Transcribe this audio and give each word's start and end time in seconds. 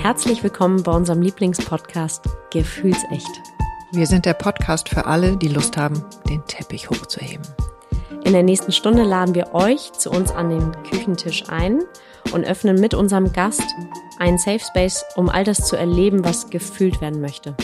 Herzlich 0.00 0.42
willkommen 0.42 0.82
bei 0.82 0.92
unserem 0.92 1.20
Lieblingspodcast 1.20 2.24
Gefühlsecht. 2.50 3.42
Wir 3.92 4.06
sind 4.06 4.24
der 4.24 4.32
Podcast 4.32 4.88
für 4.88 5.04
alle, 5.04 5.36
die 5.36 5.48
Lust 5.48 5.76
haben, 5.76 6.02
den 6.26 6.42
Teppich 6.46 6.88
hochzuheben. 6.88 7.46
In 8.24 8.32
der 8.32 8.42
nächsten 8.42 8.72
Stunde 8.72 9.02
laden 9.02 9.34
wir 9.34 9.54
euch 9.54 9.92
zu 9.92 10.10
uns 10.10 10.32
an 10.32 10.48
den 10.48 10.72
Küchentisch 10.84 11.44
ein 11.50 11.82
und 12.32 12.46
öffnen 12.46 12.80
mit 12.80 12.94
unserem 12.94 13.30
Gast 13.34 13.62
einen 14.18 14.38
Safe 14.38 14.60
Space, 14.60 15.04
um 15.16 15.28
all 15.28 15.44
das 15.44 15.66
zu 15.66 15.76
erleben, 15.76 16.24
was 16.24 16.48
gefühlt 16.48 17.02
werden 17.02 17.20
möchte. 17.20 17.54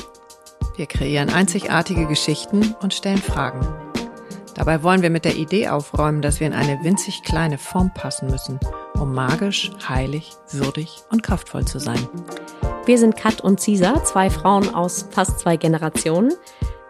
Wir 0.76 0.84
kreieren 0.84 1.30
einzigartige 1.30 2.04
Geschichten 2.04 2.76
und 2.82 2.92
stellen 2.92 3.16
Fragen. 3.16 3.66
Dabei 4.56 4.82
wollen 4.82 5.02
wir 5.02 5.10
mit 5.10 5.24
der 5.24 5.36
Idee 5.36 5.68
aufräumen, 5.68 6.22
dass 6.22 6.40
wir 6.40 6.46
in 6.46 6.54
eine 6.54 6.82
winzig 6.82 7.22
kleine 7.22 7.58
Form 7.58 7.92
passen 7.94 8.28
müssen– 8.30 8.58
um 9.00 9.14
magisch, 9.14 9.70
heilig, 9.88 10.32
würdig 10.50 11.02
und 11.10 11.22
kraftvoll 11.22 11.64
zu 11.64 11.78
sein. 11.78 12.08
Wir 12.86 12.98
sind 12.98 13.16
Kat 13.16 13.40
und 13.40 13.60
Cisa, 13.60 14.02
zwei 14.04 14.30
Frauen 14.30 14.74
aus 14.74 15.06
fast 15.10 15.40
zwei 15.40 15.56
Generationen. 15.56 16.32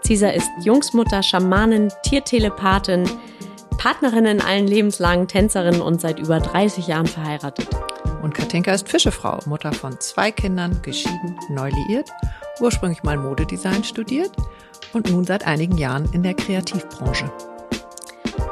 Cisa 0.05 0.29
ist 0.29 0.49
Jungsmutter, 0.63 1.23
Schamanin, 1.23 1.91
Tiertelepathin, 2.05 3.05
Partnerin 3.79 4.27
in 4.27 4.41
allen 4.41 4.67
lebenslangen 4.67 5.29
Tänzerin 5.29 5.81
und 5.81 6.01
seit 6.01 6.19
über 6.19 6.41
30 6.41 6.87
Jahren 6.87 7.07
verheiratet. 7.07 7.69
Und 8.23 8.35
Katinka 8.35 8.73
ist 8.73 8.89
Fischefrau, 8.89 9.39
Mutter 9.47 9.73
von 9.73 9.99
zwei 10.01 10.31
Kindern, 10.31 10.81
geschieden, 10.83 11.39
neu 11.49 11.71
liiert, 11.71 12.11
ursprünglich 12.61 13.03
mal 13.03 13.17
Modedesign 13.17 13.85
studiert 13.85 14.33
und 14.93 15.11
nun 15.11 15.25
seit 15.25 15.47
einigen 15.47 15.77
Jahren 15.77 16.11
in 16.13 16.23
der 16.23 16.35
Kreativbranche. 16.35 17.31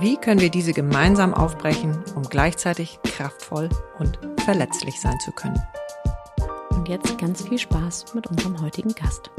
Wie 0.00 0.16
können 0.16 0.40
wir 0.40 0.50
diese 0.50 0.72
gemeinsam 0.72 1.34
aufbrechen, 1.34 1.96
um 2.14 2.22
gleichzeitig 2.22 2.98
kraftvoll 3.02 3.68
und 3.98 4.18
verletzlich 4.44 5.00
sein 5.00 5.18
zu 5.20 5.32
können? 5.32 5.60
Und 6.70 6.88
jetzt 6.88 7.18
ganz 7.18 7.42
viel 7.42 7.58
Spaß 7.58 8.14
mit 8.14 8.26
unserem 8.26 8.60
heutigen 8.62 8.94
Gast. 8.94 9.30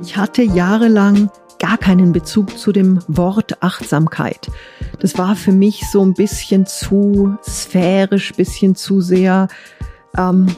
Ich 0.00 0.16
hatte 0.16 0.42
jahrelang 0.42 1.30
gar 1.58 1.78
keinen 1.78 2.12
Bezug 2.12 2.58
zu 2.58 2.72
dem 2.72 3.00
Wort 3.06 3.62
Achtsamkeit. 3.62 4.50
Das 4.98 5.16
war 5.16 5.36
für 5.36 5.52
mich 5.52 5.88
so 5.90 6.04
ein 6.04 6.14
bisschen 6.14 6.66
zu 6.66 7.36
sphärisch, 7.42 8.32
bisschen 8.34 8.74
zu 8.74 9.00
sehr. 9.00 9.48
Ähm, 10.18 10.48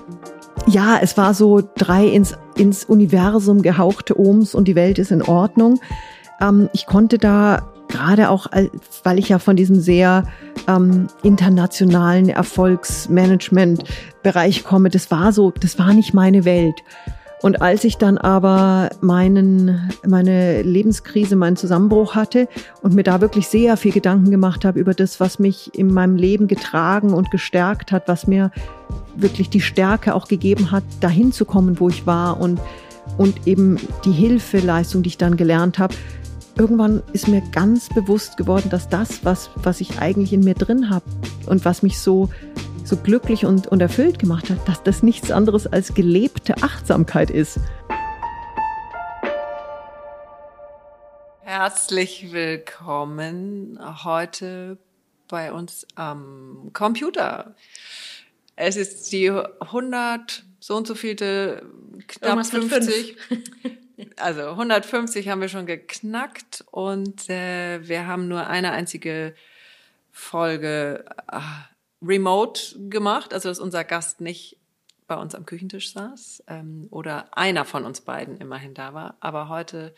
ja, 0.67 0.99
es 1.01 1.17
war 1.17 1.35
so 1.35 1.63
drei 1.77 2.07
ins, 2.07 2.35
ins 2.57 2.85
Universum 2.85 3.63
gehauchte 3.63 4.19
Ohms 4.19 4.55
und 4.55 4.67
die 4.67 4.75
Welt 4.75 4.99
ist 4.99 5.11
in 5.11 5.23
Ordnung. 5.23 5.79
Ähm, 6.41 6.71
ich 6.73 6.87
konnte 6.87 7.19
da 7.19 7.71
gerade 7.89 8.31
auch, 8.31 8.47
weil 9.03 9.19
ich 9.19 9.29
ja 9.29 9.39
von 9.39 9.57
diesem 9.57 9.81
sehr 9.81 10.25
ähm, 10.69 11.09
internationalen 11.23 12.29
Erfolgsmanagement-Bereich 12.29 14.65
komme, 14.65 14.91
das 14.91 15.11
war 15.11 15.33
so, 15.33 15.51
das 15.51 15.79
war 15.79 15.93
nicht 15.93 16.15
meine 16.15 16.45
Welt. 16.45 16.77
Und 17.45 17.61
als 17.61 17.85
ich 17.85 17.99
dann 17.99 18.17
aber 18.17 18.89
meinen, 19.03 19.91
meine 20.07 20.63
Lebenskrise, 20.63 21.37
meinen 21.37 21.57
Zusammenbruch 21.57 22.15
hatte 22.15 22.49
und 22.81 22.95
mir 22.95 23.03
da 23.03 23.21
wirklich 23.21 23.49
sehr 23.49 23.77
viel 23.77 23.93
Gedanken 23.93 24.31
gemacht 24.31 24.65
habe 24.65 24.81
über 24.81 24.95
das, 24.95 25.21
was 25.21 25.39
mich 25.39 25.71
in 25.75 25.93
meinem 25.93 26.17
Leben 26.17 26.49
getragen 26.49 27.13
und 27.13 27.31
gestärkt 27.31 27.93
hat, 27.93 28.09
was 28.09 28.27
mir 28.27 28.51
wirklich 29.15 29.51
die 29.51 29.61
Stärke 29.61 30.15
auch 30.15 30.27
gegeben 30.27 30.71
hat, 30.71 30.85
dahin 31.01 31.33
zu 31.33 31.45
kommen, 31.45 31.79
wo 31.81 31.91
ich 31.91 32.07
war 32.07 32.41
und, 32.41 32.59
und 33.19 33.47
eben 33.47 33.77
die 34.07 34.13
Hilfeleistung, 34.13 35.03
die 35.03 35.09
ich 35.09 35.19
dann 35.19 35.37
gelernt 35.37 35.79
habe, 35.79 35.95
irgendwann 36.57 37.03
ist 37.13 37.29
mir 37.29 37.43
ganz 37.51 37.89
bewusst 37.89 38.37
geworden, 38.37 38.71
dass 38.71 38.89
das, 38.89 39.25
was, 39.25 39.51
was 39.57 39.81
ich 39.81 39.99
eigentlich 39.99 40.33
in 40.33 40.41
mir 40.41 40.55
drin 40.55 40.91
habe 40.91 41.05
und 41.47 41.65
was 41.65 41.83
mich 41.83 41.99
so, 41.99 42.31
so 42.85 42.97
glücklich 42.97 43.45
und, 43.45 43.67
und 43.67 43.81
erfüllt 43.81 44.19
gemacht 44.19 44.51
hat, 44.51 44.67
dass 44.69 44.83
das 44.83 45.03
nichts 45.03 45.31
anderes 45.31 45.67
als 45.67 45.95
gelebte 45.95 46.57
Achtsamkeit 46.63 47.31
ist. 47.31 47.59
Herzlich 51.41 52.33
willkommen 52.33 53.79
heute 54.05 54.79
bei 55.29 55.53
uns 55.53 55.87
am 55.95 56.71
Computer. 56.73 57.55
Es 58.57 58.77
ist 58.77 59.11
die 59.13 59.31
100 59.31 60.45
so 60.61 60.77
und 60.77 60.87
so 60.87 60.95
vielte 60.95 61.67
knapp 62.07 62.39
Irgendwas 62.39 62.51
50 62.51 63.17
also 64.17 64.43
150 64.43 65.29
haben 65.29 65.41
wir 65.41 65.49
schon 65.49 65.67
geknackt 65.67 66.65
und 66.71 67.29
äh, 67.29 67.87
wir 67.87 68.07
haben 68.07 68.29
nur 68.29 68.47
eine 68.47 68.73
einzige 68.73 69.35
Folge 70.11 71.05
äh, 71.31 71.41
remote 72.03 72.89
gemacht, 72.89 73.33
also 73.33 73.49
dass 73.49 73.59
unser 73.59 73.85
Gast 73.85 74.21
nicht 74.21 74.57
bei 75.07 75.17
uns 75.17 75.35
am 75.35 75.47
Küchentisch 75.47 75.93
saß 75.93 76.45
ähm, 76.49 76.89
oder 76.91 77.37
einer 77.37 77.65
von 77.65 77.85
uns 77.85 78.01
beiden 78.01 78.39
immerhin 78.39 78.75
da 78.75 78.95
war. 78.95 79.17
Aber 79.21 79.49
heute 79.49 79.95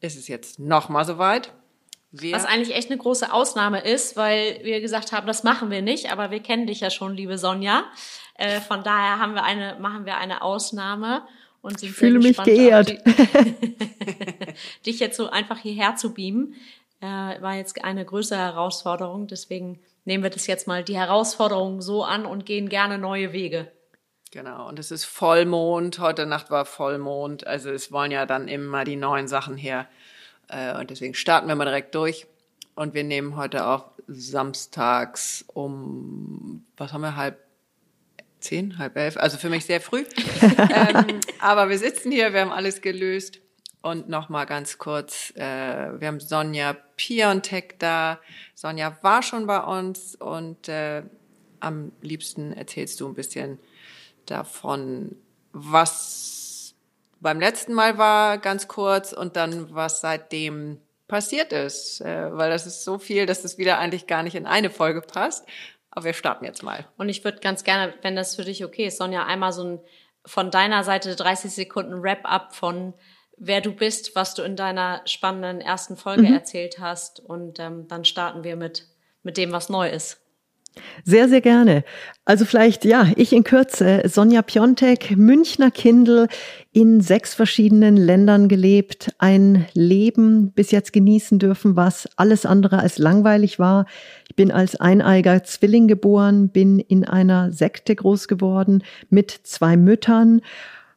ist 0.00 0.16
es 0.16 0.28
jetzt 0.28 0.58
noch 0.58 0.88
mal 0.88 1.04
soweit. 1.04 1.52
Wir 2.12 2.36
Was 2.36 2.44
eigentlich 2.44 2.76
echt 2.76 2.90
eine 2.90 2.98
große 2.98 3.32
Ausnahme 3.32 3.80
ist, 3.80 4.16
weil 4.16 4.60
wir 4.62 4.80
gesagt 4.80 5.12
haben, 5.12 5.26
das 5.26 5.42
machen 5.42 5.70
wir 5.70 5.82
nicht, 5.82 6.12
aber 6.12 6.30
wir 6.30 6.40
kennen 6.40 6.66
dich 6.66 6.80
ja 6.80 6.90
schon, 6.90 7.16
liebe 7.16 7.38
Sonja. 7.38 7.84
Äh, 8.36 8.60
von 8.60 8.84
daher 8.84 9.18
haben 9.18 9.34
wir 9.34 9.42
eine, 9.42 9.76
machen 9.80 10.04
wir 10.04 10.16
eine 10.18 10.42
Ausnahme 10.42 11.26
und 11.64 11.80
sind 11.80 11.90
ich 11.90 11.96
fühle 11.96 12.18
mich 12.18 12.36
geehrt. 12.36 12.90
Dich 14.86 15.00
jetzt 15.00 15.16
so 15.16 15.30
einfach 15.30 15.58
hierher 15.58 15.96
zu 15.96 16.12
beamen, 16.12 16.54
äh, 17.00 17.06
war 17.06 17.56
jetzt 17.56 17.82
eine 17.82 18.04
größere 18.04 18.38
Herausforderung. 18.38 19.26
Deswegen 19.26 19.80
nehmen 20.04 20.22
wir 20.22 20.30
das 20.30 20.46
jetzt 20.46 20.66
mal 20.66 20.84
die 20.84 20.96
Herausforderung 20.96 21.80
so 21.80 22.04
an 22.04 22.26
und 22.26 22.44
gehen 22.44 22.68
gerne 22.68 22.98
neue 22.98 23.32
Wege. 23.32 23.72
Genau, 24.30 24.68
und 24.68 24.78
es 24.78 24.90
ist 24.90 25.06
Vollmond. 25.06 26.00
Heute 26.00 26.26
Nacht 26.26 26.50
war 26.50 26.66
Vollmond. 26.66 27.46
Also 27.46 27.70
es 27.70 27.90
wollen 27.90 28.10
ja 28.10 28.26
dann 28.26 28.46
immer 28.46 28.84
die 28.84 28.96
neuen 28.96 29.26
Sachen 29.26 29.56
her. 29.56 29.88
Äh, 30.48 30.78
und 30.78 30.90
deswegen 30.90 31.14
starten 31.14 31.48
wir 31.48 31.54
mal 31.54 31.64
direkt 31.64 31.94
durch. 31.94 32.26
Und 32.74 32.92
wir 32.92 33.04
nehmen 33.04 33.36
heute 33.36 33.66
auch 33.66 33.86
samstags 34.06 35.46
um, 35.54 36.66
was 36.76 36.92
haben 36.92 37.00
wir, 37.00 37.16
halb 37.16 37.38
zehn, 38.44 38.78
halb 38.78 38.96
elf, 38.96 39.16
also 39.16 39.38
für 39.38 39.50
mich 39.50 39.64
sehr 39.64 39.80
früh. 39.80 40.04
ähm, 40.58 41.20
aber 41.40 41.68
wir 41.68 41.78
sitzen 41.78 42.12
hier, 42.12 42.32
wir 42.32 42.42
haben 42.42 42.52
alles 42.52 42.80
gelöst. 42.80 43.40
Und 43.82 44.08
nochmal 44.08 44.46
ganz 44.46 44.78
kurz, 44.78 45.30
äh, 45.36 46.00
wir 46.00 46.08
haben 46.08 46.18
Sonja 46.18 46.74
Piontek 46.96 47.78
da. 47.78 48.18
Sonja 48.54 48.96
war 49.02 49.22
schon 49.22 49.46
bei 49.46 49.60
uns 49.60 50.14
und 50.14 50.68
äh, 50.68 51.02
am 51.60 51.92
liebsten 52.00 52.54
erzählst 52.54 53.00
du 53.00 53.08
ein 53.08 53.14
bisschen 53.14 53.58
davon, 54.24 55.16
was 55.52 56.74
beim 57.20 57.40
letzten 57.40 57.74
Mal 57.74 57.98
war, 57.98 58.38
ganz 58.38 58.68
kurz, 58.68 59.12
und 59.12 59.36
dann 59.36 59.74
was 59.74 60.00
seitdem 60.00 60.78
passiert 61.08 61.52
ist, 61.52 62.00
äh, 62.00 62.36
weil 62.36 62.50
das 62.50 62.66
ist 62.66 62.84
so 62.84 62.98
viel, 62.98 63.26
dass 63.26 63.44
es 63.44 63.58
wieder 63.58 63.78
eigentlich 63.78 64.06
gar 64.06 64.22
nicht 64.22 64.34
in 64.34 64.46
eine 64.46 64.70
Folge 64.70 65.00
passt. 65.00 65.46
Aber 65.94 66.04
wir 66.04 66.12
starten 66.12 66.44
jetzt 66.44 66.62
mal. 66.62 66.86
Und 66.96 67.08
ich 67.08 67.24
würde 67.24 67.38
ganz 67.38 67.64
gerne, 67.64 67.94
wenn 68.02 68.16
das 68.16 68.36
für 68.36 68.44
dich 68.44 68.64
okay 68.64 68.86
ist, 68.86 68.98
Sonja, 68.98 69.24
einmal 69.24 69.52
so 69.52 69.64
ein 69.64 69.80
von 70.26 70.50
deiner 70.50 70.84
Seite 70.84 71.14
30 71.14 71.52
Sekunden 71.52 72.02
Wrap-up 72.02 72.54
von 72.54 72.94
wer 73.36 73.60
du 73.60 73.72
bist, 73.72 74.14
was 74.14 74.34
du 74.34 74.42
in 74.42 74.56
deiner 74.56 75.02
spannenden 75.06 75.60
ersten 75.60 75.96
Folge 75.96 76.22
mhm. 76.22 76.34
erzählt 76.34 76.78
hast. 76.78 77.20
Und 77.20 77.58
ähm, 77.58 77.86
dann 77.88 78.04
starten 78.04 78.44
wir 78.44 78.56
mit, 78.56 78.86
mit 79.22 79.36
dem, 79.36 79.52
was 79.52 79.68
neu 79.68 79.88
ist. 79.88 80.20
Sehr, 81.04 81.28
sehr 81.28 81.40
gerne. 81.40 81.84
Also 82.24 82.44
vielleicht, 82.44 82.84
ja, 82.84 83.08
ich 83.14 83.32
in 83.32 83.44
Kürze. 83.44 84.02
Sonja 84.06 84.42
Piontek, 84.42 85.16
Münchner 85.16 85.70
Kindl, 85.70 86.26
in 86.72 87.00
sechs 87.00 87.32
verschiedenen 87.32 87.96
Ländern 87.96 88.48
gelebt, 88.48 89.14
ein 89.18 89.66
Leben 89.74 90.50
bis 90.50 90.72
jetzt 90.72 90.92
genießen 90.92 91.38
dürfen, 91.38 91.76
was 91.76 92.08
alles 92.16 92.44
andere 92.44 92.80
als 92.80 92.98
langweilig 92.98 93.60
war. 93.60 93.86
Ich 94.34 94.36
bin 94.36 94.50
als 94.50 94.74
eineiger 94.74 95.44
Zwilling 95.44 95.86
geboren, 95.86 96.48
bin 96.48 96.80
in 96.80 97.04
einer 97.04 97.52
Sekte 97.52 97.94
groß 97.94 98.26
geworden 98.26 98.82
mit 99.08 99.30
zwei 99.30 99.76
Müttern 99.76 100.40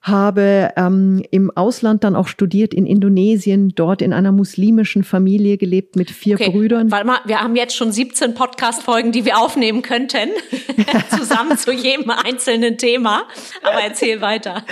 habe 0.07 0.71
ähm, 0.75 1.23
im 1.31 1.51
Ausland 1.55 2.03
dann 2.03 2.15
auch 2.15 2.27
studiert 2.27 2.73
in 2.73 2.85
Indonesien, 2.85 3.73
dort 3.75 4.01
in 4.01 4.13
einer 4.13 4.31
muslimischen 4.31 5.03
Familie 5.03 5.57
gelebt 5.57 5.95
mit 5.95 6.09
vier 6.09 6.35
okay, 6.35 6.49
Brüdern. 6.49 6.91
Warte 6.91 7.07
mal, 7.07 7.19
wir 7.25 7.41
haben 7.41 7.55
jetzt 7.55 7.75
schon 7.75 7.91
17 7.91 8.33
Podcast-Folgen, 8.33 9.11
die 9.11 9.25
wir 9.25 9.37
aufnehmen 9.37 9.81
könnten, 9.81 10.29
zusammen 11.17 11.57
zu 11.57 11.71
jedem 11.71 12.09
einzelnen 12.09 12.77
Thema. 12.77 13.23
Aber 13.63 13.81
erzähl 13.81 14.21
weiter. 14.21 14.63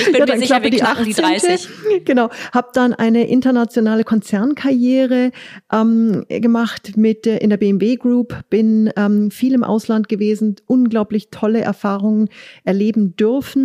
ich 0.00 0.12
bin 0.12 0.26
ja, 0.26 0.34
mir 0.34 0.38
sicher, 0.38 0.62
wir 0.62 0.70
die 0.70 0.76
knacken 0.78 1.04
die 1.04 1.12
30. 1.12 1.68
Genau, 2.04 2.30
habe 2.52 2.68
dann 2.74 2.92
eine 2.94 3.26
internationale 3.26 4.04
Konzernkarriere 4.04 5.32
ähm, 5.72 6.24
gemacht 6.28 6.96
mit 6.96 7.26
äh, 7.26 7.38
in 7.38 7.50
der 7.50 7.56
BMW 7.56 7.96
Group, 7.96 8.36
bin 8.50 8.90
ähm, 8.96 9.30
viel 9.30 9.54
im 9.54 9.64
Ausland 9.64 10.08
gewesen, 10.08 10.56
unglaublich 10.66 11.28
tolle 11.30 11.60
Erfahrungen 11.60 12.28
erleben 12.64 13.16
dürfen. 13.16 13.63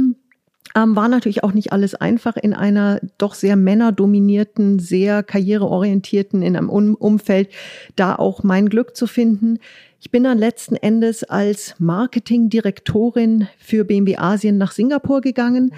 Ähm, 0.75 0.95
war 0.95 1.07
natürlich 1.07 1.43
auch 1.43 1.53
nicht 1.53 1.73
alles 1.73 1.95
einfach 1.95 2.37
in 2.37 2.53
einer 2.53 2.99
doch 3.17 3.33
sehr 3.33 3.55
männerdominierten, 3.55 4.77
sehr 4.79 5.23
karriereorientierten, 5.23 6.41
in 6.41 6.55
einem 6.55 6.69
um 6.69 6.93
Umfeld, 6.93 7.49
da 7.95 8.15
auch 8.15 8.43
mein 8.43 8.69
Glück 8.69 8.95
zu 8.95 9.07
finden. 9.07 9.59
Ich 9.99 10.11
bin 10.11 10.23
dann 10.23 10.37
letzten 10.37 10.75
Endes 10.75 11.23
als 11.23 11.75
Marketingdirektorin 11.79 13.47
für 13.57 13.83
BMW 13.83 14.17
Asien 14.17 14.57
nach 14.57 14.71
Singapur 14.71 15.21
gegangen 15.21 15.73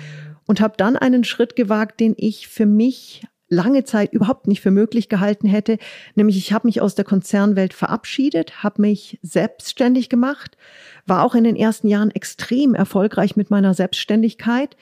und 0.45 0.59
habe 0.59 0.73
dann 0.77 0.97
einen 0.97 1.23
Schritt 1.23 1.55
gewagt, 1.55 1.99
den 1.99 2.13
ich 2.17 2.47
für 2.47 2.65
mich 2.65 3.23
lange 3.51 3.83
Zeit 3.83 4.13
überhaupt 4.13 4.47
nicht 4.47 4.61
für 4.61 4.71
möglich 4.71 5.09
gehalten 5.09 5.47
hätte, 5.47 5.77
nämlich 6.15 6.37
ich 6.37 6.53
habe 6.53 6.67
mich 6.67 6.81
aus 6.81 6.95
der 6.95 7.05
Konzernwelt 7.05 7.73
verabschiedet, 7.73 8.63
habe 8.63 8.81
mich 8.81 9.19
selbstständig 9.21 10.07
gemacht, 10.09 10.57
war 11.05 11.23
auch 11.23 11.35
in 11.35 11.43
den 11.43 11.55
ersten 11.55 11.87
Jahren 11.87 12.11
extrem 12.11 12.75
erfolgreich 12.75 13.35
mit 13.35 13.49
meiner 13.49 13.73
Selbstständigkeit 13.73 14.77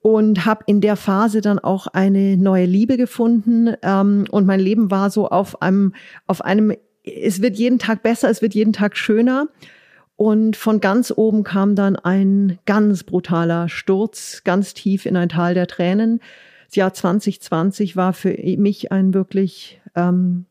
und 0.00 0.44
habe 0.44 0.64
in 0.66 0.80
der 0.80 0.96
Phase 0.96 1.40
dann 1.40 1.58
auch 1.58 1.86
eine 1.86 2.36
neue 2.36 2.66
Liebe 2.66 2.96
gefunden 2.96 3.74
ähm, 3.82 4.26
und 4.30 4.46
mein 4.46 4.60
Leben 4.60 4.90
war 4.90 5.10
so 5.10 5.28
auf 5.28 5.62
einem 5.62 5.94
auf 6.26 6.42
einem 6.42 6.74
es 7.04 7.42
wird 7.42 7.56
jeden 7.56 7.78
Tag 7.78 8.02
besser, 8.02 8.30
es 8.30 8.40
wird 8.42 8.54
jeden 8.54 8.72
Tag 8.72 8.96
schöner 8.96 9.48
und 10.16 10.56
von 10.56 10.80
ganz 10.80 11.12
oben 11.14 11.42
kam 11.42 11.74
dann 11.74 11.96
ein 11.96 12.58
ganz 12.66 13.02
brutaler 13.02 13.68
Sturz, 13.68 14.42
ganz 14.44 14.74
tief 14.74 15.06
in 15.06 15.16
ein 15.16 15.28
Tal 15.28 15.54
der 15.54 15.66
Tränen. 15.66 16.20
Das 16.66 16.76
Jahr 16.76 16.94
2020 16.94 17.96
war 17.96 18.12
für 18.12 18.36
mich 18.56 18.92
ein 18.92 19.12
wirklich 19.14 19.80
ähm, 19.96 20.46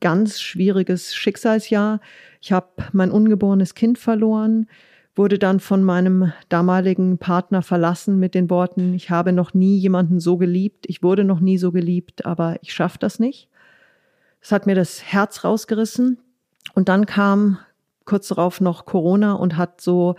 ganz 0.00 0.40
schwieriges 0.40 1.14
Schicksalsjahr. 1.14 2.00
Ich 2.40 2.52
habe 2.52 2.68
mein 2.92 3.10
ungeborenes 3.10 3.74
Kind 3.74 3.98
verloren, 3.98 4.66
wurde 5.14 5.38
dann 5.38 5.60
von 5.60 5.84
meinem 5.84 6.32
damaligen 6.48 7.18
Partner 7.18 7.62
verlassen 7.62 8.18
mit 8.18 8.34
den 8.34 8.48
Worten, 8.48 8.94
ich 8.94 9.10
habe 9.10 9.32
noch 9.32 9.54
nie 9.54 9.76
jemanden 9.78 10.20
so 10.20 10.36
geliebt, 10.36 10.86
ich 10.88 11.02
wurde 11.02 11.24
noch 11.24 11.40
nie 11.40 11.58
so 11.58 11.72
geliebt, 11.72 12.24
aber 12.24 12.56
ich 12.62 12.72
schaffe 12.72 12.98
das 12.98 13.18
nicht. 13.18 13.48
Es 14.40 14.52
hat 14.52 14.66
mir 14.66 14.74
das 14.74 15.02
Herz 15.02 15.44
rausgerissen. 15.44 16.18
Und 16.74 16.88
dann 16.88 17.06
kam 17.06 17.58
kurz 18.04 18.28
darauf 18.28 18.60
noch 18.60 18.86
Corona 18.86 19.34
und 19.34 19.56
hat 19.56 19.80
so 19.80 20.16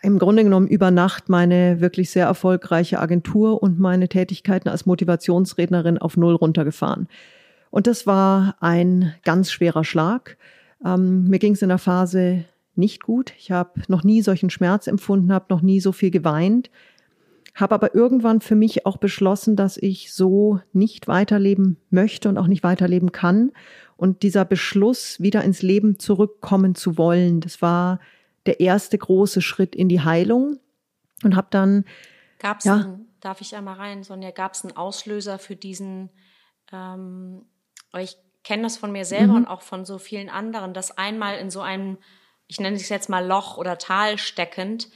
im 0.00 0.18
Grunde 0.18 0.44
genommen 0.44 0.68
über 0.68 0.90
Nacht 0.90 1.28
meine 1.28 1.80
wirklich 1.80 2.10
sehr 2.10 2.26
erfolgreiche 2.26 3.00
Agentur 3.00 3.62
und 3.62 3.80
meine 3.80 4.08
Tätigkeiten 4.08 4.68
als 4.68 4.86
Motivationsrednerin 4.86 5.98
auf 5.98 6.16
Null 6.16 6.34
runtergefahren. 6.34 7.08
Und 7.70 7.86
das 7.86 8.06
war 8.06 8.56
ein 8.60 9.14
ganz 9.24 9.50
schwerer 9.50 9.84
Schlag. 9.84 10.36
Ähm, 10.84 11.28
mir 11.28 11.38
ging 11.38 11.54
es 11.54 11.62
in 11.62 11.68
der 11.68 11.78
Phase 11.78 12.44
nicht 12.74 13.02
gut. 13.02 13.34
Ich 13.38 13.50
habe 13.50 13.82
noch 13.88 14.04
nie 14.04 14.22
solchen 14.22 14.50
Schmerz 14.50 14.86
empfunden, 14.86 15.32
habe 15.32 15.46
noch 15.50 15.60
nie 15.60 15.80
so 15.80 15.92
viel 15.92 16.10
geweint, 16.10 16.70
habe 17.54 17.74
aber 17.74 17.94
irgendwann 17.94 18.40
für 18.40 18.54
mich 18.54 18.86
auch 18.86 18.96
beschlossen, 18.96 19.56
dass 19.56 19.76
ich 19.76 20.12
so 20.12 20.60
nicht 20.72 21.08
weiterleben 21.08 21.76
möchte 21.90 22.28
und 22.28 22.38
auch 22.38 22.46
nicht 22.46 22.62
weiterleben 22.62 23.10
kann. 23.10 23.50
Und 23.96 24.22
dieser 24.22 24.44
Beschluss, 24.44 25.20
wieder 25.20 25.42
ins 25.42 25.60
Leben 25.60 25.98
zurückkommen 25.98 26.76
zu 26.76 26.96
wollen, 26.96 27.40
das 27.40 27.60
war 27.60 27.98
der 28.46 28.60
erste 28.60 28.96
große 28.96 29.42
Schritt 29.42 29.74
in 29.74 29.88
die 29.88 30.00
Heilung. 30.00 30.60
Und 31.24 31.34
habe 31.34 31.48
dann. 31.50 31.84
Gab 32.38 32.58
es, 32.58 32.64
ja, 32.64 33.00
darf 33.20 33.40
ich 33.40 33.56
einmal 33.56 33.74
rein, 33.74 34.04
Sonja, 34.04 34.30
gab 34.30 34.54
es 34.54 34.64
einen 34.64 34.76
Auslöser 34.76 35.40
für 35.40 35.56
diesen, 35.56 36.10
ähm, 36.72 37.42
ich 37.94 38.16
kenne 38.44 38.62
das 38.62 38.76
von 38.76 38.92
mir 38.92 39.04
selber 39.04 39.32
mhm. 39.32 39.36
und 39.36 39.46
auch 39.46 39.62
von 39.62 39.84
so 39.84 39.98
vielen 39.98 40.28
anderen, 40.28 40.74
dass 40.74 40.96
einmal 40.96 41.38
in 41.38 41.50
so 41.50 41.60
einem, 41.60 41.98
ich 42.46 42.60
nenne 42.60 42.76
es 42.76 42.88
jetzt 42.88 43.08
mal 43.08 43.26
Loch 43.26 43.56
oder 43.56 43.78
Tal 43.78 44.18
steckend, 44.18 44.88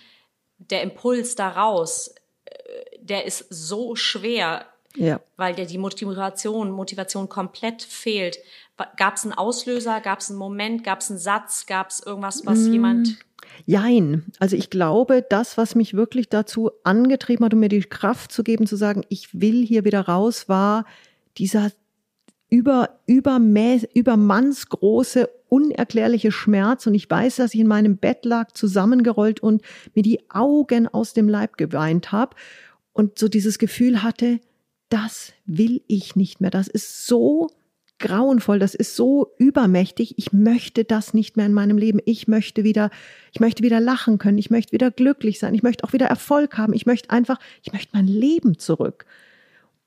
der 0.58 0.82
Impuls 0.82 1.34
daraus, 1.34 2.14
äh, 2.44 2.52
der 3.00 3.24
ist 3.24 3.46
so 3.50 3.96
schwer, 3.96 4.66
ja. 4.94 5.20
weil 5.36 5.54
der 5.54 5.66
die 5.66 5.78
Motivation, 5.78 6.70
Motivation 6.70 7.28
komplett 7.28 7.82
fehlt. 7.82 8.38
Gab 8.96 9.16
es 9.16 9.24
einen 9.24 9.32
Auslöser? 9.32 10.00
Gab 10.00 10.20
es 10.20 10.30
einen 10.30 10.38
Moment? 10.38 10.84
Gab 10.84 11.00
es 11.00 11.10
einen 11.10 11.18
Satz? 11.18 11.66
Gab 11.66 11.90
es 11.90 12.00
irgendwas, 12.04 12.46
was 12.46 12.60
mm. 12.60 12.72
jemand 12.72 13.18
Jein. 13.66 14.24
Also 14.38 14.56
ich 14.56 14.70
glaube, 14.70 15.24
das, 15.28 15.56
was 15.56 15.74
mich 15.74 15.94
wirklich 15.94 16.28
dazu 16.28 16.70
angetrieben 16.84 17.44
hat, 17.44 17.54
um 17.54 17.60
mir 17.60 17.68
die 17.68 17.80
Kraft 17.80 18.32
zu 18.32 18.42
geben, 18.42 18.66
zu 18.66 18.76
sagen, 18.76 19.02
ich 19.08 19.40
will 19.40 19.64
hier 19.64 19.84
wieder 19.84 20.00
raus, 20.00 20.48
war 20.48 20.84
dieser 21.38 21.70
über, 22.52 23.00
übermäß, 23.06 23.88
übermannsgroße, 23.94 25.26
unerklärliche 25.48 26.30
Schmerz. 26.30 26.86
Und 26.86 26.92
ich 26.92 27.08
weiß, 27.08 27.36
dass 27.36 27.54
ich 27.54 27.60
in 27.60 27.66
meinem 27.66 27.96
Bett 27.96 28.26
lag, 28.26 28.52
zusammengerollt 28.52 29.40
und 29.40 29.62
mir 29.94 30.02
die 30.02 30.20
Augen 30.28 30.86
aus 30.86 31.14
dem 31.14 31.30
Leib 31.30 31.56
geweint 31.56 32.12
habe 32.12 32.36
und 32.92 33.18
so 33.18 33.28
dieses 33.28 33.58
Gefühl 33.58 34.02
hatte, 34.02 34.38
das 34.90 35.32
will 35.46 35.80
ich 35.86 36.14
nicht 36.14 36.42
mehr. 36.42 36.50
Das 36.50 36.68
ist 36.68 37.06
so 37.06 37.48
grauenvoll, 37.98 38.58
das 38.58 38.74
ist 38.74 38.96
so 38.96 39.32
übermächtig. 39.38 40.18
Ich 40.18 40.34
möchte 40.34 40.84
das 40.84 41.14
nicht 41.14 41.38
mehr 41.38 41.46
in 41.46 41.54
meinem 41.54 41.78
Leben. 41.78 42.00
Ich 42.04 42.28
möchte 42.28 42.64
wieder, 42.64 42.90
ich 43.32 43.40
möchte 43.40 43.62
wieder 43.62 43.80
lachen 43.80 44.18
können. 44.18 44.36
Ich 44.36 44.50
möchte 44.50 44.72
wieder 44.72 44.90
glücklich 44.90 45.38
sein. 45.38 45.54
Ich 45.54 45.62
möchte 45.62 45.84
auch 45.84 45.94
wieder 45.94 46.06
Erfolg 46.06 46.58
haben. 46.58 46.74
Ich 46.74 46.84
möchte 46.84 47.08
einfach, 47.08 47.38
ich 47.62 47.72
möchte 47.72 47.96
mein 47.96 48.08
Leben 48.08 48.58
zurück. 48.58 49.06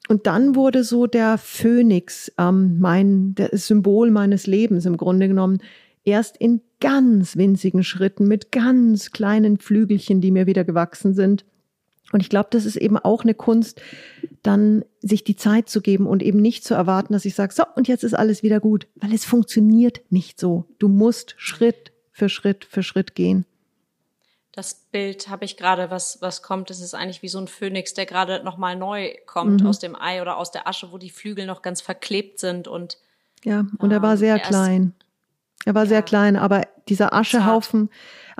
Und 0.07 0.28
dann 0.28 0.56
wurde 0.56 0.84
so 0.84 1.07
der 1.07 1.38
Phönix, 1.38 2.31
ähm, 2.38 2.80
mein, 2.80 3.34
das 3.36 3.68
Symbol 3.68 4.12
meines 4.12 4.48
Lebens 4.48 4.86
im 4.86 4.98
Grunde 4.98 5.28
genommen, 5.28 5.60
erst 6.04 6.38
in 6.38 6.62
ganz 6.80 7.36
winzigen 7.36 7.84
Schritten 7.84 8.28
mit 8.28 8.52
ganz 8.52 9.12
kleinen 9.12 9.57
Flügelchen, 9.57 10.22
die 10.22 10.31
mir 10.31 10.46
wieder 10.46 10.63
gewachsen 10.63 11.13
sind. 11.13 11.46
Und 12.12 12.22
ich 12.22 12.30
glaube, 12.30 12.50
das 12.52 12.66
ist 12.66 12.75
eben 12.75 12.98
auch 12.98 13.24
eine 13.24 13.34
Kunst, 13.34 13.81
dann 14.44 14.86
sich 15.02 15.24
die 15.24 15.36
Zeit 15.36 15.69
zu 15.69 15.81
geben 15.81 16.06
und 16.06 16.22
eben 16.22 16.40
nicht 16.40 16.63
zu 16.63 16.75
erwarten, 16.75 17.13
dass 17.13 17.25
ich 17.25 17.34
sage, 17.34 17.54
so, 17.54 17.63
und 17.75 17.88
jetzt 17.88 18.04
ist 18.04 18.13
alles 18.13 18.44
wieder 18.44 18.60
gut, 18.60 18.88
weil 18.96 19.13
es 19.13 19.25
funktioniert 19.25 20.01
nicht 20.12 20.40
so. 20.40 20.66
Du 20.78 20.88
musst 20.88 21.34
Schritt 21.38 21.92
für 22.12 22.30
Schritt 22.30 22.63
für 22.66 22.84
Schritt 22.84 23.16
gehen. 23.16 23.46
Das 24.56 24.74
Bild 24.74 25.28
habe 25.28 25.44
ich 25.44 25.57
gerade, 25.57 25.92
was, 25.92 26.22
was 26.22 26.42
kommt, 26.42 26.69
das 26.69 26.80
ist 26.80 26.96
eigentlich 26.96 27.22
wie 27.22 27.27
so 27.27 27.39
ein 27.39 27.50
Phönix, 27.50 27.94
der 27.94 28.06
gerade 28.06 28.41
nochmal 28.41 28.77
neu 28.77 29.13
kommt 29.25 29.62
mhm. 29.62 29.68
aus 29.68 29.79
dem 29.79 29.98
Ei 30.00 30.22
oder 30.22 30.38
aus 30.38 30.50
der 30.50 30.65
Asche, 30.65 30.94
wo 30.94 30.98
die 30.98 31.10
Flügel 31.10 31.46
noch 31.46 31.62
ganz 31.62 31.82
verklebt 31.82 32.39
sind 32.39 32.70
und. 32.70 32.98
Ja, 33.44 33.65
und 33.79 33.91
er 33.91 34.01
war 34.01 34.13
ähm, 34.13 34.18
sehr 34.18 34.39
klein. 34.39 34.94
Er 35.65 35.74
war 35.74 35.84
ja. 35.84 35.89
sehr 35.89 36.01
klein, 36.03 36.36
aber 36.36 36.62
dieser 36.88 37.13
Aschehaufen, 37.13 37.89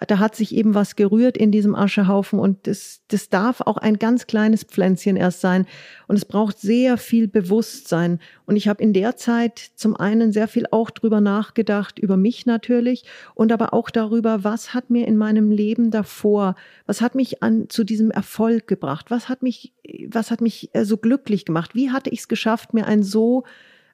da 0.08 0.20
hat 0.20 0.36
sich 0.36 0.54
eben 0.54 0.76
was 0.76 0.96
gerührt 0.96 1.38
in 1.38 1.52
diesem 1.52 1.74
Aschehaufen 1.74 2.38
und 2.38 2.68
das, 2.68 3.02
das 3.08 3.30
darf 3.30 3.62
auch 3.62 3.78
ein 3.78 3.98
ganz 3.98 4.28
kleines 4.28 4.64
Pflänzchen 4.64 5.16
erst 5.16 5.42
sein. 5.42 5.66
Und 6.08 6.18
es 6.18 6.26
braucht 6.26 6.60
sehr 6.60 6.98
viel 6.98 7.28
Bewusstsein. 7.28 8.20
Und 8.46 8.56
ich 8.58 8.68
habe 8.68 8.84
in 8.84 8.94
der 8.94 9.16
Zeit 9.16 9.72
zum 9.76 9.96
einen 9.96 10.32
sehr 10.32 10.48
viel 10.48 10.68
auch 10.70 10.92
drüber 10.92 11.22
nachgedacht, 11.22 11.98
über 11.98 12.18
mich 12.18 12.46
natürlich, 12.46 13.06
und 13.34 13.52
aber 13.52 13.74
auch 13.74 13.90
darüber, 13.90 14.44
was 14.44 14.76
hat 14.76 14.92
mir 14.92 15.08
in 15.08 15.18
meinem 15.18 15.50
Leben 15.50 15.90
davor, 15.90 16.56
was 16.86 17.02
hat 17.02 17.16
mich 17.16 17.42
an, 17.42 17.70
zu 17.70 17.84
diesem 17.84 18.12
Erfolg 18.12 18.68
gebracht, 18.68 19.10
was 19.10 19.30
hat 19.30 19.42
mich, 19.42 19.74
was 20.08 20.30
hat 20.30 20.42
mich 20.42 20.70
äh, 20.74 20.86
so 20.86 20.98
glücklich 20.98 21.46
gemacht, 21.46 21.74
wie 21.74 21.90
hatte 21.90 22.12
ich 22.12 22.20
es 22.20 22.28
geschafft, 22.28 22.74
mir 22.74 22.86
ein 22.86 23.02
so 23.02 23.46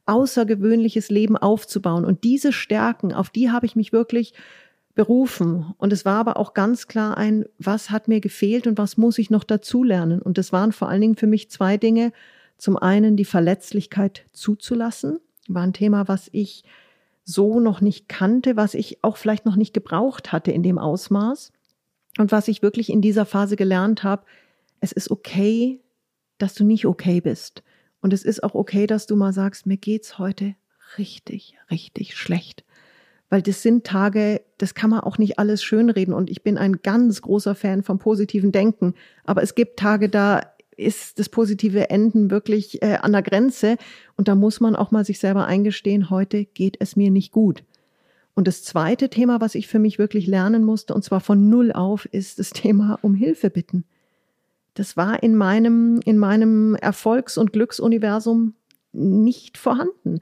außergewöhnliches 0.06 1.10
Leben 1.10 1.38
aufzubauen. 1.38 2.06
Und 2.06 2.24
diese 2.24 2.52
Stärken, 2.52 3.14
auf 3.14 3.30
die 3.30 3.52
habe 3.52 3.66
ich 3.66 3.76
mich 3.76 3.94
wirklich 3.94 4.34
berufen. 4.94 5.74
Und 5.78 5.94
es 5.94 6.06
war 6.06 6.18
aber 6.18 6.38
auch 6.38 6.54
ganz 6.54 6.88
klar 6.88 7.18
ein, 7.18 7.46
was 7.58 7.90
hat 7.92 8.08
mir 8.08 8.20
gefehlt 8.20 8.68
und 8.68 8.78
was 8.78 8.98
muss 8.98 9.18
ich 9.18 9.30
noch 9.30 9.44
dazulernen. 9.44 10.22
Und 10.22 10.38
das 10.38 10.52
waren 10.52 10.72
vor 10.72 10.90
allen 10.90 11.02
Dingen 11.02 11.16
für 11.16 11.28
mich 11.28 11.50
zwei 11.50 11.78
Dinge. 11.78 12.12
Zum 12.58 12.78
einen 12.78 13.16
die 13.16 13.26
Verletzlichkeit 13.26 14.26
zuzulassen, 14.34 15.20
war 15.48 15.64
ein 15.64 15.74
Thema, 15.74 16.08
was 16.08 16.30
ich 16.32 16.64
so 17.24 17.60
noch 17.60 17.82
nicht 17.82 18.10
kannte, 18.10 18.56
was 18.56 18.74
ich 18.74 19.04
auch 19.04 19.18
vielleicht 19.18 19.46
noch 19.46 19.56
nicht 19.56 19.74
gebraucht 19.74 20.32
hatte 20.32 20.52
in 20.52 20.64
dem 20.64 20.78
Ausmaß. 20.78 21.52
Und 22.18 22.32
was 22.32 22.48
ich 22.48 22.62
wirklich 22.62 22.90
in 22.90 23.02
dieser 23.02 23.26
Phase 23.26 23.56
gelernt 23.56 24.04
habe, 24.04 24.26
es 24.80 24.92
ist 24.92 25.10
okay, 25.12 25.80
dass 26.38 26.54
du 26.54 26.66
nicht 26.66 26.86
okay 26.86 27.22
bist. 27.22 27.64
Und 28.02 28.14
es 28.14 28.24
ist 28.24 28.44
auch 28.44 28.56
okay, 28.56 28.88
dass 28.88 29.06
du 29.06 29.16
mal 29.16 29.32
sagst, 29.34 29.66
mir 29.66 29.78
geht's 29.78 30.18
heute 30.20 30.56
richtig, 30.98 31.56
richtig 31.70 32.16
schlecht. 32.18 32.66
weil 33.32 33.42
das 33.42 33.62
sind 33.62 33.86
Tage, 33.86 34.42
das 34.58 34.76
kann 34.76 34.90
man 34.90 35.00
auch 35.00 35.18
nicht 35.18 35.40
alles 35.40 35.64
schönreden 35.64 36.14
und 36.14 36.30
ich 36.30 36.44
bin 36.44 36.58
ein 36.58 36.82
ganz 36.84 37.22
großer 37.22 37.56
Fan 37.56 37.82
vom 37.82 37.98
positiven 37.98 38.52
Denken, 38.52 38.94
aber 39.24 39.42
es 39.42 39.56
gibt 39.56 39.80
Tage, 39.80 40.10
da 40.10 40.42
ist 40.76 41.18
das 41.18 41.30
positive 41.30 41.90
Enden 41.90 42.30
wirklich 42.30 42.82
äh, 42.84 42.98
an 43.02 43.14
der 43.14 43.22
Grenze 43.22 43.78
und 44.18 44.28
da 44.28 44.36
muss 44.36 44.60
man 44.60 44.76
auch 44.76 44.92
mal 44.92 45.06
sich 45.06 45.18
selber 45.20 45.46
eingestehen, 45.46 46.10
heute 46.10 46.44
geht 46.44 46.76
es 46.82 46.98
mir 46.98 47.10
nicht 47.10 47.32
gut. 47.32 47.64
Und 48.34 48.48
das 48.48 48.64
zweite 48.64 49.10
Thema, 49.10 49.40
was 49.40 49.56
ich 49.56 49.68
für 49.68 49.80
mich 49.80 49.98
wirklich 49.98 50.28
lernen 50.28 50.64
musste, 50.64 50.94
und 50.94 51.04
zwar 51.04 51.22
von 51.22 51.50
null 51.50 51.72
auf, 51.72 52.06
ist 52.12 52.40
das 52.40 52.50
Thema 52.50 53.00
um 53.02 53.14
Hilfe 53.14 53.50
bitten. 53.50 53.86
Das 54.74 54.96
war 54.96 55.22
in 55.22 55.36
meinem, 55.36 56.00
in 56.06 56.18
meinem 56.18 56.76
Erfolgs- 56.76 57.38
und 57.38 57.54
Glücksuniversum 57.54 58.56
nicht 58.94 59.58
vorhanden. 59.58 60.22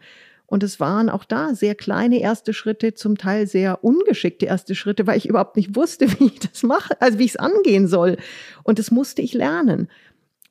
Und 0.50 0.64
es 0.64 0.80
waren 0.80 1.10
auch 1.10 1.26
da 1.26 1.54
sehr 1.54 1.76
kleine 1.76 2.20
erste 2.22 2.54
Schritte, 2.54 2.96
zum 2.96 3.20
Teil 3.20 3.46
sehr 3.46 3.84
ungeschickte 3.84 4.48
erste 4.48 4.74
Schritte, 4.74 5.06
weil 5.06 5.18
ich 5.18 5.30
überhaupt 5.30 5.56
nicht 5.56 5.76
wusste, 5.76 6.08
wie 6.20 6.26
ich 6.26 6.40
das 6.40 6.64
mache, 6.64 7.00
also 7.02 7.20
wie 7.20 7.26
ich 7.26 7.32
es 7.32 7.38
angehen 7.38 7.88
soll. 7.88 8.18
Und 8.64 8.80
das 8.80 8.90
musste 8.90 9.22
ich 9.22 9.34
lernen. 9.34 9.88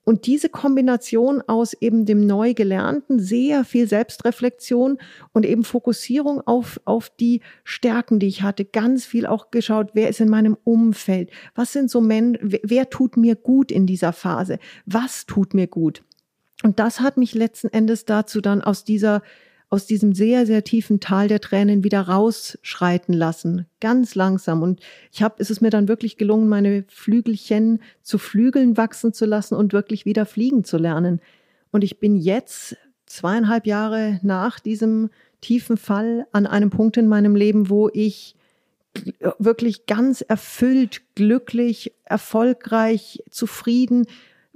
Und 0.08 0.24
diese 0.24 0.48
Kombination 0.48 1.42
aus 1.46 1.74
eben 1.74 2.06
dem 2.06 2.26
neu 2.26 2.54
gelernten, 2.54 3.20
sehr 3.20 3.62
viel 3.62 3.86
Selbstreflexion 3.86 4.96
und 5.34 5.44
eben 5.44 5.64
Fokussierung 5.64 6.40
auf, 6.40 6.80
auf 6.86 7.10
die 7.10 7.42
Stärken, 7.62 8.18
die 8.18 8.28
ich 8.28 8.40
hatte, 8.40 8.64
ganz 8.64 9.04
viel 9.04 9.26
auch 9.26 9.50
geschaut, 9.50 9.90
wer 9.92 10.08
ist 10.08 10.20
in 10.20 10.30
meinem 10.30 10.56
Umfeld, 10.64 11.30
was 11.54 11.74
sind 11.74 11.90
so 11.90 12.00
Men, 12.00 12.38
wer 12.40 12.88
tut 12.88 13.18
mir 13.18 13.36
gut 13.36 13.70
in 13.70 13.84
dieser 13.84 14.14
Phase, 14.14 14.58
was 14.86 15.26
tut 15.26 15.52
mir 15.52 15.66
gut. 15.66 16.02
Und 16.62 16.78
das 16.78 17.00
hat 17.00 17.18
mich 17.18 17.34
letzten 17.34 17.68
Endes 17.68 18.06
dazu 18.06 18.40
dann 18.40 18.62
aus 18.62 18.84
dieser 18.84 19.20
aus 19.70 19.86
diesem 19.86 20.14
sehr, 20.14 20.46
sehr 20.46 20.64
tiefen 20.64 20.98
Tal 21.00 21.28
der 21.28 21.40
Tränen 21.40 21.84
wieder 21.84 22.02
rausschreiten 22.02 23.12
lassen, 23.14 23.66
ganz 23.80 24.14
langsam. 24.14 24.62
Und 24.62 24.80
ich 25.12 25.22
habe, 25.22 25.34
ist 25.38 25.50
es 25.50 25.60
mir 25.60 25.70
dann 25.70 25.88
wirklich 25.88 26.16
gelungen, 26.16 26.48
meine 26.48 26.84
Flügelchen 26.88 27.80
zu 28.02 28.18
Flügeln 28.18 28.76
wachsen 28.76 29.12
zu 29.12 29.26
lassen 29.26 29.54
und 29.54 29.72
wirklich 29.72 30.06
wieder 30.06 30.24
fliegen 30.24 30.64
zu 30.64 30.78
lernen. 30.78 31.20
Und 31.70 31.84
ich 31.84 32.00
bin 32.00 32.16
jetzt 32.16 32.76
zweieinhalb 33.04 33.66
Jahre 33.66 34.20
nach 34.22 34.58
diesem 34.58 35.10
tiefen 35.40 35.76
Fall 35.76 36.26
an 36.32 36.46
einem 36.46 36.70
Punkt 36.70 36.96
in 36.96 37.06
meinem 37.06 37.36
Leben, 37.36 37.68
wo 37.68 37.90
ich 37.92 38.34
wirklich 39.38 39.86
ganz 39.86 40.22
erfüllt, 40.22 41.02
glücklich, 41.14 41.92
erfolgreich, 42.04 43.22
zufrieden 43.30 44.06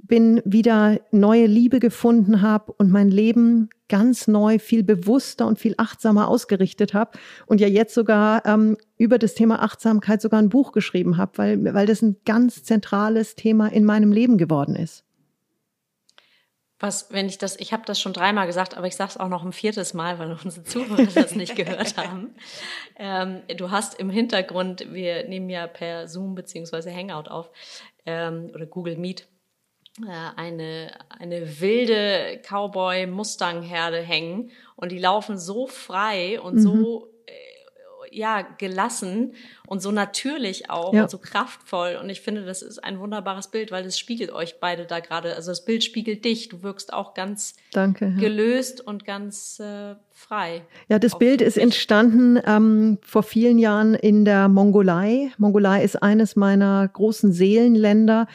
bin, 0.03 0.41
wieder 0.43 0.99
neue 1.11 1.45
Liebe 1.45 1.79
gefunden 1.79 2.41
habe 2.41 2.73
und 2.73 2.91
mein 2.91 3.09
Leben 3.09 3.69
ganz 3.87 4.27
neu, 4.27 4.59
viel 4.59 4.83
bewusster 4.83 5.47
und 5.47 5.59
viel 5.59 5.75
achtsamer 5.77 6.27
ausgerichtet 6.27 6.93
habe 6.93 7.17
und 7.45 7.61
ja 7.61 7.67
jetzt 7.67 7.93
sogar 7.93 8.45
ähm, 8.45 8.77
über 8.97 9.17
das 9.17 9.33
Thema 9.33 9.63
Achtsamkeit 9.63 10.21
sogar 10.21 10.41
ein 10.41 10.49
Buch 10.49 10.73
geschrieben 10.73 11.17
habe, 11.17 11.37
weil, 11.37 11.73
weil 11.73 11.85
das 11.87 12.01
ein 12.01 12.17
ganz 12.25 12.63
zentrales 12.63 13.35
Thema 13.35 13.67
in 13.67 13.85
meinem 13.85 14.11
Leben 14.11 14.37
geworden 14.37 14.75
ist. 14.75 15.05
Was, 16.79 17.13
wenn 17.13 17.27
ich 17.27 17.37
das, 17.37 17.57
ich 17.57 17.71
habe 17.71 17.83
das 17.85 18.01
schon 18.01 18.11
dreimal 18.11 18.45
gesagt, 18.45 18.75
aber 18.75 18.87
ich 18.87 18.97
sage 18.97 19.11
es 19.11 19.17
auch 19.17 19.29
noch 19.29 19.45
ein 19.45 19.53
viertes 19.53 19.93
Mal, 19.93 20.19
weil 20.19 20.37
unsere 20.43 20.65
Zuhörer 20.65 21.05
das 21.05 21.33
nicht 21.33 21.55
gehört 21.55 21.95
haben. 21.97 22.35
Ähm, 22.97 23.41
du 23.55 23.71
hast 23.71 23.97
im 24.01 24.09
Hintergrund, 24.09 24.91
wir 24.91 25.29
nehmen 25.29 25.49
ja 25.49 25.65
per 25.67 26.09
Zoom 26.09 26.35
beziehungsweise 26.35 26.93
Hangout 26.93 27.29
auf 27.29 27.51
ähm, 28.05 28.51
oder 28.53 28.65
Google 28.65 28.97
Meet 28.97 29.29
eine, 30.35 30.91
eine 31.09 31.61
wilde 31.61 32.41
Cowboy-Mustang-Herde 32.41 33.97
hängen 33.97 34.49
und 34.75 34.91
die 34.91 34.99
laufen 34.99 35.37
so 35.37 35.67
frei 35.67 36.41
und 36.41 36.55
mhm. 36.55 36.59
so 36.59 37.07
äh, 37.27 37.31
ja 38.11 38.41
gelassen 38.41 39.33
und 39.67 39.81
so 39.83 39.91
natürlich 39.91 40.71
auch 40.71 40.93
ja. 40.93 41.03
und 41.03 41.11
so 41.11 41.19
kraftvoll 41.19 41.99
und 42.01 42.09
ich 42.09 42.21
finde 42.21 42.43
das 42.43 42.63
ist 42.63 42.83
ein 42.83 42.99
wunderbares 42.99 43.49
Bild 43.49 43.71
weil 43.71 43.85
es 43.85 43.99
spiegelt 43.99 44.31
euch 44.31 44.59
beide 44.59 44.85
da 44.85 44.99
gerade 44.99 45.35
also 45.35 45.51
das 45.51 45.63
Bild 45.63 45.83
spiegelt 45.83 46.25
dich 46.25 46.49
du 46.49 46.63
wirkst 46.63 46.91
auch 46.91 47.13
ganz 47.13 47.55
Danke, 47.71 48.13
ja. 48.15 48.19
gelöst 48.19 48.81
und 48.81 49.05
ganz 49.05 49.59
äh, 49.59 49.95
frei 50.11 50.63
ja 50.89 50.97
das 50.97 51.19
Bild 51.19 51.41
ist 51.41 51.57
entstanden 51.57 52.39
ähm, 52.45 52.97
vor 53.03 53.23
vielen 53.23 53.59
Jahren 53.59 53.93
in 53.93 54.25
der 54.25 54.47
Mongolei 54.47 55.31
Mongolei 55.37 55.83
ist 55.83 56.01
eines 56.01 56.35
meiner 56.35 56.87
großen 56.87 57.31
Seelenländer 57.31 58.27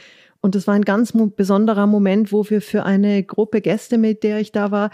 und 0.49 0.55
das 0.55 0.67
war 0.67 0.73
ein 0.73 0.87
ganz 0.87 1.12
besonderer 1.37 1.87
Moment, 1.87 2.33
wo 2.33 2.49
wir 2.49 2.62
für 2.62 2.83
eine 2.83 3.23
Gruppe 3.23 3.61
Gäste, 3.61 3.99
mit 3.99 4.23
der 4.23 4.40
ich 4.40 4.50
da 4.50 4.71
war, 4.71 4.88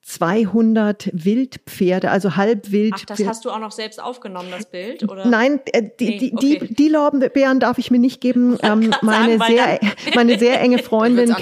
200 0.00 1.10
Wildpferde, 1.12 2.10
also 2.10 2.36
halbwild. 2.36 2.94
Ach, 2.96 3.04
das 3.04 3.26
hast 3.26 3.44
du 3.44 3.50
auch 3.50 3.58
noch 3.58 3.70
selbst 3.70 4.02
aufgenommen, 4.02 4.48
das 4.50 4.64
Bild, 4.64 5.02
oder? 5.02 5.26
Nein, 5.26 5.60
äh, 5.72 5.82
die, 6.00 6.08
nee, 6.08 6.16
die, 6.16 6.32
okay. 6.32 6.58
die, 6.58 6.74
die 6.74 6.88
Lorbeeren 6.88 7.60
darf 7.60 7.76
ich 7.76 7.90
mir 7.90 7.98
nicht 7.98 8.22
geben. 8.22 8.56
Ähm, 8.62 8.94
meine, 9.02 9.36
sagen, 9.36 9.52
sehr, 9.52 9.80
meine 10.14 10.38
sehr 10.38 10.58
enge 10.62 10.78
Freundin, 10.82 11.36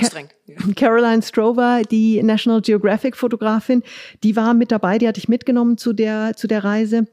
Caroline 0.75 1.23
Strover, 1.23 1.83
die 1.89 2.21
National 2.21 2.63
Geographic 2.63 3.17
Fotografin, 3.17 3.85
die 4.25 4.35
war 4.35 4.55
mit 4.55 4.73
dabei, 4.73 4.99
die 4.99 5.07
hatte 5.07 5.21
ich 5.21 5.29
mitgenommen 5.29 5.79
zu 5.79 5.93
der, 5.93 6.33
zu 6.35 6.49
der 6.49 6.65
Reise. 6.65 7.07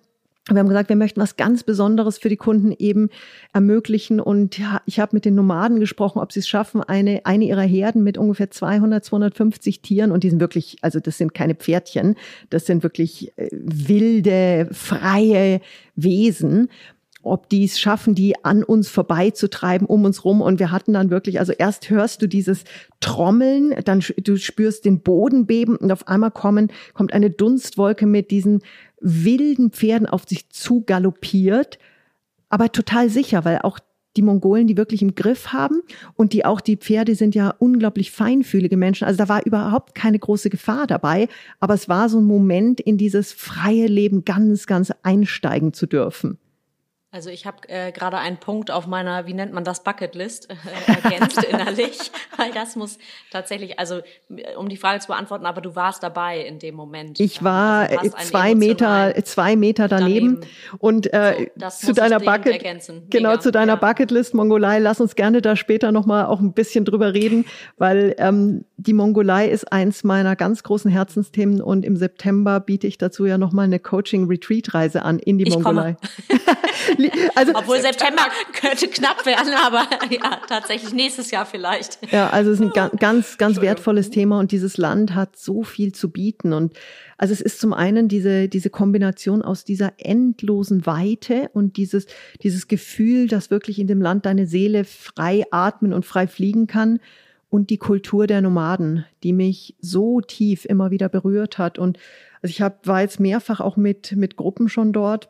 Wir 0.55 0.59
haben 0.59 0.67
gesagt, 0.67 0.89
wir 0.89 0.95
möchten 0.95 1.21
was 1.21 1.37
ganz 1.37 1.63
Besonderes 1.63 2.17
für 2.17 2.29
die 2.29 2.37
Kunden 2.37 2.73
eben 2.77 3.09
ermöglichen. 3.53 4.19
Und 4.19 4.59
ich 4.85 4.99
habe 4.99 5.15
mit 5.15 5.25
den 5.25 5.35
Nomaden 5.35 5.79
gesprochen, 5.79 6.19
ob 6.19 6.31
sie 6.31 6.39
es 6.39 6.47
schaffen, 6.47 6.81
eine, 6.81 7.25
eine 7.25 7.45
ihrer 7.45 7.61
Herden 7.61 8.03
mit 8.03 8.17
ungefähr 8.17 8.51
200, 8.51 9.03
250 9.03 9.81
Tieren. 9.81 10.11
Und 10.11 10.23
die 10.23 10.29
sind 10.29 10.39
wirklich, 10.39 10.77
also 10.81 10.99
das 10.99 11.17
sind 11.17 11.33
keine 11.33 11.55
Pferdchen, 11.55 12.15
das 12.49 12.65
sind 12.65 12.83
wirklich 12.83 13.31
äh, 13.37 13.49
wilde, 13.51 14.69
freie 14.71 15.61
Wesen 15.95 16.69
ob 17.21 17.49
die 17.49 17.65
es 17.65 17.79
schaffen, 17.79 18.15
die 18.15 18.43
an 18.43 18.63
uns 18.63 18.89
vorbeizutreiben, 18.89 19.85
um 19.87 20.05
uns 20.05 20.23
rum. 20.23 20.41
Und 20.41 20.59
wir 20.59 20.71
hatten 20.71 20.93
dann 20.93 21.09
wirklich, 21.09 21.39
also 21.39 21.51
erst 21.51 21.89
hörst 21.89 22.21
du 22.21 22.27
dieses 22.27 22.63
Trommeln, 23.01 23.75
dann 23.83 24.03
du 24.17 24.37
spürst 24.37 24.85
den 24.85 25.01
Boden 25.01 25.45
beben 25.45 25.75
und 25.75 25.91
auf 25.91 26.07
einmal 26.07 26.31
kommen, 26.31 26.71
kommt 26.93 27.13
eine 27.13 27.29
Dunstwolke 27.29 28.05
mit 28.05 28.31
diesen 28.31 28.61
wilden 29.01 29.71
Pferden 29.71 30.07
auf 30.07 30.23
sich 30.27 30.49
zu 30.49 30.81
galoppiert, 30.81 31.79
aber 32.49 32.71
total 32.71 33.09
sicher, 33.09 33.45
weil 33.45 33.59
auch 33.59 33.79
die 34.15 34.21
Mongolen 34.21 34.67
die 34.67 34.77
wirklich 34.77 35.01
im 35.01 35.15
Griff 35.15 35.53
haben 35.53 35.81
und 36.15 36.33
die 36.33 36.43
auch 36.43 36.61
die 36.61 36.77
Pferde 36.77 37.15
sind 37.15 37.35
ja 37.35 37.53
unglaublich 37.59 38.11
feinfühlige 38.11 38.75
Menschen. 38.75 39.05
Also 39.05 39.17
da 39.17 39.29
war 39.29 39.45
überhaupt 39.45 39.95
keine 39.95 40.19
große 40.19 40.49
Gefahr 40.49 40.87
dabei, 40.87 41.27
aber 41.59 41.75
es 41.75 41.87
war 41.87 42.09
so 42.09 42.19
ein 42.19 42.25
Moment, 42.25 42.79
in 42.79 42.97
dieses 42.97 43.31
freie 43.31 43.87
Leben 43.87 44.25
ganz, 44.25 44.65
ganz 44.65 44.91
einsteigen 45.03 45.73
zu 45.73 45.85
dürfen. 45.85 46.37
Also 47.11 47.31
ich 47.31 47.47
habe 47.47 47.67
äh, 47.69 47.91
gerade 47.91 48.19
einen 48.19 48.37
Punkt 48.37 48.69
auf 48.69 48.85
meiner, 48.85 49.25
wie 49.25 49.33
nennt 49.33 49.51
man 49.51 49.63
das, 49.63 49.83
Bucketlist 49.83 50.47
äh, 50.51 50.91
ergänzt 50.91 51.43
innerlich, 51.49 52.11
weil 52.37 52.51
das 52.51 52.75
muss 52.75 52.99
tatsächlich, 53.31 53.79
also 53.79 54.01
um 54.55 54.69
die 54.69 54.77
Frage 54.77 54.99
zu 54.99 55.07
beantworten, 55.07 55.47
aber 55.47 55.59
du 55.61 55.75
warst 55.75 56.03
dabei 56.03 56.41
in 56.41 56.59
dem 56.59 56.75
Moment. 56.75 57.19
Ich 57.19 57.43
war 57.43 57.89
also 57.89 58.15
zwei 58.15 58.53
Meter, 58.53 59.15
zwei 59.23 59.55
Meter 59.55 59.87
daneben, 59.87 60.35
daneben. 60.35 60.51
und 60.77 61.11
äh, 61.11 61.49
so, 61.57 61.87
zu 61.87 61.93
deiner 61.93 62.19
Bucket, 62.19 62.63
genau 63.09 63.37
zu 63.37 63.51
deiner 63.51 63.73
ja. 63.73 63.79
Bucketlist 63.79 64.35
Mongolei. 64.35 64.77
Lass 64.77 65.01
uns 65.01 65.15
gerne 65.15 65.41
da 65.41 65.55
später 65.55 65.91
noch 65.91 66.05
mal 66.05 66.27
auch 66.27 66.41
ein 66.41 66.53
bisschen 66.53 66.85
drüber 66.85 67.15
reden, 67.15 67.45
weil 67.77 68.13
ähm, 68.19 68.65
die 68.77 68.93
Mongolei 68.93 69.47
ist 69.49 69.71
eins 69.71 70.03
meiner 70.03 70.35
ganz 70.35 70.61
großen 70.61 70.91
Herzensthemen 70.91 71.59
und 71.59 71.85
im 71.85 71.97
September 71.97 72.59
biete 72.59 72.85
ich 72.85 72.99
dazu 72.99 73.25
ja 73.25 73.39
noch 73.39 73.51
mal 73.51 73.63
eine 73.63 73.79
Coaching-Retreat-Reise 73.79 75.01
an 75.01 75.17
in 75.17 75.39
die 75.39 75.47
ich 75.47 75.55
Mongolei. 75.55 75.97
also, 77.35 77.53
Obwohl 77.55 77.79
September 77.79 78.23
könnte 78.53 78.87
knapp 78.87 79.25
werden, 79.25 79.53
aber 79.53 79.87
ja, 80.09 80.39
tatsächlich 80.47 80.93
nächstes 80.93 81.31
Jahr 81.31 81.45
vielleicht. 81.45 81.99
Ja, 82.11 82.29
also 82.29 82.51
es 82.51 82.59
ist 82.59 82.65
ein 82.75 82.97
ganz, 82.97 83.37
ganz 83.37 83.61
wertvolles 83.61 84.09
Thema 84.09 84.39
und 84.39 84.51
dieses 84.51 84.77
Land 84.77 85.15
hat 85.15 85.37
so 85.37 85.63
viel 85.63 85.93
zu 85.93 86.11
bieten 86.11 86.53
und 86.53 86.73
also 87.17 87.33
es 87.33 87.41
ist 87.41 87.59
zum 87.59 87.73
einen 87.73 88.07
diese, 88.07 88.47
diese 88.47 88.69
Kombination 88.69 89.41
aus 89.41 89.65
dieser 89.65 89.93
endlosen 89.97 90.85
Weite 90.85 91.49
und 91.53 91.75
dieses, 91.75 92.05
dieses 92.43 92.67
Gefühl, 92.69 93.27
dass 93.27 93.51
wirklich 93.51 93.77
in 93.77 93.87
dem 93.87 94.01
Land 94.01 94.25
deine 94.25 94.47
Seele 94.47 94.85
frei 94.85 95.43
atmen 95.51 95.91
und 95.91 96.05
frei 96.05 96.27
fliegen 96.27 96.65
kann 96.67 96.99
und 97.49 97.71
die 97.71 97.77
Kultur 97.77 98.25
der 98.25 98.41
Nomaden, 98.41 99.05
die 99.23 99.33
mich 99.33 99.75
so 99.81 100.21
tief 100.21 100.65
immer 100.65 100.91
wieder 100.91 101.09
berührt 101.09 101.57
hat. 101.57 101.77
Und 101.77 101.97
also 102.41 102.51
ich 102.51 102.61
hab, 102.61 102.87
war 102.87 103.01
jetzt 103.01 103.19
mehrfach 103.19 103.59
auch 103.59 103.75
mit, 103.75 104.13
mit 104.15 104.37
Gruppen 104.37 104.69
schon 104.69 104.93
dort 104.93 105.29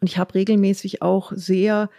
und 0.00 0.08
ich 0.08 0.18
habe 0.18 0.34
regelmäßig 0.34 1.02
auch 1.02 1.32
sehr 1.34 1.90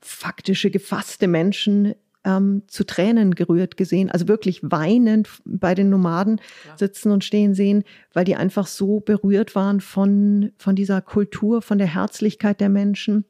faktische, 0.00 0.70
gefasste 0.70 1.28
Menschen 1.28 1.94
ähm, 2.24 2.62
zu 2.66 2.84
Tränen 2.84 3.34
gerührt 3.34 3.76
gesehen, 3.76 4.10
also 4.10 4.28
wirklich 4.28 4.60
weinend 4.62 5.28
bei 5.44 5.74
den 5.74 5.90
Nomaden 5.90 6.40
ja. 6.66 6.76
sitzen 6.76 7.10
und 7.10 7.24
stehen 7.24 7.54
sehen, 7.54 7.84
weil 8.12 8.24
die 8.24 8.36
einfach 8.36 8.66
so 8.66 9.00
berührt 9.00 9.54
waren 9.54 9.80
von, 9.80 10.52
von 10.56 10.76
dieser 10.76 11.00
Kultur, 11.00 11.62
von 11.62 11.78
der 11.78 11.88
Herzlichkeit 11.88 12.60
der 12.60 12.68
Menschen 12.68 13.24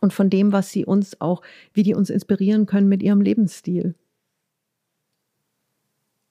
und 0.00 0.12
von 0.12 0.30
dem, 0.30 0.52
was 0.52 0.70
sie 0.70 0.84
uns 0.84 1.20
auch, 1.20 1.42
wie 1.72 1.82
die 1.82 1.94
uns 1.94 2.10
inspirieren 2.10 2.66
können 2.66 2.88
mit 2.88 3.02
ihrem 3.02 3.20
Lebensstil. 3.20 3.94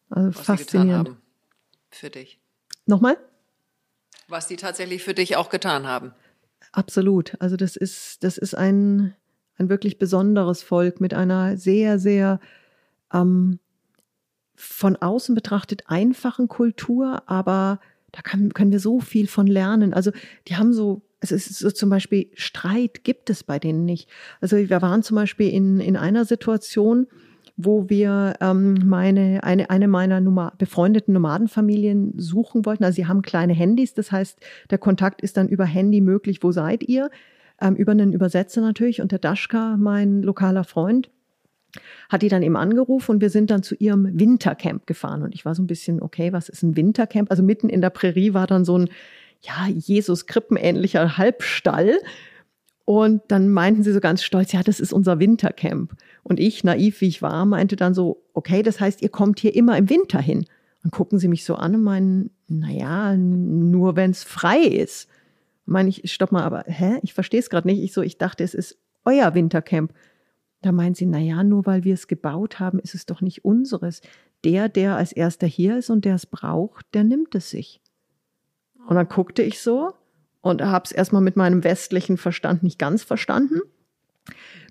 Also 0.09 0.37
was 0.37 0.45
faszinierend. 0.45 1.15
für 1.89 2.09
dich. 2.09 2.39
Nochmal? 2.85 3.17
Was 4.27 4.47
die 4.47 4.57
tatsächlich 4.57 5.03
für 5.03 5.13
dich 5.13 5.35
auch 5.35 5.49
getan 5.49 5.87
haben. 5.87 6.13
Absolut. 6.71 7.35
Also 7.39 7.57
das 7.57 7.75
ist, 7.75 8.23
das 8.23 8.37
ist 8.37 8.55
ein, 8.55 9.13
ein 9.57 9.69
wirklich 9.69 9.99
besonderes 9.99 10.63
Volk 10.63 11.01
mit 11.01 11.13
einer 11.13 11.57
sehr, 11.57 11.99
sehr 11.99 12.39
ähm, 13.13 13.59
von 14.55 14.95
außen 14.95 15.35
betrachtet 15.35 15.83
einfachen 15.87 16.47
Kultur, 16.47 17.23
aber 17.25 17.79
da 18.11 18.21
kann, 18.21 18.53
können 18.53 18.71
wir 18.71 18.79
so 18.79 18.99
viel 18.99 19.27
von 19.27 19.47
lernen. 19.47 19.93
Also 19.93 20.11
die 20.47 20.55
haben 20.55 20.73
so, 20.73 21.01
es 21.19 21.31
ist 21.31 21.57
so 21.57 21.71
zum 21.71 21.89
Beispiel 21.89 22.29
Streit 22.35 23.03
gibt 23.03 23.29
es 23.29 23.43
bei 23.43 23.59
denen 23.59 23.85
nicht. 23.85 24.09
Also 24.39 24.57
wir 24.57 24.81
waren 24.81 25.03
zum 25.03 25.15
Beispiel 25.15 25.49
in, 25.49 25.79
in 25.79 25.97
einer 25.97 26.25
Situation, 26.25 27.07
wo 27.65 27.89
wir 27.89 28.35
ähm, 28.41 28.75
meine, 28.85 29.43
eine, 29.43 29.69
eine 29.69 29.87
meiner 29.87 30.21
Noma 30.21 30.53
befreundeten 30.57 31.13
Nomadenfamilien 31.13 32.13
suchen 32.17 32.65
wollten. 32.65 32.83
Also 32.83 32.95
sie 32.95 33.07
haben 33.07 33.21
kleine 33.21 33.53
Handys, 33.53 33.93
das 33.93 34.11
heißt, 34.11 34.39
der 34.69 34.77
Kontakt 34.77 35.21
ist 35.21 35.37
dann 35.37 35.47
über 35.47 35.65
Handy 35.65 36.01
möglich. 36.01 36.43
Wo 36.43 36.51
seid 36.51 36.83
ihr? 36.83 37.09
Ähm, 37.59 37.75
über 37.75 37.91
einen 37.91 38.13
Übersetzer 38.13 38.61
natürlich. 38.61 39.01
Und 39.01 39.11
der 39.11 39.19
Daschka, 39.19 39.77
mein 39.77 40.23
lokaler 40.23 40.63
Freund, 40.63 41.09
hat 42.09 42.21
die 42.21 42.29
dann 42.29 42.43
eben 42.43 42.57
angerufen 42.57 43.11
und 43.11 43.21
wir 43.21 43.29
sind 43.29 43.49
dann 43.51 43.63
zu 43.63 43.75
ihrem 43.75 44.19
Wintercamp 44.19 44.87
gefahren. 44.87 45.23
Und 45.23 45.33
ich 45.33 45.45
war 45.45 45.55
so 45.55 45.63
ein 45.63 45.67
bisschen, 45.67 46.01
okay, 46.01 46.33
was 46.33 46.49
ist 46.49 46.63
ein 46.63 46.75
Wintercamp? 46.75 47.31
Also 47.31 47.43
mitten 47.43 47.69
in 47.69 47.81
der 47.81 47.89
Prärie 47.89 48.33
war 48.33 48.47
dann 48.47 48.65
so 48.65 48.77
ein, 48.77 48.89
ja, 49.41 49.67
Jesus-Krippenähnlicher 49.67 51.17
Halbstall. 51.17 51.97
Und 52.85 53.21
dann 53.27 53.49
meinten 53.49 53.83
sie 53.83 53.93
so 53.93 53.99
ganz 53.99 54.23
stolz, 54.23 54.51
ja, 54.51 54.63
das 54.63 54.79
ist 54.79 54.91
unser 54.91 55.19
Wintercamp. 55.19 55.95
Und 56.23 56.39
ich, 56.39 56.63
naiv 56.63 57.01
wie 57.01 57.07
ich 57.07 57.21
war, 57.21 57.45
meinte 57.45 57.75
dann 57.75 57.93
so, 57.93 58.23
okay, 58.33 58.63
das 58.63 58.79
heißt, 58.79 59.01
ihr 59.01 59.09
kommt 59.09 59.39
hier 59.39 59.55
immer 59.55 59.77
im 59.77 59.89
Winter 59.89 60.19
hin. 60.19 60.45
Dann 60.83 60.91
gucken 60.91 61.19
sie 61.19 61.27
mich 61.27 61.45
so 61.45 61.55
an 61.55 61.75
und 61.75 61.83
meinen, 61.83 62.31
naja, 62.47 63.15
nur 63.15 63.95
wenn 63.95 64.11
es 64.11 64.23
frei 64.23 64.59
ist. 64.59 65.07
Meine 65.65 65.89
ich, 65.89 66.11
stopp 66.11 66.31
mal, 66.31 66.43
aber 66.43 66.63
hä? 66.65 66.97
Ich 67.03 67.13
verstehe 67.13 67.39
es 67.39 67.49
gerade 67.49 67.67
nicht. 67.67 67.81
Ich 67.81 67.93
so, 67.93 68.01
ich 68.01 68.17
dachte, 68.17 68.43
es 68.43 68.53
ist 68.53 68.77
euer 69.05 69.35
Wintercamp. 69.35 69.93
Da 70.61 70.71
meinen 70.71 70.95
sie, 70.95 71.05
na 71.05 71.19
ja, 71.19 71.43
nur 71.43 71.65
weil 71.65 71.83
wir 71.83 71.93
es 71.93 72.07
gebaut 72.07 72.59
haben, 72.59 72.79
ist 72.79 72.95
es 72.95 73.05
doch 73.05 73.21
nicht 73.21 73.45
unseres. 73.45 74.01
Der, 74.43 74.69
der 74.69 74.95
als 74.95 75.11
erster 75.11 75.47
hier 75.47 75.77
ist 75.77 75.89
und 75.89 76.03
der 76.03 76.15
es 76.15 76.25
braucht, 76.25 76.85
der 76.93 77.03
nimmt 77.03 77.35
es 77.35 77.51
sich. 77.51 77.79
Und 78.87 78.95
dann 78.95 79.07
guckte 79.07 79.43
ich 79.43 79.61
so 79.61 79.93
und 80.41 80.61
habe 80.61 80.85
es 80.85 80.91
erstmal 80.91 81.21
mit 81.21 81.35
meinem 81.35 81.63
westlichen 81.63 82.17
Verstand 82.17 82.63
nicht 82.63 82.79
ganz 82.79 83.03
verstanden. 83.03 83.61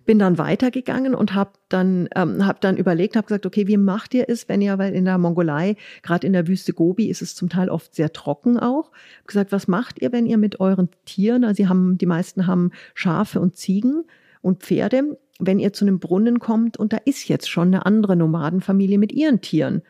Bin 0.07 0.19
dann 0.19 0.39
weitergegangen 0.39 1.15
und 1.15 1.35
habe 1.35 1.53
dann, 1.69 2.09
ähm, 2.17 2.47
hab 2.47 2.61
dann 2.61 2.77
überlegt, 2.77 3.17
habe 3.17 3.27
gesagt, 3.27 3.47
okay, 3.47 3.67
wie 3.69 3.77
macht 3.77 4.15
ihr 4.15 4.29
es, 4.29 4.49
wenn 4.49 4.63
ihr, 4.63 4.79
weil 4.79 4.95
in 4.95 5.05
der 5.05 5.19
Mongolei, 5.19 5.77
gerade 6.03 6.27
in 6.27 6.33
der 6.33 6.49
Wüste 6.49 6.73
Gobi, 6.73 7.09
ist 7.09 7.23
es 7.23 7.35
zum 7.35 7.49
Teil 7.49 7.69
oft 7.69 7.95
sehr 7.95 8.13
trocken 8.13 8.59
auch. 8.59 8.91
Hab 9.19 9.29
gesagt, 9.29 9.53
was 9.53 9.69
macht 9.69 10.01
ihr, 10.01 10.11
wenn 10.13 10.27
ihr 10.27 10.39
mit 10.39 10.59
euren 10.59 10.89
Tieren, 11.05 11.45
also 11.45 11.63
sie 11.63 11.69
haben, 11.69 11.99
die 11.99 12.07
meisten 12.07 12.47
haben 12.47 12.71
Schafe 12.95 13.41
und 13.41 13.57
Ziegen 13.57 14.05
und 14.41 14.63
Pferde, 14.63 15.19
wenn 15.39 15.59
ihr 15.59 15.73
zu 15.73 15.85
einem 15.85 16.01
Brunnen 16.01 16.39
kommt 16.39 16.77
und 16.77 16.93
da 16.93 16.99
ist 17.05 17.29
jetzt 17.29 17.51
schon 17.51 17.69
eine 17.69 17.87
andere 17.87 18.17
Nomadenfamilie 18.17 18.99
mit 18.99 19.13
ihren 19.13 19.41
Tieren. 19.41 19.83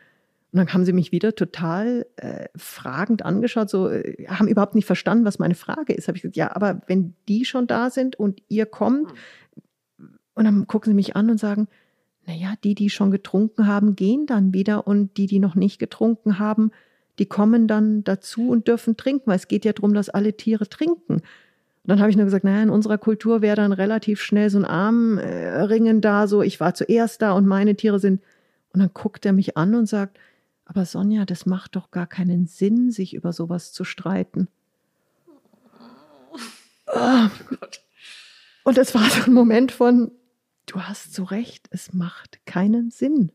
Und 0.51 0.57
dann 0.57 0.73
haben 0.73 0.83
sie 0.83 0.93
mich 0.93 1.13
wieder 1.13 1.33
total 1.33 2.05
äh, 2.17 2.49
fragend 2.57 3.23
angeschaut, 3.23 3.69
so 3.69 3.89
äh, 3.89 4.27
haben 4.27 4.49
überhaupt 4.49 4.75
nicht 4.75 4.85
verstanden, 4.85 5.23
was 5.23 5.39
meine 5.39 5.55
Frage 5.55 5.93
ist. 5.93 6.07
Habe 6.07 6.17
ich 6.17 6.23
gesagt, 6.23 6.35
ja, 6.35 6.53
aber 6.55 6.81
wenn 6.87 7.15
die 7.29 7.45
schon 7.45 7.67
da 7.67 7.89
sind 7.89 8.17
und 8.17 8.41
ihr 8.49 8.65
kommt, 8.65 9.13
und 10.33 10.45
dann 10.45 10.67
gucken 10.67 10.91
sie 10.91 10.95
mich 10.95 11.15
an 11.15 11.29
und 11.29 11.39
sagen, 11.39 11.67
naja, 12.25 12.53
die, 12.63 12.75
die 12.75 12.89
schon 12.89 13.11
getrunken 13.11 13.67
haben, 13.67 13.95
gehen 13.95 14.25
dann 14.25 14.53
wieder 14.53 14.87
und 14.87 15.17
die, 15.17 15.25
die 15.25 15.39
noch 15.39 15.55
nicht 15.55 15.79
getrunken 15.79 16.37
haben, 16.37 16.71
die 17.19 17.25
kommen 17.25 17.67
dann 17.67 18.03
dazu 18.03 18.49
und 18.49 18.67
dürfen 18.67 18.97
trinken, 18.97 19.27
weil 19.27 19.35
es 19.35 19.47
geht 19.47 19.65
ja 19.65 19.73
darum, 19.73 19.93
dass 19.93 20.09
alle 20.09 20.35
Tiere 20.35 20.67
trinken. 20.67 21.15
Und 21.83 21.89
dann 21.89 21.99
habe 21.99 22.09
ich 22.09 22.15
nur 22.15 22.25
gesagt, 22.25 22.43
naja, 22.43 22.61
in 22.61 22.69
unserer 22.69 22.97
Kultur 22.97 23.41
wäre 23.41 23.55
dann 23.55 23.71
relativ 23.71 24.21
schnell 24.21 24.49
so 24.49 24.59
ein 24.59 24.65
Armringen 24.65 26.01
da, 26.01 26.27
so 26.27 26.41
ich 26.41 26.59
war 26.59 26.73
zuerst 26.73 27.21
da 27.21 27.31
und 27.33 27.47
meine 27.47 27.75
Tiere 27.75 27.99
sind. 27.99 28.21
Und 28.73 28.79
dann 28.79 28.91
guckt 28.93 29.25
er 29.25 29.33
mich 29.33 29.57
an 29.57 29.75
und 29.75 29.87
sagt, 29.87 30.17
aber 30.71 30.85
Sonja, 30.85 31.25
das 31.25 31.45
macht 31.45 31.75
doch 31.75 31.91
gar 31.91 32.07
keinen 32.07 32.47
Sinn, 32.47 32.91
sich 32.91 33.13
über 33.13 33.33
sowas 33.33 33.73
zu 33.73 33.83
streiten. 33.83 34.47
Oh, 36.87 37.27
und 38.63 38.77
es 38.77 38.95
war 38.95 39.09
so 39.09 39.23
ein 39.23 39.33
Moment 39.33 39.73
von, 39.73 40.13
du 40.67 40.81
hast 40.81 41.13
so 41.13 41.25
recht, 41.25 41.67
es 41.71 41.91
macht 41.91 42.45
keinen 42.45 42.89
Sinn. 42.89 43.33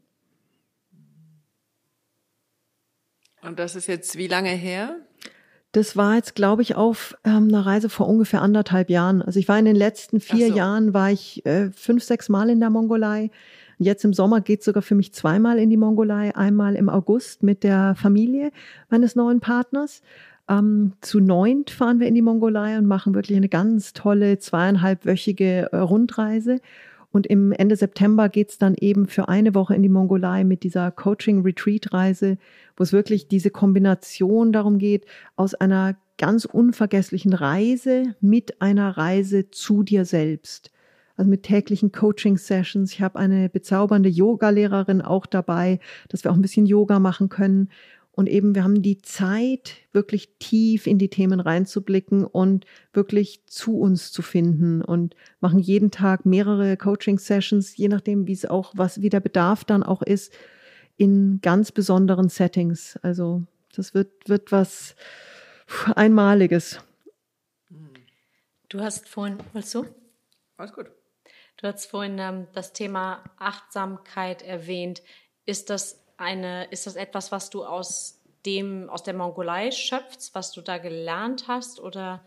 Und 3.42 3.59
das 3.59 3.77
ist 3.77 3.87
jetzt 3.87 4.16
wie 4.16 4.29
lange 4.29 4.49
her? 4.49 4.96
Das 5.72 5.94
war 5.94 6.14
jetzt, 6.14 6.37
glaube 6.37 6.62
ich, 6.62 6.75
auf 6.75 7.18
ähm, 7.25 7.49
einer 7.49 7.66
Reise 7.66 7.90
vor 7.90 8.09
ungefähr 8.09 8.40
anderthalb 8.40 8.88
Jahren. 8.88 9.20
Also 9.20 9.38
ich 9.38 9.46
war 9.46 9.59
in 9.59 9.66
den 9.66 9.77
letzten 9.77 10.20
vier 10.20 10.49
so. 10.49 10.57
Jahren, 10.57 10.94
war 10.94 11.11
ich 11.11 11.44
äh, 11.44 11.70
fünf, 11.70 12.03
sechs 12.03 12.31
Mal 12.31 12.49
in 12.49 12.61
der 12.61 12.70
Mongolei. 12.70 13.31
Jetzt 13.78 14.04
im 14.04 14.14
Sommer 14.14 14.40
geht 14.40 14.62
sogar 14.62 14.82
für 14.82 14.94
mich 14.94 15.12
zweimal 15.12 15.58
in 15.58 15.68
die 15.68 15.76
Mongolei. 15.76 16.34
Einmal 16.34 16.76
im 16.76 16.88
August 16.88 17.42
mit 17.42 17.62
der 17.62 17.94
Familie 17.94 18.50
meines 18.88 19.16
neuen 19.16 19.40
Partners. 19.40 20.02
Ähm, 20.48 20.92
zu 21.00 21.20
neunt 21.20 21.70
fahren 21.70 22.00
wir 22.00 22.06
in 22.06 22.14
die 22.14 22.22
Mongolei 22.22 22.78
und 22.78 22.86
machen 22.86 23.14
wirklich 23.14 23.36
eine 23.36 23.48
ganz 23.48 23.92
tolle 23.92 24.38
zweieinhalbwöchige 24.38 25.72
äh, 25.72 25.76
Rundreise. 25.76 26.60
Und 27.10 27.26
im 27.26 27.52
Ende 27.52 27.76
September 27.76 28.28
geht's 28.28 28.58
dann 28.58 28.74
eben 28.74 29.06
für 29.06 29.28
eine 29.28 29.54
Woche 29.54 29.74
in 29.74 29.82
die 29.82 29.88
Mongolei 29.88 30.44
mit 30.44 30.62
dieser 30.62 30.90
Coaching-Retreat-Reise, 30.90 32.36
wo 32.76 32.82
es 32.82 32.92
wirklich 32.92 33.28
diese 33.28 33.50
Kombination 33.50 34.52
darum 34.52 34.78
geht, 34.78 35.06
aus 35.34 35.54
einer 35.54 35.96
ganz 36.18 36.44
unvergesslichen 36.44 37.32
Reise 37.32 38.14
mit 38.20 38.60
einer 38.60 38.96
Reise 38.96 39.50
zu 39.50 39.82
dir 39.82 40.04
selbst. 40.04 40.70
Also 41.16 41.31
mit 41.31 41.42
täglichen 41.42 41.92
Coaching-Sessions. 41.92 42.92
Ich 42.92 43.00
habe 43.00 43.18
eine 43.18 43.48
bezaubernde 43.48 44.09
Yoga-Lehrerin 44.09 45.00
auch 45.00 45.26
dabei, 45.26 45.81
dass 46.09 46.24
wir 46.24 46.31
auch 46.31 46.37
ein 46.37 46.42
bisschen 46.42 46.66
Yoga 46.66 46.98
machen 46.98 47.29
können. 47.29 47.70
Und 48.12 48.29
eben, 48.29 48.55
wir 48.55 48.64
haben 48.64 48.81
die 48.81 49.02
Zeit, 49.02 49.74
wirklich 49.92 50.31
tief 50.38 50.87
in 50.87 50.98
die 50.98 51.11
Themen 51.11 51.38
reinzublicken 51.38 52.24
und 52.24 52.64
wirklich 52.94 53.44
zu 53.46 53.79
uns 53.79 54.11
zu 54.11 54.22
finden 54.22 54.81
und 54.81 55.14
machen 55.40 55.59
jeden 55.59 55.90
Tag 55.90 56.24
mehrere 56.24 56.79
Coaching-Sessions, 56.79 57.76
je 57.76 57.88
nachdem, 57.88 58.26
wie 58.26 58.33
es 58.33 58.46
auch, 58.46 58.72
was, 58.74 59.02
wie 59.02 59.11
der 59.11 59.20
Bedarf 59.20 59.64
dann 59.64 59.83
auch 59.83 60.00
ist, 60.00 60.33
in 60.96 61.40
ganz 61.42 61.72
besonderen 61.72 62.31
Settings. 62.31 62.98
Also, 63.02 63.42
das 63.74 63.92
wird, 63.92 64.29
wird 64.29 64.50
was 64.50 64.96
Einmaliges. 65.94 66.81
Du 68.70 68.81
hast 68.81 69.09
vorhin, 69.09 69.37
willst 69.52 69.74
du? 69.74 69.85
Alles 70.57 70.72
gut. 70.72 70.90
Du 71.57 71.66
hast 71.66 71.87
vorhin 71.87 72.19
ähm, 72.19 72.47
das 72.53 72.73
Thema 72.73 73.25
Achtsamkeit 73.38 74.42
erwähnt. 74.42 75.03
Ist 75.47 75.71
das 75.71 76.03
eine, 76.16 76.64
ist 76.71 76.87
das 76.87 76.97
etwas, 76.97 77.33
was 77.33 77.51
du 77.51 77.64
aus 77.64 78.21
dem, 78.45 78.88
aus 78.90 79.03
der 79.03 79.14
Mongolei 79.14 79.71
schöpfst, 79.71 80.31
was 80.35 80.53
du 80.53 80.61
da 80.61 80.79
gelernt 80.79 81.49
hast 81.49 81.81
oder 81.81 82.23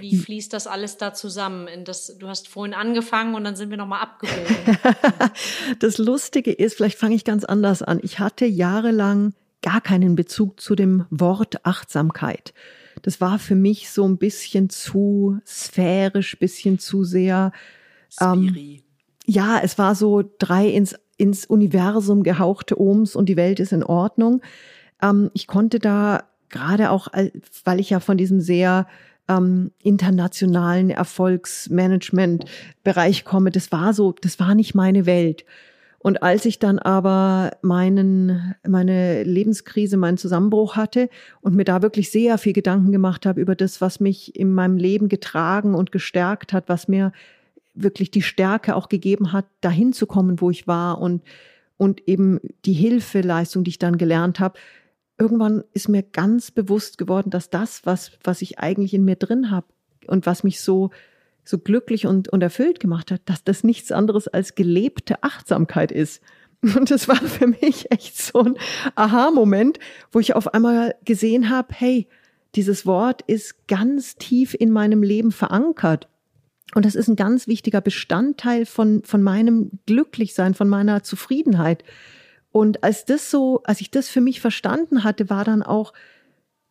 wie 0.00 0.12
hm. 0.12 0.20
fließt 0.20 0.52
das 0.52 0.66
alles 0.66 0.96
da 0.96 1.12
zusammen? 1.12 1.68
In 1.68 1.84
das, 1.84 2.16
du 2.18 2.28
hast 2.28 2.48
vorhin 2.48 2.74
angefangen 2.74 3.34
und 3.34 3.44
dann 3.44 3.56
sind 3.56 3.70
wir 3.70 3.76
nochmal 3.76 4.02
abgebogen. 4.02 4.78
das 5.78 5.98
Lustige 5.98 6.52
ist, 6.52 6.76
vielleicht 6.76 6.98
fange 6.98 7.14
ich 7.14 7.24
ganz 7.24 7.44
anders 7.44 7.82
an. 7.82 8.00
Ich 8.02 8.18
hatte 8.18 8.46
jahrelang 8.46 9.34
gar 9.62 9.80
keinen 9.80 10.14
Bezug 10.14 10.60
zu 10.60 10.74
dem 10.74 11.06
Wort 11.10 11.64
Achtsamkeit. 11.64 12.54
Das 13.02 13.20
war 13.20 13.38
für 13.38 13.54
mich 13.54 13.90
so 13.90 14.06
ein 14.06 14.18
bisschen 14.18 14.70
zu 14.70 15.38
sphärisch, 15.46 16.38
bisschen 16.38 16.78
zu 16.78 17.04
sehr. 17.04 17.52
Ähm, 18.20 18.54
ja, 19.26 19.60
es 19.62 19.78
war 19.78 19.94
so 19.94 20.22
drei 20.38 20.68
ins 20.68 20.94
ins 21.16 21.46
Universum 21.46 22.22
gehauchte 22.22 22.80
Ohms 22.80 23.16
und 23.16 23.28
die 23.28 23.36
Welt 23.36 23.60
ist 23.60 23.72
in 23.72 23.84
Ordnung. 23.84 24.40
Ähm, 25.02 25.30
ich 25.34 25.46
konnte 25.46 25.78
da 25.78 26.24
gerade 26.48 26.90
auch, 26.90 27.08
weil 27.64 27.80
ich 27.80 27.90
ja 27.90 28.00
von 28.00 28.16
diesem 28.16 28.40
sehr 28.40 28.86
ähm, 29.28 29.72
internationalen 29.82 30.88
Erfolgsmanagement-Bereich 30.90 33.24
komme, 33.24 33.50
das 33.50 33.72
war 33.72 33.92
so, 33.94 34.12
das 34.12 34.38
war 34.38 34.54
nicht 34.54 34.74
meine 34.74 35.06
Welt. 35.06 35.46
Und 35.98 36.22
als 36.22 36.44
ich 36.44 36.58
dann 36.58 36.78
aber 36.78 37.52
meinen, 37.62 38.54
meine 38.66 39.22
Lebenskrise, 39.22 39.96
meinen 39.96 40.18
Zusammenbruch 40.18 40.76
hatte 40.76 41.08
und 41.40 41.54
mir 41.54 41.64
da 41.64 41.80
wirklich 41.80 42.10
sehr 42.10 42.36
viel 42.36 42.52
Gedanken 42.52 42.92
gemacht 42.92 43.24
habe 43.24 43.40
über 43.40 43.54
das, 43.54 43.80
was 43.80 44.00
mich 44.00 44.36
in 44.36 44.52
meinem 44.52 44.76
Leben 44.76 45.08
getragen 45.08 45.74
und 45.74 45.92
gestärkt 45.92 46.52
hat, 46.52 46.68
was 46.68 46.88
mir 46.88 47.12
wirklich 47.74 48.10
die 48.10 48.22
Stärke 48.22 48.76
auch 48.76 48.88
gegeben 48.88 49.32
hat, 49.32 49.46
dahin 49.60 49.92
zu 49.92 50.06
kommen, 50.06 50.40
wo 50.40 50.50
ich 50.50 50.66
war 50.66 51.00
und, 51.00 51.22
und 51.76 52.06
eben 52.08 52.40
die 52.64 52.72
Hilfeleistung, 52.72 53.64
die 53.64 53.70
ich 53.70 53.78
dann 53.78 53.98
gelernt 53.98 54.40
habe. 54.40 54.58
Irgendwann 55.18 55.64
ist 55.72 55.88
mir 55.88 56.02
ganz 56.02 56.50
bewusst 56.50 56.98
geworden, 56.98 57.30
dass 57.30 57.50
das, 57.50 57.84
was, 57.84 58.12
was 58.22 58.42
ich 58.42 58.58
eigentlich 58.58 58.94
in 58.94 59.04
mir 59.04 59.16
drin 59.16 59.50
habe 59.50 59.66
und 60.06 60.26
was 60.26 60.44
mich 60.44 60.60
so, 60.60 60.90
so 61.44 61.58
glücklich 61.58 62.06
und, 62.06 62.28
und 62.28 62.42
erfüllt 62.42 62.80
gemacht 62.80 63.10
hat, 63.10 63.22
dass 63.26 63.44
das 63.44 63.64
nichts 63.64 63.92
anderes 63.92 64.28
als 64.28 64.54
gelebte 64.54 65.22
Achtsamkeit 65.22 65.92
ist. 65.92 66.22
Und 66.76 66.90
das 66.90 67.08
war 67.08 67.16
für 67.16 67.46
mich 67.46 67.90
echt 67.92 68.16
so 68.16 68.40
ein 68.40 68.56
Aha-Moment, 68.94 69.78
wo 70.12 70.18
ich 70.18 70.34
auf 70.34 70.54
einmal 70.54 70.94
gesehen 71.04 71.50
habe, 71.50 71.74
hey, 71.74 72.08
dieses 72.54 72.86
Wort 72.86 73.20
ist 73.26 73.66
ganz 73.68 74.16
tief 74.16 74.54
in 74.58 74.70
meinem 74.70 75.02
Leben 75.02 75.30
verankert. 75.30 76.08
Und 76.74 76.84
das 76.84 76.94
ist 76.94 77.08
ein 77.08 77.16
ganz 77.16 77.46
wichtiger 77.46 77.80
Bestandteil 77.80 78.64
von, 78.66 79.02
von 79.04 79.22
meinem 79.22 79.70
Glücklichsein, 79.86 80.54
von 80.54 80.68
meiner 80.68 81.02
Zufriedenheit. 81.02 81.84
Und 82.50 82.82
als 82.82 83.04
das 83.04 83.30
so, 83.30 83.62
als 83.64 83.80
ich 83.80 83.90
das 83.90 84.08
für 84.08 84.20
mich 84.20 84.40
verstanden 84.40 85.04
hatte, 85.04 85.28
war 85.28 85.44
dann 85.44 85.62
auch 85.62 85.92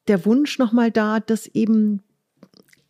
der 0.08 0.26
Wunsch 0.26 0.58
nochmal 0.58 0.92
da, 0.92 1.20
das 1.20 1.48
eben 1.48 2.02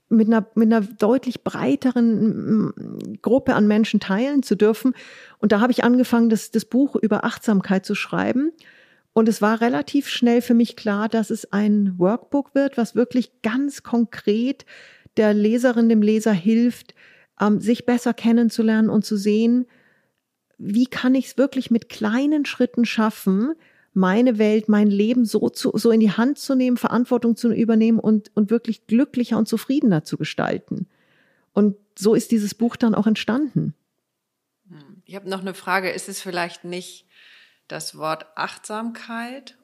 mit 0.09 0.27
einer, 0.27 0.45
mit 0.55 0.71
einer 0.71 0.81
deutlich 0.81 1.43
breiteren 1.43 3.17
Gruppe 3.21 3.55
an 3.55 3.67
Menschen 3.67 3.99
teilen 3.99 4.43
zu 4.43 4.55
dürfen. 4.55 4.93
Und 5.39 5.51
da 5.51 5.59
habe 5.59 5.71
ich 5.71 5.83
angefangen, 5.83 6.29
das, 6.29 6.51
das 6.51 6.65
Buch 6.65 6.95
über 6.95 7.25
Achtsamkeit 7.25 7.85
zu 7.85 7.95
schreiben. 7.95 8.51
Und 9.13 9.29
es 9.29 9.41
war 9.41 9.61
relativ 9.61 10.07
schnell 10.07 10.41
für 10.41 10.53
mich 10.53 10.75
klar, 10.75 11.09
dass 11.09 11.29
es 11.29 11.51
ein 11.51 11.95
Workbook 11.97 12.55
wird, 12.55 12.77
was 12.77 12.95
wirklich 12.95 13.41
ganz 13.41 13.83
konkret 13.83 14.65
der 15.17 15.33
Leserin, 15.33 15.89
dem 15.89 16.01
Leser 16.01 16.33
hilft, 16.33 16.93
ähm, 17.39 17.59
sich 17.59 17.85
besser 17.85 18.13
kennenzulernen 18.13 18.89
und 18.89 19.05
zu 19.05 19.17
sehen, 19.17 19.65
wie 20.57 20.85
kann 20.85 21.15
ich 21.15 21.27
es 21.27 21.37
wirklich 21.37 21.71
mit 21.71 21.89
kleinen 21.89 22.45
Schritten 22.45 22.85
schaffen, 22.85 23.53
meine 23.93 24.39
Welt, 24.39 24.69
mein 24.69 24.87
Leben 24.87 25.25
so, 25.25 25.49
zu, 25.49 25.71
so 25.75 25.91
in 25.91 25.99
die 25.99 26.11
Hand 26.11 26.39
zu 26.39 26.55
nehmen, 26.55 26.77
Verantwortung 26.77 27.35
zu 27.35 27.51
übernehmen 27.51 27.99
und, 27.99 28.31
und 28.33 28.49
wirklich 28.49 28.87
glücklicher 28.87 29.37
und 29.37 29.47
zufriedener 29.47 30.03
zu 30.03 30.17
gestalten. 30.17 30.87
Und 31.53 31.77
so 31.97 32.15
ist 32.15 32.31
dieses 32.31 32.55
Buch 32.55 32.75
dann 32.75 32.95
auch 32.95 33.05
entstanden. 33.05 33.75
Hm. 34.69 35.03
Ich 35.05 35.15
habe 35.15 35.29
noch 35.29 35.41
eine 35.41 35.53
Frage. 35.53 35.91
Ist 35.91 36.09
es 36.09 36.21
vielleicht 36.21 36.63
nicht 36.63 37.05
das 37.67 37.97
Wort 37.97 38.25
Achtsamkeit, 38.35 39.57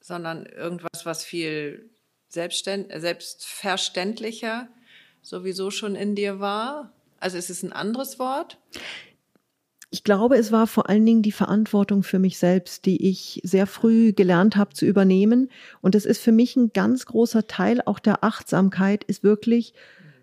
sondern 0.00 0.46
irgendwas, 0.46 1.04
was 1.04 1.24
viel 1.24 1.90
selbstverständlicher 2.32 4.68
sowieso 5.22 5.70
schon 5.70 5.94
in 5.94 6.14
dir 6.14 6.40
war? 6.40 6.92
Also 7.20 7.38
ist 7.38 7.50
es 7.50 7.62
ein 7.62 7.72
anderes 7.72 8.18
Wort? 8.18 8.58
Ich 9.90 10.04
glaube, 10.04 10.36
es 10.36 10.50
war 10.50 10.66
vor 10.66 10.88
allen 10.88 11.04
Dingen 11.04 11.22
die 11.22 11.32
Verantwortung 11.32 12.02
für 12.02 12.18
mich 12.18 12.38
selbst, 12.38 12.86
die 12.86 13.10
ich 13.10 13.40
sehr 13.44 13.66
früh 13.66 14.14
gelernt 14.14 14.56
habe 14.56 14.72
zu 14.72 14.86
übernehmen. 14.86 15.50
Und 15.82 15.94
das 15.94 16.06
ist 16.06 16.22
für 16.22 16.32
mich 16.32 16.56
ein 16.56 16.72
ganz 16.72 17.04
großer 17.04 17.46
Teil 17.46 17.82
auch 17.84 17.98
der 17.98 18.24
Achtsamkeit, 18.24 19.04
ist 19.04 19.22
wirklich 19.22 19.74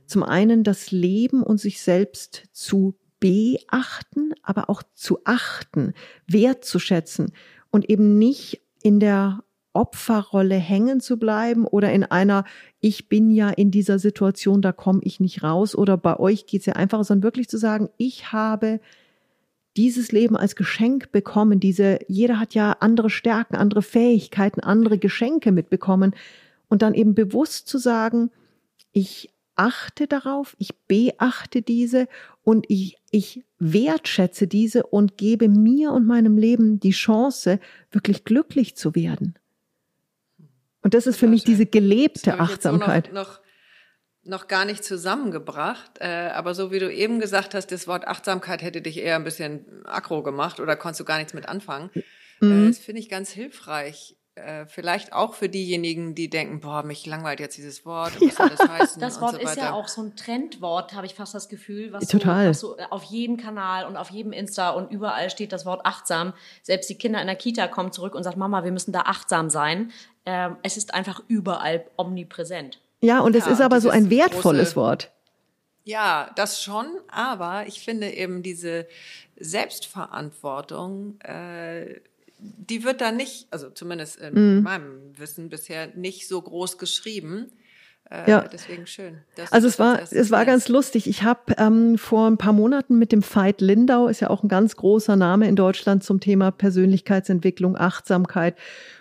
zum 0.08 0.24
einen 0.24 0.64
das 0.64 0.90
Leben 0.90 1.44
und 1.44 1.60
sich 1.60 1.82
selbst 1.82 2.46
zu 2.52 2.96
beachten, 3.20 4.34
aber 4.42 4.72
auch 4.72 4.82
zu 4.96 5.20
achten, 5.26 5.94
wertzuschätzen 6.26 7.34
und 7.70 7.88
eben 7.90 8.18
nicht 8.18 8.62
in 8.82 9.00
der 9.00 9.44
Opferrolle 9.74 10.56
hängen 10.56 11.00
zu 11.00 11.18
bleiben 11.18 11.66
oder 11.66 11.92
in 11.92 12.04
einer, 12.04 12.44
ich 12.80 13.08
bin 13.08 13.32
ja 13.32 13.50
in 13.50 13.72
dieser 13.72 14.00
Situation, 14.00 14.62
da 14.62 14.72
komme 14.72 15.02
ich 15.04 15.20
nicht 15.20 15.44
raus 15.44 15.76
oder 15.76 15.98
bei 15.98 16.20
euch 16.20 16.46
geht's 16.48 16.66
ja 16.66 16.74
einfach, 16.74 17.04
sondern 17.04 17.24
wirklich 17.24 17.50
zu 17.50 17.58
sagen, 17.58 17.90
ich 17.98 18.32
habe 18.32 18.80
dieses 19.78 20.12
Leben 20.12 20.36
als 20.36 20.56
Geschenk 20.56 21.12
bekommen. 21.12 21.60
Diese, 21.60 22.00
jeder 22.08 22.40
hat 22.40 22.54
ja 22.54 22.78
andere 22.80 23.10
Stärken, 23.10 23.56
andere 23.56 23.82
Fähigkeiten, 23.82 24.60
andere 24.60 24.98
Geschenke 24.98 25.52
mitbekommen. 25.52 26.16
Und 26.68 26.82
dann 26.82 26.94
eben 26.94 27.16
bewusst 27.16 27.68
zu 27.68 27.78
sagen, 27.78 28.32
ich 28.92 29.30
achte 29.56 30.08
darauf, 30.08 30.56
ich 30.60 30.76
beachte 30.88 31.62
diese 31.62 32.08
und 32.44 32.66
ich, 32.70 32.98
ich 33.12 33.44
wertschätze 33.58 34.48
diese 34.48 34.84
und 34.84 35.18
gebe 35.18 35.50
mir 35.50 35.92
und 35.92 36.06
meinem 36.06 36.38
Leben 36.38 36.80
die 36.80 36.92
Chance, 36.92 37.60
wirklich 37.92 38.24
glücklich 38.24 38.76
zu 38.76 38.96
werden. 38.96 39.36
Und 40.82 40.94
das 40.94 41.08
ist 41.08 41.18
für 41.18 41.28
mich 41.28 41.44
diese 41.44 41.66
gelebte 41.66 42.40
Achtsamkeit. 42.40 43.12
Noch, 43.12 43.28
noch 43.28 43.40
noch 44.24 44.48
gar 44.48 44.66
nicht 44.66 44.84
zusammengebracht. 44.84 45.92
Äh, 46.00 46.30
aber 46.34 46.54
so 46.54 46.72
wie 46.72 46.80
du 46.80 46.92
eben 46.92 47.20
gesagt 47.20 47.54
hast, 47.54 47.72
das 47.72 47.88
Wort 47.88 48.08
Achtsamkeit 48.08 48.62
hätte 48.62 48.82
dich 48.82 48.98
eher 48.98 49.16
ein 49.16 49.24
bisschen 49.24 49.86
aggro 49.86 50.24
gemacht 50.24 50.60
oder 50.60 50.76
konntest 50.76 51.02
du 51.02 51.06
gar 51.06 51.18
nichts 51.18 51.34
mit 51.34 51.48
anfangen. 51.48 51.90
Mhm. 52.40 52.66
Äh, 52.66 52.68
das 52.68 52.80
finde 52.80 53.02
ich 53.02 53.10
ganz 53.10 53.32
hilfreich. 53.32 54.18
Äh, 54.46 54.66
vielleicht 54.66 55.14
auch 55.14 55.34
für 55.34 55.50
diejenigen, 55.50 56.16
die 56.16 56.30
denken, 56.30 56.60
boah, 56.62 56.84
mich 56.84 57.06
langweilt 57.06 57.40
jetzt 57.40 57.58
dieses 57.58 57.86
Wort. 57.86 58.14
Was 58.22 58.36
soll 58.36 58.50
das 58.50 58.68
heißen? 58.68 59.02
Das 59.02 59.22
Wort 59.22 59.34
so 59.34 59.40
ist 59.40 59.58
ja 59.58 59.74
auch 59.74 59.88
so 59.88 60.02
ein 60.02 60.16
Trendwort, 60.16 60.94
habe 60.94 61.06
ich 61.06 61.16
fast 61.16 61.36
das 61.36 61.50
Gefühl, 61.50 61.92
was, 61.92 62.08
Total. 62.08 62.54
So, 62.54 62.70
was 62.72 62.78
so 62.78 62.84
auf 62.90 63.04
jedem 63.04 63.38
Kanal 63.38 63.86
und 63.86 63.98
auf 63.98 64.10
jedem 64.10 64.32
Insta 64.32 64.70
und 64.70 64.92
überall 64.92 65.30
steht 65.30 65.52
das 65.52 65.66
Wort 65.66 65.86
achtsam. 65.86 66.34
Selbst 66.64 66.90
die 66.90 66.96
Kinder 66.96 67.20
in 67.22 67.28
der 67.28 67.36
Kita 67.36 67.68
kommen 67.68 67.92
zurück 67.92 68.16
und 68.16 68.24
sagen, 68.24 68.40
Mama, 68.40 68.64
wir 68.64 68.72
müssen 68.72 68.92
da 68.92 69.02
achtsam 69.02 69.50
sein. 69.50 69.92
Ähm, 70.26 70.58
es 70.64 70.78
ist 70.78 70.94
einfach 70.94 71.22
überall 71.28 71.86
omnipräsent. 71.98 72.80
Ja, 73.02 73.20
und 73.22 73.36
es 73.36 73.46
ja, 73.46 73.52
ist 73.52 73.62
aber 73.62 73.82
so 73.82 73.90
ein 73.90 74.10
wertvolles 74.10 74.74
große, 74.74 74.76
Wort. 74.76 75.12
Ja, 75.86 76.32
das 76.36 76.62
schon, 76.62 76.86
aber 77.08 77.66
ich 77.68 77.82
finde 77.82 78.12
eben 78.12 78.44
diese 78.44 78.88
Selbstverantwortung, 79.38 81.20
äh, 81.22 82.02
die 82.40 82.84
wird 82.84 83.02
da 83.02 83.12
nicht, 83.12 83.48
also 83.52 83.70
zumindest 83.70 84.20
in 84.20 84.58
mhm. 84.58 84.64
meinem 84.64 85.18
Wissen 85.18 85.50
bisher 85.50 85.88
nicht 85.96 86.28
so 86.28 86.42
groß 86.42 86.78
geschrieben. 86.78 87.52
Äh, 88.10 88.30
ja. 88.30 88.46
Deswegen 88.52 88.88
schön. 88.88 89.20
Also 89.52 89.68
es 89.68 89.78
war, 89.78 90.00
es 90.02 90.32
war 90.32 90.46
ganz 90.46 90.68
lustig. 90.68 91.08
Ich 91.08 91.24
habe 91.24 91.54
ähm, 91.58 91.98
vor 91.98 92.28
ein 92.28 92.38
paar 92.38 92.54
Monaten 92.54 92.98
mit 92.98 93.12
dem 93.12 93.24
Veit 93.24 93.62
Lindau, 93.62 94.08
ist 94.08 94.20
ja 94.20 94.30
auch 94.30 94.42
ein 94.44 94.50
ganz 94.50 94.76
großer 94.76 95.16
Name 95.16 95.48
in 95.48 95.56
Deutschland 95.56 96.04
zum 96.04 96.20
Thema 96.20 96.52
Persönlichkeitsentwicklung, 96.52 97.78
Achtsamkeit. 97.78 98.56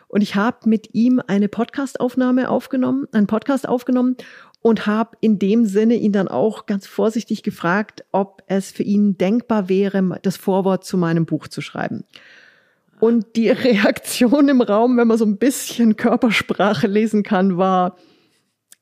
Und 0.09 0.23
ich 0.23 0.35
habe 0.35 0.69
mit 0.69 0.95
ihm 0.95 1.23
eine 1.27 1.49
Podcastaufnahme 1.49 2.51
aufgenommen, 2.51 3.07
einen 3.13 3.27
Podcast 3.27 3.69
aufgenommen 3.69 4.17
und 4.61 4.87
habe 4.87 5.17
in 5.21 5.39
dem 5.39 5.67
Sinne 5.67 5.95
ihn 5.95 6.13
dann 6.13 6.29
auch 6.29 6.67
ganz 6.67 6.87
vorsichtig 6.87 7.43
gefragt, 7.43 8.05
ob 8.13 8.43
es 8.47 8.71
für 8.71 8.83
ihn 8.83 9.17
denkbar 9.17 9.69
wäre, 9.69 10.19
das 10.23 10.37
Vorwort 10.37 10.85
zu 10.85 10.97
meinem 10.97 11.27
Buch 11.27 11.49
zu 11.49 11.61
schreiben. 11.61 12.05
Und 13.01 13.37
die 13.37 13.51
Reaktion 13.51 14.49
im 14.49 14.61
Raum, 14.61 14.97
wenn 14.97 15.09
man 15.09 15.19
so 15.19 15.25
ein 15.25 15.39
bisschen 15.39 15.97
Körpersprache 15.97 16.87
lesen 16.87 17.23
kann, 17.23 17.57
war 17.57 17.97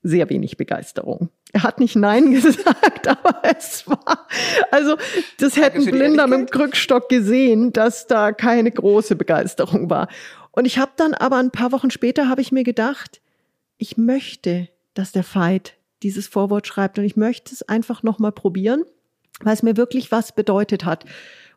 sehr 0.02 0.30
wenig 0.30 0.56
Begeisterung. 0.56 1.30
Er 1.52 1.62
hat 1.62 1.80
nicht 1.80 1.96
Nein 1.96 2.30
gesagt, 2.32 3.08
aber 3.08 3.42
es 3.42 3.86
war, 3.86 4.26
also 4.70 4.96
das 5.38 5.56
hätten 5.56 5.84
Blinder 5.86 6.26
mit 6.26 6.38
dem 6.38 6.46
Krückstock 6.46 7.08
gesehen, 7.08 7.72
dass 7.72 8.06
da 8.06 8.32
keine 8.32 8.70
große 8.70 9.16
Begeisterung 9.16 9.90
war. 9.90 10.08
Und 10.52 10.64
ich 10.64 10.78
habe 10.78 10.92
dann 10.96 11.12
aber 11.14 11.36
ein 11.36 11.50
paar 11.50 11.72
Wochen 11.72 11.90
später 11.90 12.28
habe 12.28 12.40
ich 12.40 12.52
mir 12.52 12.64
gedacht, 12.64 13.20
ich 13.78 13.96
möchte, 13.98 14.68
dass 14.94 15.12
der 15.12 15.24
Veit 15.24 15.74
dieses 16.02 16.28
Vorwort 16.28 16.66
schreibt 16.66 16.98
und 16.98 17.04
ich 17.04 17.16
möchte 17.16 17.52
es 17.52 17.62
einfach 17.62 18.02
noch 18.02 18.18
mal 18.18 18.32
probieren, 18.32 18.84
weil 19.40 19.54
es 19.54 19.62
mir 19.62 19.76
wirklich 19.76 20.12
was 20.12 20.34
bedeutet 20.34 20.84
hat. 20.84 21.04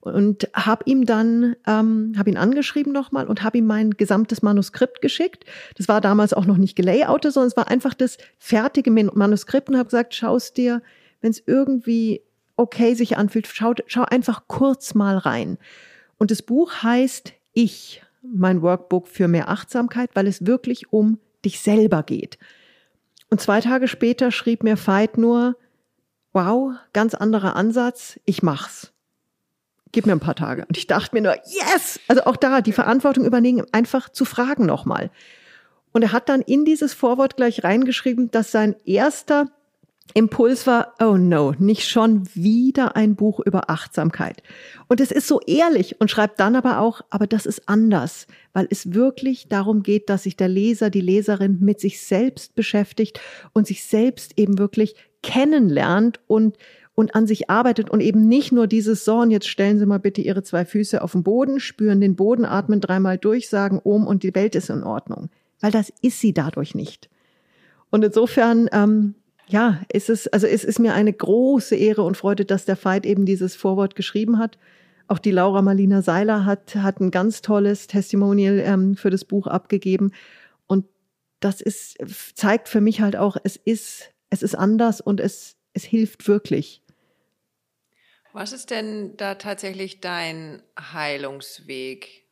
Und 0.02 0.50
habe 0.54 0.84
ihm 0.86 1.06
dann, 1.06 1.56
ähm, 1.68 2.14
habe 2.18 2.30
ihn 2.30 2.38
angeschrieben 2.38 2.94
nochmal 2.94 3.28
und 3.28 3.44
habe 3.44 3.58
ihm 3.58 3.66
mein 3.66 3.92
gesamtes 3.92 4.42
Manuskript 4.42 5.02
geschickt. 5.02 5.44
Das 5.78 5.90
war 5.90 6.00
damals 6.00 6.34
auch 6.34 6.46
noch 6.46 6.56
nicht 6.56 6.78
gelayoutet, 6.78 7.34
sondern 7.34 7.50
es 7.50 7.58
war 7.58 7.68
einfach 7.68 7.94
das 7.94 8.18
fertige 8.38 8.92
Manuskript 8.92 9.70
und 9.70 9.76
habe 9.76 9.86
gesagt, 9.86 10.16
schau 10.16 10.38
es 10.38 10.54
dir, 10.54 10.82
wenn 11.20 11.32
es 11.32 11.44
irgendwie 11.46 12.22
okay 12.56 12.94
sich 12.94 13.18
anfühlt, 13.18 13.48
schau, 13.48 13.74
schau 13.88 14.04
einfach 14.04 14.44
kurz 14.48 14.96
mal 14.96 15.18
rein. 15.18 15.58
Und 16.18 16.32
das 16.32 16.42
Buch 16.42 16.84
heißt 16.84 17.34
Ich 17.54 18.02
mein 18.22 18.62
Workbook 18.62 19.08
für 19.08 19.28
mehr 19.28 19.50
Achtsamkeit, 19.50 20.12
weil 20.14 20.28
es 20.28 20.46
wirklich 20.46 20.92
um 20.94 21.20
dich 21.46 21.60
selber 21.60 22.04
geht. 22.04 22.38
Und 23.30 23.42
zwei 23.42 23.62
Tage 23.62 23.88
später 23.88 24.32
schrieb 24.32 24.64
mir 24.64 24.76
Veit 24.78 25.18
nur, 25.18 25.56
wow, 26.34 26.74
ganz 26.94 27.14
anderer 27.14 27.56
Ansatz, 27.56 28.20
ich 28.26 28.44
mach's. 28.44 28.92
Gib 29.92 30.06
mir 30.06 30.12
ein 30.12 30.20
paar 30.20 30.36
Tage. 30.36 30.66
Und 30.66 30.78
ich 30.78 30.88
dachte 30.88 31.16
mir 31.16 31.22
nur, 31.22 31.36
yes! 31.46 32.00
Also 32.08 32.24
auch 32.24 32.36
da, 32.36 32.62
die 32.62 32.74
Verantwortung 32.74 33.26
übernehmen, 33.26 33.66
einfach 33.72 34.10
zu 34.10 34.26
fragen 34.26 34.66
nochmal. 34.66 35.10
Und 35.92 36.04
er 36.04 36.12
hat 36.12 36.30
dann 36.30 36.42
in 36.42 36.66
dieses 36.66 36.94
Vorwort 36.94 37.36
gleich 37.38 37.64
reingeschrieben, 37.64 38.30
dass 38.30 38.52
sein 38.52 38.76
erster 38.86 39.48
Impuls 40.14 40.66
war, 40.66 40.96
oh 41.00 41.18
no, 41.18 41.54
nicht 41.60 41.88
schon 41.88 42.28
wieder 42.34 42.96
ein 42.96 43.16
Buch 43.16 43.40
über 43.40 43.70
Achtsamkeit. 43.70 44.42
Und 44.88 45.02
es 45.02 45.12
ist 45.12 45.28
so 45.28 45.40
ehrlich 45.42 46.02
und 46.02 46.10
schreibt 46.10 46.40
dann 46.40 46.56
aber 46.56 46.80
auch, 46.80 47.02
aber 47.10 47.28
das 47.28 47.46
ist 47.46 47.70
anders, 47.70 48.26
weil 48.54 48.68
es 48.72 48.94
wirklich 48.94 49.50
darum 49.50 49.84
geht, 49.84 50.10
dass 50.10 50.24
sich 50.24 50.36
der 50.36 50.48
Leser, 50.48 50.90
die 50.90 51.02
Leserin 51.02 51.60
mit 51.62 51.80
sich 51.80 52.02
selbst 52.02 52.56
beschäftigt 52.56 53.20
und 53.54 53.68
sich 53.68 53.84
selbst 53.84 54.34
eben 54.38 54.58
wirklich 54.58 54.96
kennenlernt 55.22 56.20
und 56.28 56.58
und 57.00 57.16
an 57.16 57.28
sich 57.28 57.50
arbeitet 57.50 57.90
und 57.90 58.02
eben 58.02 58.28
nicht 58.28 58.52
nur 58.52 58.68
dieses 58.68 59.06
so 59.06 59.20
und 59.20 59.32
jetzt 59.32 59.48
stellen 59.48 59.80
Sie 59.80 59.86
mal 59.86 60.00
bitte 60.00 60.20
Ihre 60.20 60.44
zwei 60.44 60.66
Füße 60.66 61.02
auf 61.02 61.14
den 61.14 61.24
Boden, 61.24 61.62
spüren 61.62 62.02
den 62.02 62.18
Boden, 62.18 62.44
atmen 62.44 62.82
dreimal 62.82 63.18
durch, 63.18 63.48
sagen 63.48 63.80
Ohm 63.82 64.06
und 64.06 64.22
die 64.22 64.36
Welt 64.36 64.54
ist 64.54 64.70
in 64.70 64.84
Ordnung, 64.84 65.30
weil 65.62 65.72
das 65.72 65.94
ist 66.02 66.20
sie 66.20 66.34
dadurch 66.34 66.76
nicht. 66.76 67.10
Und 67.90 68.04
insofern 68.04 68.68
ähm, 68.74 69.16
ja, 69.48 69.80
es 69.88 70.28
also 70.28 70.46
es 70.46 70.66
ist 70.66 70.78
mir 70.78 70.94
eine 70.94 71.14
große 71.14 71.74
Ehre 71.74 72.04
und 72.04 72.18
Freude, 72.18 72.44
dass 72.44 72.66
der 72.66 72.78
Veit 72.84 73.06
eben 73.06 73.26
dieses 73.26 73.56
Vorwort 73.56 73.96
geschrieben 73.96 74.38
hat. 74.38 74.58
Auch 75.08 75.20
die 75.20 75.32
Laura 75.32 75.62
Marlina 75.62 76.02
Seiler 76.02 76.44
hat, 76.44 76.76
hat 76.76 77.00
ein 77.00 77.12
ganz 77.12 77.42
tolles 77.42 77.88
Testimonial 77.88 78.60
ähm, 78.60 78.98
für 78.98 79.10
das 79.10 79.24
Buch 79.24 79.48
abgegeben. 79.48 80.12
Und 80.68 80.86
das 81.40 81.62
ist, 81.62 81.98
zeigt 82.36 82.68
für 82.68 82.82
mich 82.82 83.00
halt 83.00 83.16
auch, 83.16 83.38
es 83.42 83.56
ist, 83.56 84.12
es 84.30 84.44
ist 84.44 84.56
anders 84.56 85.00
und 85.00 85.22
es, 85.22 85.56
es 85.74 85.86
hilft 85.86 86.28
wirklich. 86.28 86.84
Was 88.40 88.54
ist 88.54 88.70
denn 88.70 89.18
da 89.18 89.36
tatsächlich 89.36 90.00
dein 90.00 90.64
Heilungsweg? 90.80 92.24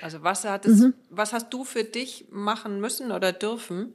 Also 0.00 0.22
was 0.22 0.46
hat 0.46 0.64
es, 0.64 0.80
mhm. 0.80 0.94
was 1.10 1.34
hast 1.34 1.50
du 1.50 1.64
für 1.64 1.84
dich 1.84 2.28
machen 2.30 2.80
müssen 2.80 3.12
oder 3.12 3.34
dürfen, 3.34 3.94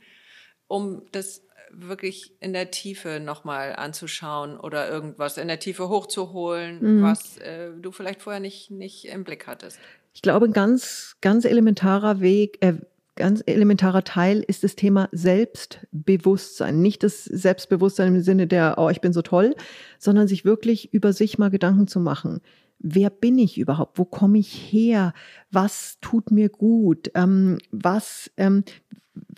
um 0.68 1.02
das 1.12 1.42
wirklich 1.72 2.36
in 2.40 2.54
der 2.54 2.70
Tiefe 2.70 3.20
nochmal 3.20 3.76
anzuschauen 3.76 4.60
oder 4.60 4.92
irgendwas 4.92 5.40
in 5.40 5.48
der 5.48 5.60
Tiefe 5.60 5.90
hochzuholen, 5.90 7.00
mhm. 7.00 7.02
was 7.02 7.36
äh, 7.40 7.72
du 7.82 7.92
vielleicht 7.92 8.22
vorher 8.22 8.40
nicht, 8.40 8.70
nicht 8.70 9.06
im 9.06 9.24
Blick 9.24 9.48
hattest? 9.48 9.80
Ich 10.14 10.22
glaube, 10.22 10.46
ein 10.46 10.54
ganz, 10.54 11.16
ganz 11.20 11.46
elementarer 11.46 12.20
Weg, 12.20 12.60
äh, 12.62 12.74
ganz 13.16 13.44
elementarer 13.46 14.04
Teil 14.04 14.44
ist 14.46 14.64
das 14.64 14.76
Thema 14.76 15.10
Selbstbewusstsein. 15.12 16.82
Nicht 16.82 17.04
das 17.04 17.26
Selbstbewusstsein 17.26 18.16
im 18.16 18.22
Sinne 18.22 18.48
der, 18.48 18.76
oh, 18.78 18.90
ich 18.90 19.02
bin 19.02 19.14
so 19.14 19.22
toll, 19.22 19.56
sondern 20.00 20.28
sich 20.28 20.46
wirklich 20.46 20.94
über 20.94 21.14
sich 21.14 21.38
mal 21.38 21.50
Gedanken 21.50 21.88
zu 21.88 22.00
machen. 22.00 22.42
Wer 22.80 23.10
bin 23.10 23.38
ich 23.38 23.58
überhaupt? 23.58 24.00
Wo 24.00 24.06
komme 24.06 24.40
ich 24.40 24.54
her? 24.72 25.14
Was 25.52 26.00
tut 26.02 26.32
mir 26.32 26.50
gut? 26.50 27.12
Ähm, 27.14 27.60
was, 27.72 28.32
ähm, 28.38 28.64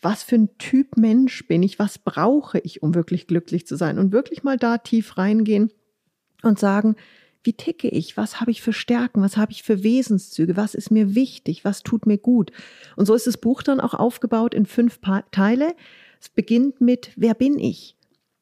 was 0.01 0.23
für 0.23 0.35
ein 0.35 0.57
Typ 0.57 0.97
Mensch 0.97 1.45
bin 1.47 1.63
ich? 1.63 1.79
Was 1.79 1.97
brauche 1.97 2.59
ich, 2.59 2.83
um 2.83 2.95
wirklich 2.95 3.27
glücklich 3.27 3.67
zu 3.67 3.75
sein? 3.75 3.97
Und 3.97 4.13
wirklich 4.13 4.43
mal 4.43 4.57
da 4.57 4.77
tief 4.77 5.17
reingehen 5.17 5.71
und 6.41 6.59
sagen, 6.59 6.95
wie 7.43 7.53
ticke 7.53 7.89
ich? 7.89 8.17
Was 8.17 8.39
habe 8.39 8.51
ich 8.51 8.61
für 8.61 8.73
Stärken? 8.73 9.21
Was 9.21 9.37
habe 9.37 9.51
ich 9.51 9.63
für 9.63 9.83
Wesenszüge? 9.83 10.57
Was 10.57 10.75
ist 10.75 10.91
mir 10.91 11.15
wichtig? 11.15 11.65
Was 11.65 11.83
tut 11.83 12.05
mir 12.05 12.17
gut? 12.17 12.51
Und 12.95 13.05
so 13.05 13.13
ist 13.13 13.27
das 13.27 13.37
Buch 13.37 13.63
dann 13.63 13.79
auch 13.79 13.93
aufgebaut 13.93 14.53
in 14.53 14.65
fünf 14.65 14.99
Teile. 15.31 15.75
Es 16.19 16.29
beginnt 16.29 16.79
mit, 16.81 17.11
wer 17.15 17.33
bin 17.33 17.59
ich? 17.59 17.97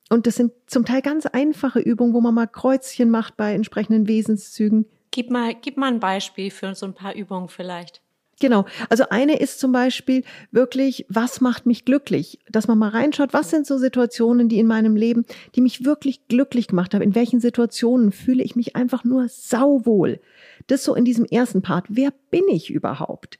Und 0.09 0.27
das 0.27 0.35
sind 0.35 0.51
zum 0.67 0.85
Teil 0.85 1.01
ganz 1.01 1.25
einfache 1.25 1.79
Übungen, 1.79 2.13
wo 2.13 2.21
man 2.21 2.35
mal 2.35 2.47
Kreuzchen 2.47 3.09
macht 3.09 3.37
bei 3.37 3.53
entsprechenden 3.53 4.07
Wesenszügen. 4.07 4.85
Gib 5.09 5.29
mal, 5.29 5.55
gib 5.55 5.77
mal 5.77 5.91
ein 5.91 5.99
Beispiel 5.99 6.51
für 6.51 6.75
so 6.75 6.85
ein 6.85 6.93
paar 6.93 7.15
Übungen 7.15 7.49
vielleicht. 7.49 8.00
Genau. 8.41 8.65
Also 8.89 9.05
eine 9.09 9.39
ist 9.39 9.59
zum 9.59 9.71
Beispiel 9.71 10.23
wirklich, 10.51 11.05
was 11.07 11.39
macht 11.41 11.65
mich 11.65 11.85
glücklich? 11.85 12.39
Dass 12.49 12.67
man 12.67 12.77
mal 12.77 12.89
reinschaut, 12.89 13.33
was 13.33 13.51
sind 13.51 13.67
so 13.67 13.77
Situationen, 13.77 14.49
die 14.49 14.59
in 14.59 14.67
meinem 14.67 14.95
Leben, 14.95 15.25
die 15.55 15.61
mich 15.61 15.85
wirklich 15.85 16.27
glücklich 16.27 16.67
gemacht 16.67 16.93
haben? 16.93 17.03
In 17.03 17.15
welchen 17.15 17.39
Situationen 17.39 18.11
fühle 18.11 18.43
ich 18.43 18.55
mich 18.55 18.75
einfach 18.75 19.03
nur 19.03 19.29
sauwohl? 19.29 20.19
Das 20.67 20.83
so 20.83 20.95
in 20.95 21.05
diesem 21.05 21.25
ersten 21.25 21.61
Part. 21.61 21.85
Wer 21.87 22.11
bin 22.31 22.43
ich 22.49 22.71
überhaupt? 22.71 23.37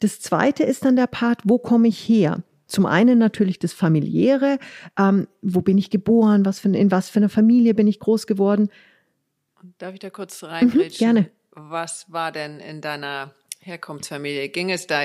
Das 0.00 0.20
zweite 0.20 0.64
ist 0.64 0.84
dann 0.84 0.96
der 0.96 1.06
Part, 1.06 1.42
wo 1.44 1.58
komme 1.58 1.86
ich 1.86 2.08
her? 2.08 2.42
Zum 2.66 2.86
einen 2.86 3.18
natürlich 3.18 3.58
das 3.60 3.72
familiäre, 3.72 4.58
ähm, 4.98 5.28
wo 5.42 5.60
bin 5.60 5.78
ich 5.78 5.90
geboren, 5.90 6.44
was 6.44 6.58
für, 6.58 6.68
in 6.68 6.90
was 6.90 7.08
für 7.08 7.20
einer 7.20 7.28
Familie 7.28 7.74
bin 7.74 7.86
ich 7.86 8.00
groß 8.00 8.26
geworden. 8.26 8.68
Darf 9.78 9.94
ich 9.94 10.00
da 10.00 10.10
kurz 10.10 10.42
reingrätschen? 10.42 11.08
Mhm, 11.08 11.14
gerne. 11.14 11.30
Was 11.52 12.10
war 12.10 12.32
denn 12.32 12.58
in 12.60 12.80
deiner 12.80 13.34
Herkunftsfamilie. 13.70 14.48
Ging 14.48 14.70
es 14.70 14.86
da 14.86 15.02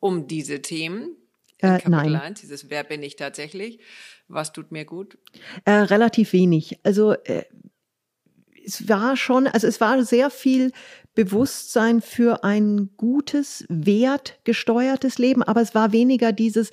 um 0.00 0.26
diese 0.26 0.62
Themen? 0.62 1.16
Äh, 1.58 1.78
nein. 1.88 2.14
1, 2.14 2.40
dieses 2.40 2.70
Wer 2.70 2.84
bin 2.84 3.02
ich 3.02 3.16
tatsächlich? 3.16 3.80
Was 4.28 4.52
tut 4.52 4.72
mir 4.72 4.84
gut? 4.84 5.18
Äh, 5.64 5.72
relativ 5.72 6.32
wenig. 6.32 6.80
Also 6.82 7.12
äh, 7.12 7.44
es 8.64 8.88
war 8.88 9.16
schon, 9.16 9.46
also 9.46 9.66
es 9.66 9.80
war 9.80 10.02
sehr 10.04 10.30
viel 10.30 10.72
Bewusstsein 11.14 12.00
für 12.00 12.44
ein 12.44 12.90
gutes, 12.96 13.64
wertgesteuertes 13.68 15.18
Leben, 15.18 15.42
aber 15.42 15.60
es 15.60 15.74
war 15.74 15.92
weniger 15.92 16.32
dieses, 16.32 16.70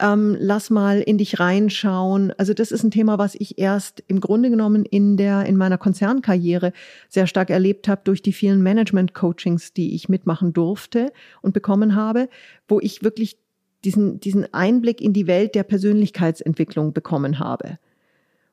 ähm, 0.00 0.36
lass 0.38 0.70
mal 0.70 1.00
in 1.00 1.18
dich 1.18 1.40
reinschauen. 1.40 2.32
Also 2.38 2.54
das 2.54 2.72
ist 2.72 2.82
ein 2.82 2.90
Thema, 2.90 3.18
was 3.18 3.34
ich 3.34 3.58
erst 3.58 4.02
im 4.08 4.20
Grunde 4.20 4.50
genommen 4.50 4.84
in 4.84 5.16
der 5.16 5.46
in 5.46 5.56
meiner 5.56 5.78
Konzernkarriere 5.78 6.72
sehr 7.08 7.26
stark 7.26 7.50
erlebt 7.50 7.88
habe 7.88 8.02
durch 8.04 8.22
die 8.22 8.32
vielen 8.32 8.62
Management-Coachings, 8.62 9.72
die 9.72 9.94
ich 9.94 10.08
mitmachen 10.08 10.52
durfte 10.52 11.12
und 11.42 11.54
bekommen 11.54 11.94
habe, 11.94 12.28
wo 12.68 12.80
ich 12.80 13.02
wirklich 13.02 13.38
diesen 13.84 14.20
diesen 14.20 14.52
Einblick 14.52 15.00
in 15.00 15.12
die 15.12 15.26
Welt 15.26 15.54
der 15.54 15.62
Persönlichkeitsentwicklung 15.62 16.92
bekommen 16.92 17.38
habe. 17.38 17.78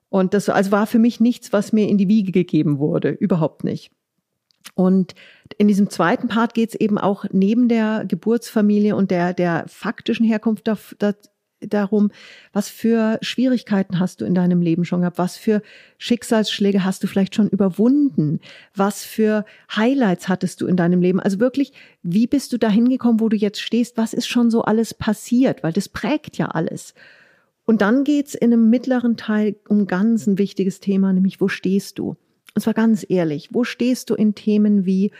Und 0.09 0.33
das 0.33 0.47
also 0.47 0.71
war 0.71 0.85
für 0.85 0.99
mich 0.99 1.19
nichts, 1.19 1.51
was 1.53 1.73
mir 1.73 1.87
in 1.89 1.97
die 1.97 2.07
Wiege 2.07 2.31
gegeben 2.31 2.77
wurde, 2.77 3.09
überhaupt 3.09 3.63
nicht. 3.63 3.91
Und 4.75 5.13
in 5.57 5.67
diesem 5.67 5.89
zweiten 5.89 6.27
Part 6.27 6.53
geht 6.53 6.69
es 6.69 6.75
eben 6.75 6.97
auch 6.97 7.25
neben 7.31 7.67
der 7.67 8.05
Geburtsfamilie 8.07 8.95
und 8.95 9.11
der, 9.11 9.33
der 9.33 9.65
faktischen 9.67 10.25
Herkunft 10.25 10.67
da, 10.67 10.77
da, 10.99 11.13
darum, 11.67 12.11
was 12.51 12.69
für 12.69 13.17
Schwierigkeiten 13.21 13.99
hast 13.99 14.21
du 14.21 14.25
in 14.25 14.33
deinem 14.33 14.61
Leben 14.61 14.85
schon 14.85 15.01
gehabt, 15.01 15.17
was 15.17 15.37
für 15.37 15.61
Schicksalsschläge 15.97 16.83
hast 16.83 17.03
du 17.03 17.07
vielleicht 17.07 17.35
schon 17.35 17.49
überwunden, 17.49 18.39
was 18.75 19.03
für 19.03 19.45
Highlights 19.75 20.27
hattest 20.27 20.61
du 20.61 20.67
in 20.67 20.75
deinem 20.75 21.01
Leben. 21.01 21.19
Also 21.19 21.39
wirklich, 21.39 21.73
wie 22.01 22.27
bist 22.27 22.53
du 22.53 22.57
dahin 22.57 22.89
gekommen, 22.89 23.19
wo 23.19 23.29
du 23.29 23.35
jetzt 23.35 23.61
stehst, 23.61 23.97
was 23.97 24.13
ist 24.13 24.27
schon 24.27 24.51
so 24.51 24.63
alles 24.63 24.93
passiert, 24.93 25.63
weil 25.63 25.73
das 25.73 25.89
prägt 25.89 26.37
ja 26.37 26.47
alles. 26.47 26.93
Und 27.65 27.81
dann 27.81 28.03
geht's 28.03 28.35
in 28.35 28.51
einem 28.51 28.69
mittleren 28.69 29.15
Teil 29.15 29.55
um 29.67 29.87
ganz 29.87 30.27
ein 30.27 30.37
wichtiges 30.37 30.79
Thema, 30.79 31.13
nämlich 31.13 31.39
wo 31.39 31.47
stehst 31.47 31.97
du? 31.99 32.17
Und 32.55 32.61
zwar 32.61 32.73
ganz 32.73 33.05
ehrlich, 33.07 33.49
wo 33.51 33.63
stehst 33.63 34.09
du 34.09 34.15
in 34.15 34.35
Themen 34.35 34.85
wie 34.85 35.11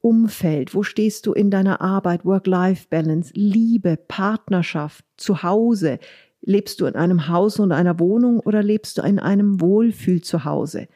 Umfeld? 0.00 0.74
Wo 0.74 0.82
stehst 0.82 1.26
du 1.26 1.32
in 1.32 1.50
deiner 1.50 1.80
Arbeit, 1.80 2.24
Work-Life-Balance, 2.24 3.32
Liebe, 3.34 3.96
Partnerschaft, 3.96 5.04
Zuhause? 5.16 5.98
Lebst 6.42 6.80
du 6.80 6.86
in 6.86 6.94
einem 6.94 7.28
Haus 7.28 7.58
und 7.58 7.72
einer 7.72 7.98
Wohnung 7.98 8.40
oder 8.40 8.62
lebst 8.62 8.98
du 8.98 9.02
in 9.02 9.18
einem 9.18 9.60
Wohlfühl-Zuhause? 9.60 10.88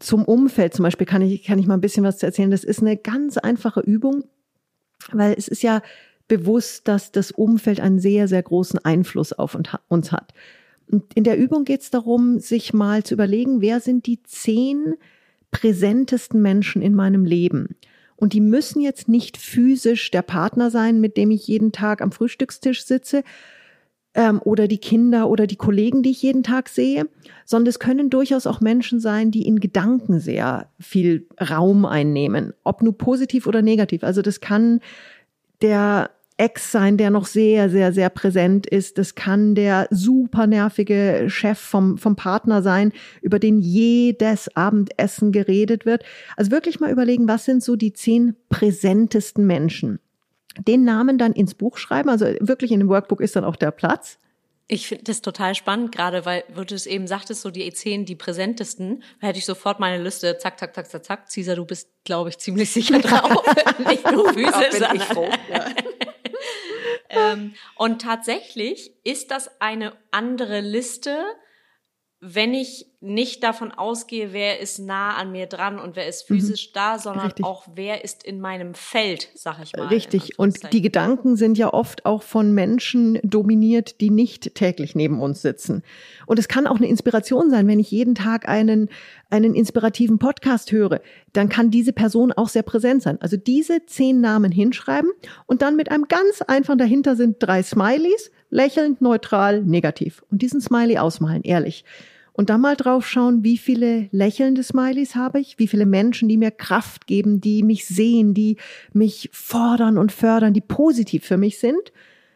Zum 0.00 0.24
Umfeld 0.24 0.74
zum 0.74 0.82
Beispiel 0.82 1.06
kann 1.06 1.22
ich, 1.22 1.44
kann 1.44 1.58
ich 1.58 1.66
mal 1.66 1.74
ein 1.74 1.80
bisschen 1.80 2.04
was 2.04 2.22
erzählen. 2.22 2.50
Das 2.50 2.64
ist 2.64 2.80
eine 2.80 2.96
ganz 2.96 3.38
einfache 3.38 3.80
Übung, 3.80 4.24
weil 5.12 5.34
es 5.38 5.46
ist 5.46 5.62
ja 5.62 5.82
bewusst, 6.26 6.88
dass 6.88 7.12
das 7.12 7.30
Umfeld 7.30 7.80
einen 7.80 7.98
sehr, 7.98 8.28
sehr 8.28 8.42
großen 8.42 8.78
Einfluss 8.84 9.32
auf 9.32 9.56
uns 9.88 10.12
hat. 10.12 10.34
Und 10.90 11.14
in 11.14 11.24
der 11.24 11.38
Übung 11.38 11.64
geht 11.64 11.82
es 11.82 11.90
darum, 11.90 12.38
sich 12.38 12.72
mal 12.72 13.02
zu 13.02 13.14
überlegen, 13.14 13.60
wer 13.60 13.80
sind 13.80 14.06
die 14.06 14.22
zehn 14.22 14.94
präsentesten 15.50 16.42
Menschen 16.42 16.82
in 16.82 16.94
meinem 16.94 17.24
Leben. 17.24 17.76
Und 18.16 18.32
die 18.32 18.40
müssen 18.40 18.80
jetzt 18.80 19.08
nicht 19.08 19.36
physisch 19.36 20.10
der 20.10 20.22
Partner 20.22 20.70
sein, 20.70 21.00
mit 21.00 21.16
dem 21.16 21.30
ich 21.30 21.46
jeden 21.46 21.72
Tag 21.72 22.02
am 22.02 22.12
Frühstückstisch 22.12 22.84
sitze, 22.84 23.22
ähm, 24.14 24.40
oder 24.44 24.66
die 24.66 24.78
Kinder 24.78 25.28
oder 25.28 25.46
die 25.46 25.56
Kollegen, 25.56 26.02
die 26.02 26.10
ich 26.10 26.22
jeden 26.22 26.42
Tag 26.42 26.68
sehe, 26.68 27.08
sondern 27.44 27.68
es 27.68 27.78
können 27.78 28.10
durchaus 28.10 28.46
auch 28.46 28.60
Menschen 28.60 28.98
sein, 28.98 29.30
die 29.30 29.46
in 29.46 29.60
Gedanken 29.60 30.18
sehr 30.18 30.68
viel 30.80 31.28
Raum 31.40 31.84
einnehmen, 31.84 32.52
ob 32.64 32.82
nur 32.82 32.98
positiv 32.98 33.46
oder 33.46 33.62
negativ. 33.62 34.02
Also 34.02 34.20
das 34.20 34.40
kann 34.40 34.80
der 35.62 36.10
Ex 36.38 36.70
sein, 36.70 36.96
der 36.96 37.10
noch 37.10 37.26
sehr, 37.26 37.68
sehr, 37.68 37.92
sehr 37.92 38.10
präsent 38.10 38.66
ist. 38.66 38.96
Das 38.96 39.16
kann 39.16 39.56
der 39.56 39.88
super 39.90 40.46
nervige 40.46 41.26
Chef 41.28 41.58
vom, 41.58 41.98
vom 41.98 42.14
Partner 42.14 42.62
sein, 42.62 42.92
über 43.20 43.38
den 43.38 43.58
jedes 43.58 44.54
Abendessen 44.56 45.32
geredet 45.32 45.84
wird. 45.84 46.04
Also 46.36 46.52
wirklich 46.52 46.78
mal 46.78 46.92
überlegen, 46.92 47.28
was 47.28 47.44
sind 47.44 47.62
so 47.62 47.74
die 47.74 47.92
zehn 47.92 48.36
präsentesten 48.48 49.46
Menschen? 49.46 49.98
Den 50.66 50.84
Namen 50.84 51.18
dann 51.18 51.32
ins 51.32 51.54
Buch 51.54 51.76
schreiben, 51.76 52.08
also 52.08 52.26
wirklich 52.40 52.70
in 52.70 52.80
dem 52.80 52.88
Workbook 52.88 53.20
ist 53.20 53.36
dann 53.36 53.44
auch 53.44 53.56
der 53.56 53.72
Platz. 53.72 54.18
Ich 54.70 54.86
finde 54.86 55.04
das 55.04 55.22
total 55.22 55.54
spannend, 55.54 55.92
gerade 55.92 56.26
weil 56.26 56.44
du 56.66 56.74
es 56.74 56.86
eben 56.86 57.06
sagtest, 57.06 57.40
so 57.40 57.50
die 57.50 57.72
zehn, 57.72 58.04
die 58.04 58.16
präsentesten, 58.16 59.02
da 59.20 59.28
hätte 59.28 59.38
ich 59.38 59.46
sofort 59.46 59.80
meine 59.80 60.02
Liste, 60.02 60.36
zack, 60.38 60.58
zack, 60.58 60.74
zack, 60.74 60.90
zack, 60.90 61.04
zack. 61.04 61.32
Caesar, 61.32 61.56
du 61.56 61.64
bist, 61.64 61.88
glaube 62.04 62.28
ich, 62.28 62.38
ziemlich 62.38 62.70
sicher 62.70 62.98
drauf. 62.98 63.42
Nicht 63.88 64.10
nur 64.10 64.32
physisch, 64.34 64.78
bin 64.78 64.96
ich 64.96 65.04
froh. 65.04 65.30
Ja. 65.50 65.64
Ähm, 67.08 67.54
und 67.76 68.02
tatsächlich 68.02 68.92
ist 69.04 69.30
das 69.30 69.60
eine 69.60 69.92
andere 70.10 70.60
Liste, 70.60 71.24
wenn 72.20 72.52
ich 72.52 72.86
nicht 73.00 73.44
davon 73.44 73.70
ausgehe, 73.70 74.32
wer 74.32 74.58
ist 74.58 74.80
nah 74.80 75.14
an 75.14 75.30
mir 75.30 75.46
dran 75.46 75.78
und 75.78 75.94
wer 75.94 76.08
ist 76.08 76.28
mhm. 76.28 76.34
physisch 76.34 76.68
mhm. 76.68 76.74
da, 76.74 76.98
sondern 76.98 77.26
Richtig. 77.26 77.44
auch 77.44 77.64
wer 77.72 78.02
ist 78.02 78.24
in 78.24 78.40
meinem 78.40 78.74
Feld, 78.74 79.28
sag 79.34 79.62
ich 79.62 79.72
mal. 79.76 79.86
Richtig. 79.86 80.36
Und 80.36 80.72
die 80.72 80.82
Gedanken 80.82 81.36
sind 81.36 81.56
ja 81.58 81.72
oft 81.72 82.06
auch 82.06 82.24
von 82.24 82.52
Menschen 82.52 83.20
dominiert, 83.22 84.00
die 84.00 84.10
nicht 84.10 84.56
täglich 84.56 84.96
neben 84.96 85.20
uns 85.20 85.42
sitzen. 85.42 85.84
Und 86.26 86.40
es 86.40 86.48
kann 86.48 86.66
auch 86.66 86.78
eine 86.78 86.88
Inspiration 86.88 87.50
sein, 87.50 87.68
wenn 87.68 87.78
ich 87.78 87.92
jeden 87.92 88.16
Tag 88.16 88.48
einen, 88.48 88.88
einen 89.30 89.54
inspirativen 89.54 90.18
Podcast 90.18 90.72
höre, 90.72 91.00
dann 91.32 91.48
kann 91.48 91.70
diese 91.70 91.92
Person 91.92 92.32
auch 92.32 92.48
sehr 92.48 92.64
präsent 92.64 93.02
sein. 93.02 93.22
Also 93.22 93.36
diese 93.36 93.86
zehn 93.86 94.20
Namen 94.20 94.50
hinschreiben 94.50 95.12
und 95.46 95.62
dann 95.62 95.76
mit 95.76 95.92
einem 95.92 96.08
ganz 96.08 96.42
einfachen 96.42 96.78
dahinter 96.78 97.14
sind 97.14 97.36
drei 97.38 97.62
Smileys, 97.62 98.32
lächelnd, 98.50 99.00
neutral, 99.00 99.62
negativ. 99.62 100.22
Und 100.30 100.42
diesen 100.42 100.60
Smiley 100.60 100.98
ausmalen, 100.98 101.42
ehrlich. 101.42 101.84
Und 102.38 102.50
dann 102.50 102.60
mal 102.60 102.76
drauf 102.76 103.08
schauen, 103.08 103.42
wie 103.42 103.58
viele 103.58 104.08
lächelnde 104.12 104.62
Smileys 104.62 105.16
habe 105.16 105.40
ich, 105.40 105.58
wie 105.58 105.66
viele 105.66 105.86
Menschen, 105.86 106.28
die 106.28 106.36
mir 106.36 106.52
Kraft 106.52 107.08
geben, 107.08 107.40
die 107.40 107.64
mich 107.64 107.86
sehen, 107.86 108.32
die 108.32 108.58
mich 108.92 109.28
fordern 109.32 109.98
und 109.98 110.12
fördern, 110.12 110.54
die 110.54 110.60
positiv 110.60 111.24
für 111.24 111.36
mich 111.36 111.58
sind. 111.58 111.92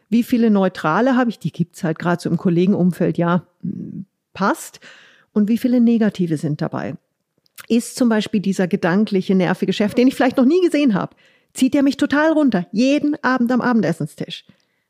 Wie 0.09 0.23
viele 0.23 0.49
Neutrale 0.49 1.15
habe 1.15 1.29
ich? 1.29 1.39
Die 1.39 1.53
gibt's 1.53 1.85
halt 1.85 1.99
gerade 1.99 2.21
so 2.21 2.29
im 2.29 2.35
Kollegenumfeld, 2.35 3.17
ja, 3.17 3.47
hm, 3.61 4.05
passt. 4.33 4.81
Und 5.31 5.47
wie 5.47 5.57
viele 5.57 5.79
Negative 5.79 6.35
sind 6.35 6.61
dabei? 6.61 6.95
Ist 7.69 7.95
zum 7.95 8.09
Beispiel 8.09 8.41
dieser 8.41 8.67
gedankliche, 8.67 9.35
nervige 9.35 9.71
Chef, 9.71 9.93
den 9.93 10.09
ich 10.09 10.15
vielleicht 10.15 10.35
noch 10.35 10.43
nie 10.43 10.59
gesehen 10.59 10.95
habe, 10.95 11.15
zieht 11.53 11.75
er 11.75 11.81
mich 11.81 11.95
total 11.95 12.33
runter, 12.33 12.67
jeden 12.73 13.15
Abend 13.23 13.53
am 13.53 13.61
Abendessenstisch. 13.61 14.43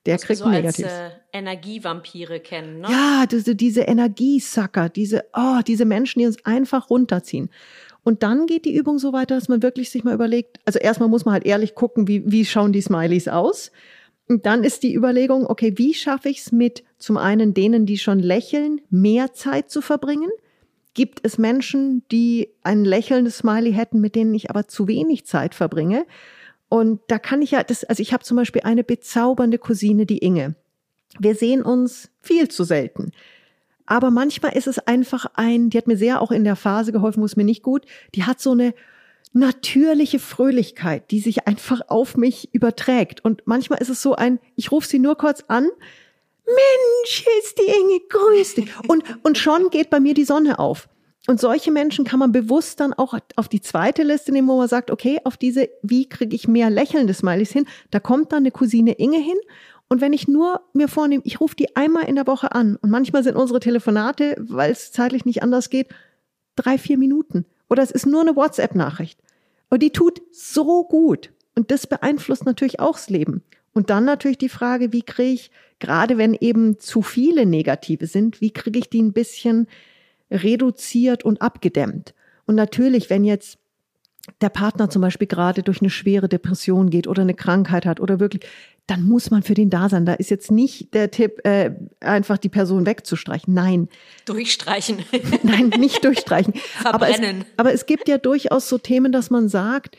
Der 0.06 0.18
kriegt 0.18 0.40
so 0.40 0.46
ein 0.46 0.66
als 0.66 0.80
äh, 0.80 1.12
Energievampire 1.32 2.40
kennen, 2.42 2.82
ne? 2.82 2.88
Ja, 2.90 3.26
diese, 3.26 3.56
diese 3.56 3.82
Energiesacker, 3.82 4.90
diese, 4.90 5.24
oh, 5.34 5.62
diese 5.66 5.86
Menschen, 5.86 6.20
die 6.20 6.26
uns 6.26 6.44
einfach 6.46 6.90
runterziehen. 6.90 7.50
Und 8.04 8.22
dann 8.22 8.48
geht 8.48 8.66
die 8.66 8.76
Übung 8.76 9.00
so 9.00 9.14
weiter, 9.14 9.36
dass 9.36 9.48
man 9.48 9.64
wirklich 9.64 9.90
sich 9.90 10.04
mal 10.04 10.14
überlegt, 10.14 10.60
also 10.66 10.78
erstmal 10.78 11.08
muss 11.08 11.24
man 11.24 11.34
halt 11.34 11.46
ehrlich 11.46 11.74
gucken, 11.74 12.08
wie, 12.08 12.30
wie 12.30 12.46
schauen 12.46 12.74
die 12.74 12.82
Smileys 12.82 13.30
aus. 13.30 13.72
Und 14.28 14.46
dann 14.46 14.64
ist 14.64 14.84
die 14.84 14.94
Überlegung, 14.94 15.46
okay, 15.48 15.74
wie 15.78 15.94
schaffe 15.94 16.30
ich 16.30 16.40
es 16.40 16.52
mit 16.52 16.84
zum 16.98 17.18
einen 17.18 17.54
denen, 17.54 17.86
die 17.86 17.98
schon 17.98 18.20
lächeln, 18.20 18.82
mehr 18.90 19.34
Zeit 19.34 19.70
zu 19.70 19.82
verbringen? 19.82 20.30
Gibt 20.94 21.20
es 21.24 21.38
Menschen, 21.38 22.04
die 22.12 22.50
ein 22.62 22.86
lächelndes 22.86 23.38
Smiley 23.40 23.74
hätten, 23.74 24.00
mit 24.00 24.16
denen 24.16 24.34
ich 24.34 24.50
aber 24.50 24.68
zu 24.68 24.88
wenig 24.88 25.26
Zeit 25.26 25.56
verbringe? 25.56 26.06
Und 26.74 27.02
da 27.06 27.20
kann 27.20 27.44
ich 27.44 27.52
ja, 27.52 27.62
das, 27.62 27.84
also 27.84 28.02
ich 28.02 28.14
habe 28.14 28.24
zum 28.24 28.36
Beispiel 28.36 28.64
eine 28.64 28.84
bezaubernde 28.84 29.60
Cousine, 29.60 30.08
die 30.08 30.18
Inge. 30.18 30.56
Wir 31.20 31.36
sehen 31.36 31.62
uns 31.62 32.10
viel 32.20 32.48
zu 32.48 32.64
selten. 32.64 33.12
Aber 33.86 34.10
manchmal 34.10 34.58
ist 34.58 34.66
es 34.66 34.80
einfach 34.80 35.28
ein, 35.36 35.70
die 35.70 35.78
hat 35.78 35.86
mir 35.86 35.98
sehr 35.98 36.20
auch 36.20 36.32
in 36.32 36.44
der 36.44 36.56
Phase 36.56 36.92
geholfen, 36.92 37.22
wo 37.22 37.28
es 37.28 37.36
mir 37.36 37.44
nicht 37.44 37.62
gut, 37.62 37.86
die 38.16 38.24
hat 38.24 38.42
so 38.42 38.54
eine 38.54 38.74
natürliche 39.34 40.18
Fröhlichkeit, 40.18 41.12
die 41.12 41.20
sich 41.20 41.46
einfach 41.48 41.82
auf 41.90 42.18
mich 42.18 42.52
überträgt. 42.56 43.24
Und 43.24 43.44
manchmal 43.46 43.80
ist 43.80 43.90
es 43.90 44.02
so 44.02 44.16
ein, 44.16 44.40
ich 44.56 44.72
rufe 44.72 44.88
sie 44.88 44.98
nur 44.98 45.16
kurz 45.16 45.44
an, 45.48 45.70
Mensch, 46.48 47.24
ist 47.40 47.60
die 47.60 47.72
Inge, 47.72 48.00
grüß 48.10 48.56
dich. 48.56 48.72
Und, 48.88 49.04
und 49.22 49.38
schon 49.38 49.70
geht 49.70 49.92
bei 49.92 50.00
mir 50.00 50.16
die 50.16 50.26
Sonne 50.26 50.58
auf. 50.58 50.90
Und 51.28 51.40
solche 51.40 51.72
Menschen 51.72 52.04
kann 52.04 52.20
man 52.20 52.34
bewusst 52.34 52.82
dann 52.82 52.94
auch 52.94 53.18
auf 53.38 53.48
die 53.48 53.62
zweite 53.62 54.04
Liste 54.04 54.34
nehmen, 54.34 54.50
wo 54.50 54.58
man 54.58 54.68
sagt, 54.68 54.92
okay, 54.92 55.22
auf 55.24 55.38
diese, 55.38 55.70
wie 55.82 56.10
kriege 56.10 56.36
ich 56.36 56.50
mehr 56.50 56.70
lächelnde 56.70 57.14
Smileys 57.14 57.52
hin? 57.52 57.66
Da 57.92 58.02
kommt 58.02 58.34
dann 58.34 58.40
eine 58.40 58.52
Cousine 58.52 58.94
Inge 58.94 59.20
hin. 59.20 59.38
Und 59.88 60.02
wenn 60.02 60.12
ich 60.12 60.28
nur 60.28 60.62
mir 60.74 60.90
vornehme, 60.90 61.24
ich 61.26 61.40
rufe 61.40 61.56
die 61.56 61.76
einmal 61.78 62.06
in 62.06 62.16
der 62.16 62.28
Woche 62.28 62.52
an 62.52 62.76
und 62.78 62.90
manchmal 62.90 63.24
sind 63.24 63.38
unsere 63.38 63.62
Telefonate, 63.62 64.36
weil 64.40 64.72
es 64.72 64.92
zeitlich 64.92 65.24
nicht 65.24 65.44
anders 65.44 65.70
geht, 65.70 65.90
drei, 66.56 66.78
vier 66.78 66.98
Minuten. 66.98 67.46
Oder 67.70 67.84
es 67.84 67.92
ist 67.92 68.06
nur 68.06 68.22
eine 68.22 68.36
WhatsApp-Nachricht. 68.36 69.20
Und 69.70 69.82
die 69.82 69.92
tut 69.92 70.22
so 70.32 70.84
gut. 70.84 71.32
Und 71.56 71.72
das 71.72 71.88
beeinflusst 71.88 72.46
natürlich 72.46 72.80
auch 72.80 72.94
das 72.94 73.10
Leben. 73.10 73.44
Und 73.74 73.90
dann 73.90 74.06
natürlich 74.06 74.38
die 74.38 74.50
Frage, 74.50 74.92
wie 74.92 75.04
kriege 75.04 75.32
ich, 75.32 75.52
gerade 75.80 76.18
wenn 76.18 76.34
eben 76.34 76.80
zu 76.80 77.02
viele 77.02 77.46
Negative 77.46 78.08
sind, 78.08 78.42
wie 78.42 78.52
kriege 78.52 78.80
ich 78.80 78.90
die 78.90 79.02
ein 79.02 79.14
bisschen 79.14 79.68
reduziert 80.34 81.24
und 81.24 81.42
abgedämmt? 81.42 82.14
Und 82.46 82.56
natürlich, 82.56 83.10
wenn 83.10 83.24
jetzt 83.24 83.60
der 84.42 84.50
Partner 84.50 84.90
zum 84.90 85.02
Beispiel 85.02 85.28
gerade 85.28 85.64
durch 85.64 85.82
eine 85.82 85.90
schwere 85.90 86.30
Depression 86.30 86.90
geht 86.90 87.08
oder 87.08 87.24
eine 87.24 87.34
Krankheit 87.34 87.86
hat 87.86 88.00
oder 88.00 88.20
wirklich, 88.20 88.44
dann 88.88 89.04
muss 89.04 89.32
man 89.32 89.44
für 89.44 89.54
den 89.54 89.70
da 89.70 89.90
sein. 89.90 90.06
Da 90.06 90.14
ist 90.14 90.30
jetzt 90.30 90.52
nicht 90.52 90.94
der 90.94 91.12
Tipp, 91.12 91.46
äh, 91.46 91.72
einfach 92.00 92.38
die 92.38 92.50
Person 92.50 92.86
wegzustreichen. 92.86 93.54
Nein, 93.54 93.90
Durchstreichen. 94.26 95.00
nein, 95.44 95.72
nicht 95.78 96.04
durchstreichen. 96.04 96.54
aber, 96.84 97.10
es, 97.10 97.16
Verbrennen. 97.18 97.46
aber 97.58 97.74
es 97.74 97.86
gibt 97.86 98.08
ja 98.08 98.18
durchaus 98.18 98.68
so 98.70 98.78
Themen, 98.78 99.12
dass 99.12 99.30
man 99.30 99.50
sagt, 99.50 99.98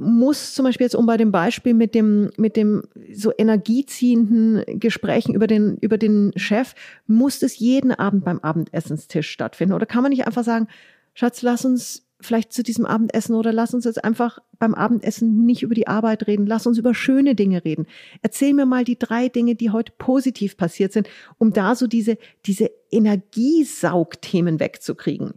muss 0.00 0.54
zum 0.54 0.64
Beispiel 0.64 0.86
jetzt, 0.86 0.94
um 0.94 1.06
bei 1.06 1.16
dem 1.16 1.30
Beispiel 1.30 1.74
mit 1.74 1.94
dem, 1.94 2.30
mit 2.36 2.56
dem 2.56 2.82
so 3.12 3.32
energieziehenden 3.36 4.80
Gesprächen 4.80 5.34
über 5.34 5.46
den, 5.46 5.76
über 5.80 5.98
den 5.98 6.32
Chef, 6.36 6.74
muss 7.06 7.42
es 7.42 7.58
jeden 7.58 7.92
Abend 7.92 8.24
beim 8.24 8.38
Abendessenstisch 8.38 9.30
stattfinden? 9.30 9.74
Oder 9.74 9.86
kann 9.86 10.02
man 10.02 10.10
nicht 10.10 10.26
einfach 10.26 10.44
sagen, 10.44 10.68
Schatz, 11.12 11.42
lass 11.42 11.64
uns 11.64 12.06
vielleicht 12.20 12.52
zu 12.52 12.62
diesem 12.62 12.86
Abendessen 12.86 13.34
oder 13.34 13.52
lass 13.52 13.74
uns 13.74 13.84
jetzt 13.84 14.02
einfach 14.02 14.38
beim 14.58 14.74
Abendessen 14.74 15.44
nicht 15.44 15.62
über 15.62 15.74
die 15.74 15.88
Arbeit 15.88 16.26
reden, 16.26 16.46
lass 16.46 16.66
uns 16.66 16.78
über 16.78 16.94
schöne 16.94 17.34
Dinge 17.34 17.64
reden. 17.64 17.86
Erzähl 18.22 18.52
mir 18.54 18.66
mal 18.66 18.84
die 18.84 18.98
drei 18.98 19.28
Dinge, 19.28 19.54
die 19.54 19.70
heute 19.70 19.92
positiv 19.98 20.56
passiert 20.56 20.92
sind, 20.92 21.08
um 21.38 21.52
da 21.52 21.74
so 21.74 21.86
diese, 21.86 22.18
diese 22.46 22.70
Energiesaugthemen 22.90 24.60
wegzukriegen. 24.60 25.34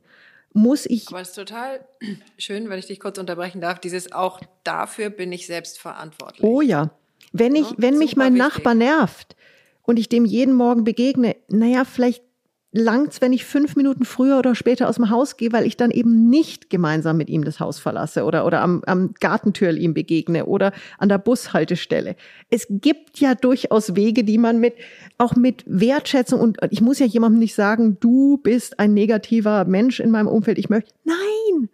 Muss 0.54 0.86
ich, 0.86 1.08
Aber 1.08 1.22
es 1.22 1.30
ist 1.30 1.36
total 1.36 1.86
schön, 2.38 2.70
wenn 2.70 2.80
ich 2.80 2.86
dich 2.88 3.00
kurz 3.00 3.18
unterbrechen 3.18 3.60
darf. 3.62 3.80
Dieses 3.80 4.12
auch 4.12 4.40
dafür 4.64 5.10
bin 5.10 5.32
ich 5.32 5.48
selbst 5.48 5.80
verantwortlich. 5.80 6.44
oh 6.44 6.62
ja, 6.62 6.92
wenn 7.32 7.56
ich, 7.56 7.70
Ja, 7.72 7.76
wenn 7.78 7.98
mich 7.98 8.16
mein 8.16 8.34
wichtig. 8.36 8.54
Nachbar 8.54 8.76
nervt 8.76 9.36
und 9.82 9.98
ich 9.98 10.10
dem 10.10 10.26
jeden 10.26 10.54
Morgen 10.54 10.84
begegne, 10.84 11.36
naja, 11.50 11.86
vielleicht 11.86 12.24
langt's, 12.74 13.22
wenn 13.22 13.32
ich 13.32 13.46
fünf 13.46 13.76
Minuten 13.76 14.04
früher 14.04 14.40
oder 14.40 14.56
später 14.56 14.90
aus 14.90 14.96
dem 14.96 15.10
Haus 15.10 15.38
gehe, 15.38 15.54
weil 15.54 15.66
ich 15.66 15.78
dann 15.78 15.92
eben 15.92 16.30
nicht 16.30 16.70
gemeinsam 16.70 17.18
mit 17.18 17.30
ihm 17.30 17.46
das 17.46 17.60
Haus 17.60 17.80
verlasse 17.80 18.26
oder, 18.26 18.46
oder 18.46 18.62
am, 18.62 18.82
am 18.86 19.14
Gartentür 19.20 19.72
ihm 19.72 19.94
begegne 19.94 20.46
oder 20.46 20.74
an 20.98 21.10
der 21.10 21.20
Bushaltestelle. 21.20 22.16
Es 22.50 22.68
gibt 22.70 23.20
ja 23.20 23.36
durchaus 23.36 23.96
Wege, 23.96 24.24
die 24.24 24.40
man 24.40 24.60
mit, 24.60 24.74
auch 25.18 25.36
mit 25.36 25.64
Wertschätzung 25.68 26.42
und 26.42 26.58
ich 26.72 26.82
muss 26.82 27.00
ja 27.00 27.06
jemandem 27.06 27.40
nicht 27.40 27.56
sagen, 27.56 27.98
du 28.00 28.38
bist 28.38 28.80
ein 28.80 28.94
negativer 28.94 29.66
Mensch 29.66 30.00
in 30.00 30.12
meinem 30.12 30.28
Umfeld, 30.28 30.58
ich 30.58 30.70
möchte, 30.70 30.92
nein! 31.04 31.70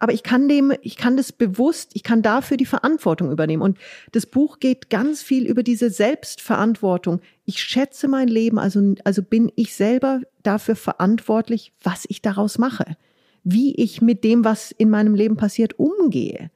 Aber 0.00 0.14
ich 0.14 0.22
kann 0.22 0.48
dem, 0.48 0.72
ich 0.80 0.96
kann 0.96 1.18
das 1.18 1.30
bewusst, 1.30 1.90
ich 1.92 2.02
kann 2.02 2.22
dafür 2.22 2.56
die 2.56 2.66
Verantwortung 2.66 3.30
übernehmen. 3.30 3.62
Und 3.62 3.78
das 4.12 4.24
Buch 4.24 4.58
geht 4.58 4.88
ganz 4.88 5.22
viel 5.22 5.46
über 5.46 5.62
diese 5.62 5.90
Selbstverantwortung. 5.90 7.20
Ich 7.44 7.62
schätze 7.62 8.08
mein 8.08 8.26
Leben, 8.26 8.58
also, 8.58 8.94
also 9.04 9.22
bin 9.22 9.52
ich 9.56 9.74
selber 9.74 10.22
dafür 10.42 10.74
verantwortlich, 10.74 11.72
was 11.82 12.06
ich 12.08 12.22
daraus 12.22 12.56
mache. 12.56 12.96
Wie 13.44 13.74
ich 13.74 14.00
mit 14.00 14.24
dem, 14.24 14.42
was 14.42 14.70
in 14.70 14.88
meinem 14.88 15.14
Leben 15.14 15.36
passiert, 15.36 15.78
umgehe. 15.78 16.50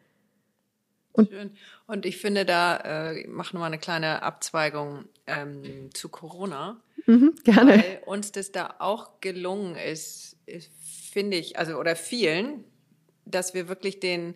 Schön. 1.16 1.50
Und 1.86 2.06
ich 2.06 2.16
finde, 2.16 2.46
da 2.46 2.78
äh, 2.78 3.28
machen 3.28 3.60
wir 3.60 3.66
eine 3.66 3.78
kleine 3.78 4.22
Abzweigung 4.22 5.04
ähm, 5.26 5.90
zu 5.92 6.08
Corona. 6.08 6.80
Mhm, 7.06 7.34
gerne. 7.44 7.72
Weil 7.72 8.00
uns 8.06 8.32
das 8.32 8.52
da 8.52 8.76
auch 8.78 9.20
gelungen 9.20 9.76
ist, 9.76 10.38
ist 10.46 10.70
finde 11.12 11.36
ich, 11.36 11.58
also 11.58 11.76
oder 11.76 11.94
vielen, 11.94 12.64
dass 13.24 13.54
wir 13.54 13.68
wirklich 13.68 14.00
den 14.00 14.34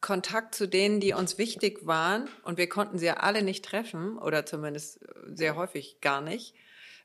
Kontakt 0.00 0.54
zu 0.54 0.66
denen, 0.66 1.00
die 1.00 1.12
uns 1.12 1.36
wichtig 1.36 1.86
waren, 1.86 2.28
und 2.42 2.58
wir 2.58 2.68
konnten 2.68 2.98
sie 2.98 3.06
ja 3.06 3.14
alle 3.18 3.42
nicht 3.42 3.64
treffen, 3.64 4.18
oder 4.18 4.46
zumindest 4.46 5.00
sehr 5.26 5.56
häufig 5.56 6.00
gar 6.00 6.20
nicht, 6.20 6.54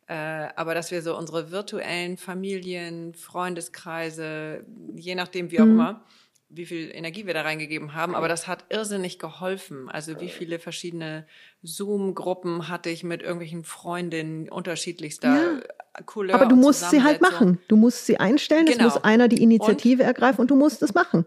äh, 0.07 0.13
aber 0.13 0.73
dass 0.75 0.91
wir 0.91 1.01
so 1.01 1.17
unsere 1.17 1.51
virtuellen 1.51 2.17
Familien, 2.17 3.13
Freundeskreise, 3.13 4.65
je 4.95 5.15
nachdem 5.15 5.51
wie 5.51 5.59
auch 5.59 5.65
immer, 5.65 6.05
wie 6.49 6.65
viel 6.65 6.91
Energie 6.93 7.25
wir 7.25 7.33
da 7.33 7.41
reingegeben 7.41 7.93
haben, 7.93 8.15
aber 8.15 8.27
das 8.27 8.47
hat 8.47 8.65
irrsinnig 8.69 9.19
geholfen. 9.19 9.89
Also 9.89 10.19
wie 10.21 10.29
viele 10.29 10.59
verschiedene 10.59 11.25
Zoom-Gruppen 11.63 12.67
hatte 12.67 12.89
ich 12.89 13.03
mit 13.03 13.21
irgendwelchen 13.21 13.63
Freundinnen 13.63 14.49
unterschiedlichster 14.49 15.61
Couleur. 16.05 16.35
Aber 16.35 16.45
du 16.45 16.55
und 16.55 16.61
musst 16.61 16.89
sie 16.91 17.03
halt 17.03 17.21
machen. 17.21 17.59
Du 17.67 17.75
musst 17.75 18.05
sie 18.05 18.19
einstellen, 18.19 18.67
es 18.67 18.77
Genau. 18.77 18.85
muss 18.85 19.03
einer 19.03 19.27
die 19.27 19.41
Initiative 19.41 20.03
ergreifen 20.03 20.41
und 20.41 20.51
du 20.51 20.55
musst 20.55 20.81
es 20.83 20.93
machen. 20.93 21.25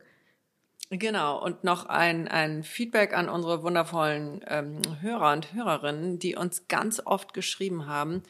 Genau, 0.90 1.42
und 1.44 1.64
noch 1.64 1.84
ein, 1.86 2.28
ein 2.28 2.62
Feedback 2.62 3.14
an 3.14 3.28
unsere 3.28 3.62
wundervollen 3.62 4.42
ähm, 4.46 4.80
Hörer 5.02 5.32
und 5.34 5.52
Hörerinnen, 5.52 6.18
die 6.18 6.34
uns 6.34 6.66
ganz 6.68 7.02
oft 7.04 7.34
geschrieben 7.34 7.86
haben. 7.86 8.22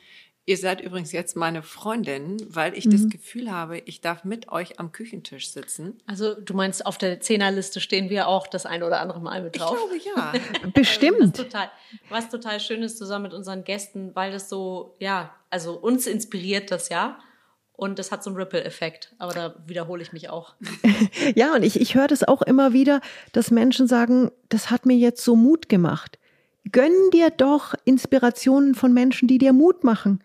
Ihr 0.48 0.56
seid 0.56 0.80
übrigens 0.80 1.12
jetzt 1.12 1.36
meine 1.36 1.62
Freundin, 1.62 2.38
weil 2.48 2.72
ich 2.76 2.86
Mhm. 2.86 2.90
das 2.92 3.08
Gefühl 3.10 3.52
habe, 3.52 3.80
ich 3.84 4.00
darf 4.00 4.24
mit 4.24 4.50
euch 4.50 4.80
am 4.80 4.92
Küchentisch 4.92 5.50
sitzen. 5.50 6.00
Also 6.06 6.32
du 6.34 6.54
meinst, 6.54 6.86
auf 6.86 6.96
der 6.96 7.20
Zehnerliste 7.20 7.80
stehen 7.80 8.08
wir 8.08 8.28
auch 8.28 8.46
das 8.46 8.64
ein 8.64 8.82
oder 8.82 9.00
andere 9.02 9.20
Mal 9.20 9.42
mit 9.42 9.56
Ich 9.56 9.62
drauf. 9.62 9.76
glaube 9.76 9.98
ja. 10.16 10.32
Was 10.62 10.72
Bestimmt. 10.72 11.36
total, 11.36 11.70
was 12.08 12.30
total 12.30 12.60
schön 12.60 12.82
ist 12.82 12.96
zusammen 12.96 13.24
mit 13.24 13.34
unseren 13.34 13.62
Gästen, 13.62 14.12
weil 14.14 14.32
das 14.32 14.48
so, 14.48 14.96
ja, 15.00 15.34
also 15.50 15.74
uns 15.74 16.06
inspiriert 16.06 16.70
das 16.70 16.88
ja. 16.88 17.18
Und 17.74 17.98
das 17.98 18.10
hat 18.10 18.24
so 18.24 18.30
einen 18.30 18.38
Ripple-Effekt. 18.38 19.14
Aber 19.18 19.34
da 19.34 19.54
wiederhole 19.66 20.02
ich 20.02 20.14
mich 20.14 20.30
auch. 20.30 20.54
Ja, 21.34 21.54
und 21.54 21.62
ich, 21.62 21.78
ich 21.78 21.94
höre 21.94 22.08
das 22.08 22.24
auch 22.24 22.40
immer 22.40 22.72
wieder, 22.72 23.02
dass 23.32 23.50
Menschen 23.50 23.86
sagen, 23.86 24.30
das 24.48 24.70
hat 24.70 24.86
mir 24.86 24.96
jetzt 24.96 25.22
so 25.22 25.36
Mut 25.36 25.68
gemacht. 25.68 26.18
Gönn 26.72 26.92
dir 27.12 27.28
doch 27.30 27.74
Inspirationen 27.84 28.74
von 28.74 28.94
Menschen, 28.94 29.28
die 29.28 29.36
dir 29.38 29.52
Mut 29.52 29.84
machen. 29.84 30.24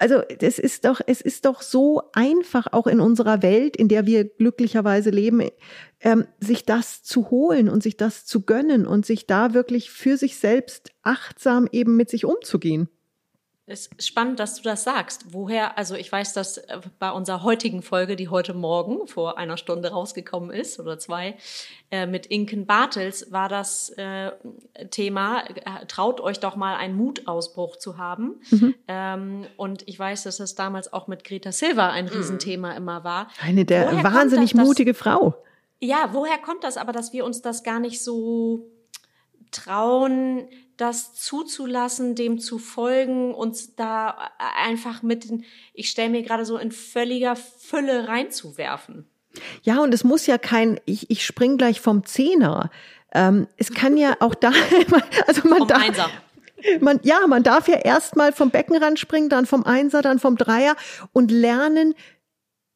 Also 0.00 0.22
es 0.40 0.58
ist 0.58 0.86
doch, 0.86 1.02
es 1.06 1.20
ist 1.20 1.44
doch 1.44 1.60
so 1.60 2.00
einfach, 2.14 2.68
auch 2.72 2.86
in 2.86 3.00
unserer 3.00 3.42
Welt, 3.42 3.76
in 3.76 3.86
der 3.86 4.06
wir 4.06 4.24
glücklicherweise 4.24 5.10
leben, 5.10 5.42
ähm, 6.00 6.26
sich 6.40 6.64
das 6.64 7.02
zu 7.02 7.30
holen 7.30 7.68
und 7.68 7.82
sich 7.82 7.98
das 7.98 8.24
zu 8.24 8.40
gönnen 8.46 8.86
und 8.86 9.04
sich 9.04 9.26
da 9.26 9.52
wirklich 9.52 9.90
für 9.90 10.16
sich 10.16 10.38
selbst 10.38 10.90
achtsam 11.02 11.68
eben 11.70 11.98
mit 11.98 12.08
sich 12.08 12.24
umzugehen. 12.24 12.88
Es 13.70 13.86
ist 13.86 14.08
spannend, 14.08 14.40
dass 14.40 14.56
du 14.56 14.62
das 14.62 14.82
sagst. 14.82 15.26
Woher, 15.32 15.78
also 15.78 15.94
ich 15.94 16.10
weiß, 16.10 16.32
dass 16.32 16.58
äh, 16.58 16.80
bei 16.98 17.12
unserer 17.12 17.44
heutigen 17.44 17.82
Folge, 17.82 18.16
die 18.16 18.28
heute 18.28 18.52
Morgen 18.52 19.06
vor 19.06 19.38
einer 19.38 19.56
Stunde 19.56 19.90
rausgekommen 19.92 20.50
ist 20.50 20.80
oder 20.80 20.98
zwei, 20.98 21.36
äh, 21.92 22.06
mit 22.06 22.26
Inken 22.26 22.66
Bartels 22.66 23.30
war 23.30 23.48
das 23.48 23.90
äh, 23.90 24.32
Thema, 24.90 25.44
äh, 25.46 25.86
traut 25.86 26.20
euch 26.20 26.40
doch 26.40 26.56
mal 26.56 26.74
einen 26.74 26.96
Mutausbruch 26.96 27.76
zu 27.76 27.96
haben. 27.96 28.40
Mhm. 28.50 28.74
Ähm, 28.88 29.46
und 29.56 29.86
ich 29.86 29.96
weiß, 29.96 30.24
dass 30.24 30.38
das 30.38 30.56
damals 30.56 30.92
auch 30.92 31.06
mit 31.06 31.22
Greta 31.22 31.52
Silva 31.52 31.90
ein 31.90 32.06
mhm. 32.06 32.10
Riesenthema 32.10 32.72
immer 32.72 33.04
war. 33.04 33.28
Eine 33.40 33.64
der 33.64 33.92
woher 33.92 34.02
wahnsinnig 34.02 34.52
das, 34.52 34.66
mutige 34.66 34.94
Frau. 34.94 35.36
Ja, 35.78 36.10
woher 36.12 36.38
kommt 36.38 36.64
das 36.64 36.76
aber, 36.76 36.90
dass 36.92 37.12
wir 37.12 37.24
uns 37.24 37.40
das 37.40 37.62
gar 37.62 37.78
nicht 37.78 38.02
so 38.02 38.66
trauen, 39.52 40.48
das 40.80 41.14
zuzulassen, 41.14 42.14
dem 42.14 42.38
zu 42.38 42.58
folgen, 42.58 43.34
uns 43.34 43.74
da 43.76 44.30
einfach 44.56 45.02
mit, 45.02 45.28
ich 45.74 45.90
stelle 45.90 46.10
mir 46.10 46.22
gerade 46.22 46.44
so 46.44 46.56
in 46.56 46.72
völliger 46.72 47.36
Fülle 47.36 48.08
reinzuwerfen. 48.08 49.06
Ja, 49.62 49.80
und 49.82 49.94
es 49.94 50.04
muss 50.04 50.26
ja 50.26 50.38
kein, 50.38 50.80
ich, 50.86 51.10
ich 51.10 51.24
spring 51.24 51.56
gleich 51.56 51.80
vom 51.80 52.04
Zehner. 52.04 52.70
Ähm, 53.12 53.46
es 53.56 53.72
kann 53.72 53.96
ja 53.96 54.16
auch 54.20 54.34
da, 54.34 54.52
also 55.26 55.48
man 55.48 55.68
darf, 55.68 55.82
Einser. 55.82 56.10
Man, 56.80 57.00
ja, 57.02 57.26
man 57.26 57.42
darf 57.42 57.68
ja 57.68 57.76
erstmal 57.76 58.32
vom 58.32 58.50
Beckenrand 58.50 58.98
springen, 58.98 59.28
dann 59.28 59.46
vom 59.46 59.64
Einser, 59.64 60.02
dann 60.02 60.18
vom 60.18 60.36
Dreier 60.36 60.76
und 61.12 61.30
lernen, 61.30 61.94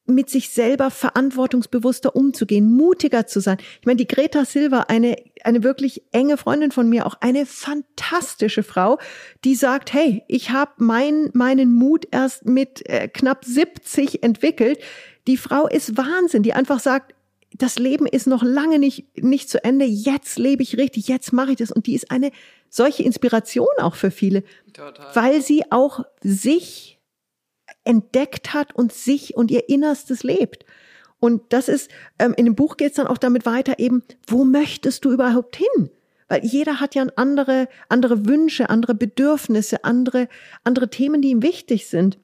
mit 0.07 0.29
sich 0.29 0.51
selber 0.51 0.91
verantwortungsbewusster 0.91 2.15
umzugehen, 2.15 2.71
mutiger 2.71 3.27
zu 3.27 3.41
sein. 3.41 3.57
Ich 3.81 3.87
meine, 3.87 3.97
die 3.97 4.07
Greta 4.07 4.45
Silva, 4.45 4.81
eine, 4.89 5.17
eine 5.45 5.63
wirklich 5.63 6.03
enge 6.13 6.37
Freundin 6.37 6.71
von 6.71 6.89
mir, 6.89 7.07
auch 7.07 7.17
eine 7.21 7.47
fantastische 7.47 8.63
Frau, 8.63 8.99
die 9.45 9.55
sagt, 9.55 9.93
hey, 9.93 10.23
ich 10.29 10.51
habe 10.51 10.73
mein, 10.79 11.31
meinen 11.33 11.73
Mut 11.73 12.07
erst 12.11 12.47
mit 12.47 12.89
äh, 12.89 13.09
knapp 13.09 13.45
70 13.45 14.23
entwickelt. 14.23 14.79
Die 15.27 15.37
Frau 15.37 15.67
ist 15.67 15.97
Wahnsinn, 15.97 16.43
die 16.43 16.53
einfach 16.53 16.81
sagt, 16.81 17.15
das 17.57 17.79
Leben 17.79 18.07
ist 18.07 18.27
noch 18.27 18.43
lange 18.43 18.79
nicht, 18.79 19.23
nicht 19.23 19.49
zu 19.49 19.63
Ende. 19.63 19.85
Jetzt 19.85 20.39
lebe 20.39 20.63
ich 20.63 20.77
richtig, 20.77 21.07
jetzt 21.09 21.33
mache 21.33 21.53
ich 21.53 21.57
das. 21.57 21.71
Und 21.71 21.87
die 21.87 21.95
ist 21.95 22.11
eine 22.11 22.33
solche 22.69 23.05
Inspiration 23.05 23.69
auch 23.79 23.95
für 23.95 24.11
viele, 24.11 24.43
Total. 24.73 25.15
weil 25.15 25.41
sie 25.41 25.63
auch 25.71 26.01
sich 26.21 26.99
entdeckt 27.85 28.53
hat 28.55 28.75
und 28.75 28.93
sich 28.93 29.37
und 29.37 29.51
ihr 29.51 29.69
Innerstes 29.69 30.25
lebt. 30.25 30.65
Und 31.25 31.55
das 31.55 31.71
ist, 31.71 31.91
ähm, 32.19 32.35
in 32.37 32.45
dem 32.45 32.55
Buch 32.55 32.77
geht 32.77 32.91
es 32.91 32.97
dann 32.97 33.07
auch 33.07 33.17
damit 33.17 33.47
weiter, 33.47 33.79
eben, 33.79 34.03
wo 34.27 34.45
möchtest 34.45 35.07
du 35.07 35.11
überhaupt 35.11 35.57
hin? 35.57 35.89
Weil 36.29 36.45
jeder 36.45 36.81
hat 36.81 36.95
ja 36.95 37.07
andere, 37.17 37.67
andere 37.89 38.27
Wünsche, 38.27 38.69
andere 38.69 38.95
Bedürfnisse, 38.95 39.85
andere, 39.85 40.29
andere 40.65 40.91
Themen, 40.91 41.23
die 41.23 41.31
ihm 41.31 41.43
wichtig 41.43 41.87
sind. 41.87 42.19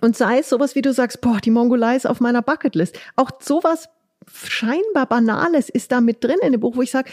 Und 0.00 0.16
sei 0.16 0.38
es 0.38 0.48
sowas, 0.48 0.74
wie 0.74 0.80
du 0.80 0.94
sagst, 0.94 1.20
boah, 1.20 1.36
die 1.44 1.50
Mongolei 1.50 1.96
ist 1.96 2.06
auf 2.06 2.20
meiner 2.20 2.40
Bucketlist. 2.40 2.98
Auch 3.14 3.30
sowas 3.40 3.90
scheinbar 4.26 5.04
Banales 5.04 5.68
ist 5.68 5.92
da 5.92 6.00
mit 6.00 6.24
drin 6.24 6.38
in 6.40 6.52
dem 6.52 6.62
Buch, 6.62 6.76
wo 6.76 6.80
ich 6.80 6.92
sage, 6.92 7.10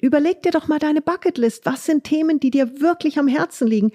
überleg 0.00 0.42
dir 0.42 0.50
doch 0.50 0.66
mal 0.66 0.80
deine 0.80 1.00
Bucketlist. 1.00 1.64
Was 1.64 1.86
sind 1.86 2.02
Themen, 2.02 2.40
die 2.40 2.50
dir 2.50 2.80
wirklich 2.80 3.20
am 3.20 3.28
Herzen 3.28 3.68
liegen? 3.68 3.92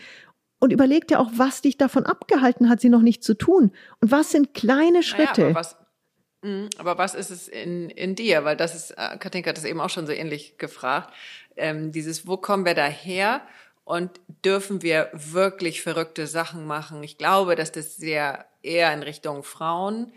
und 0.59 0.73
überleg 0.73 1.07
dir 1.07 1.19
auch, 1.19 1.31
was 1.35 1.61
dich 1.61 1.77
davon 1.77 2.05
abgehalten 2.05 2.69
hat, 2.69 2.81
sie 2.81 2.89
noch 2.89 3.01
nicht 3.01 3.23
zu 3.23 3.33
tun. 3.33 3.71
Und 4.01 4.11
was 4.11 4.31
sind 4.31 4.53
kleine 4.53 5.03
Schritte? 5.03 5.41
Naja, 5.41 5.55
was, 5.55 5.77
aber 6.77 6.97
was 6.97 7.15
ist 7.15 7.31
es 7.31 7.47
in, 7.47 7.89
in 7.89 8.15
dir? 8.15 8.45
Weil 8.45 8.57
das 8.57 8.75
ist, 8.75 8.91
äh, 8.91 9.17
Katinka 9.17 9.49
hat 9.49 9.57
das 9.57 9.65
eben 9.65 9.81
auch 9.81 9.89
schon 9.89 10.07
so 10.07 10.13
ähnlich 10.13 10.57
gefragt. 10.57 11.13
Ähm, 11.57 11.91
dieses, 11.91 12.27
wo 12.27 12.37
kommen 12.37 12.65
wir 12.65 12.75
daher? 12.75 13.41
Und 13.83 14.11
dürfen 14.45 14.83
wir 14.83 15.09
wirklich 15.13 15.81
verrückte 15.81 16.27
Sachen 16.27 16.65
machen? 16.67 17.03
Ich 17.03 17.17
glaube, 17.17 17.55
dass 17.55 17.71
das 17.71 17.97
sehr 17.97 18.45
eher 18.61 18.93
in 18.93 19.01
Richtung 19.01 19.43
Frauen 19.43 20.13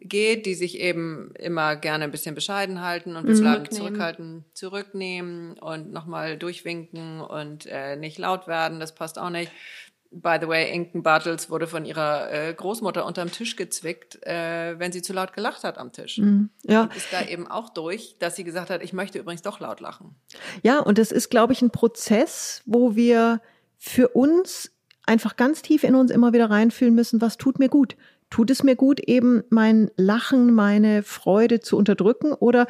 geht, 0.00 0.46
die 0.46 0.54
sich 0.54 0.78
eben 0.78 1.32
immer 1.34 1.76
gerne 1.76 2.04
ein 2.04 2.10
bisschen 2.10 2.34
bescheiden 2.34 2.82
halten 2.82 3.16
und 3.16 3.26
bislang 3.26 3.62
mhm. 3.62 3.70
zurückhalten, 3.70 4.44
zurücknehmen 4.52 5.54
und 5.58 5.92
nochmal 5.92 6.36
durchwinken 6.36 7.20
und 7.20 7.66
äh, 7.66 7.96
nicht 7.96 8.18
laut 8.18 8.46
werden, 8.46 8.78
das 8.78 8.94
passt 8.94 9.18
auch 9.18 9.30
nicht. 9.30 9.50
By 10.10 10.38
the 10.40 10.48
way, 10.48 10.72
Inken 10.72 11.02
Bartels 11.02 11.50
wurde 11.50 11.66
von 11.66 11.84
ihrer 11.84 12.32
äh, 12.32 12.54
Großmutter 12.54 13.04
unterm 13.04 13.30
Tisch 13.30 13.56
gezwickt, 13.56 14.24
äh, 14.26 14.78
wenn 14.78 14.92
sie 14.92 15.02
zu 15.02 15.12
laut 15.12 15.32
gelacht 15.32 15.64
hat 15.64 15.78
am 15.78 15.92
Tisch. 15.92 16.18
Mm, 16.18 16.46
ja. 16.62 16.82
Und 16.82 16.96
ist 16.96 17.12
da 17.12 17.22
eben 17.26 17.46
auch 17.46 17.70
durch, 17.70 18.16
dass 18.18 18.36
sie 18.36 18.44
gesagt 18.44 18.70
hat, 18.70 18.82
ich 18.82 18.92
möchte 18.92 19.18
übrigens 19.18 19.42
doch 19.42 19.60
laut 19.60 19.80
lachen. 19.80 20.14
Ja, 20.62 20.78
und 20.80 20.98
das 20.98 21.12
ist, 21.12 21.30
glaube 21.30 21.52
ich, 21.52 21.62
ein 21.62 21.70
Prozess, 21.70 22.62
wo 22.66 22.96
wir 22.96 23.40
für 23.78 24.08
uns 24.08 24.72
einfach 25.06 25.36
ganz 25.36 25.62
tief 25.62 25.84
in 25.84 25.94
uns 25.94 26.10
immer 26.10 26.32
wieder 26.32 26.50
reinfühlen 26.50 26.94
müssen, 26.94 27.20
was 27.20 27.36
tut 27.36 27.58
mir 27.58 27.68
gut? 27.68 27.96
Tut 28.30 28.50
es 28.50 28.62
mir 28.62 28.74
gut, 28.74 29.00
eben 29.00 29.44
mein 29.50 29.90
Lachen, 29.96 30.52
meine 30.52 31.02
Freude 31.02 31.60
zu 31.60 31.76
unterdrücken? 31.76 32.32
Oder 32.32 32.66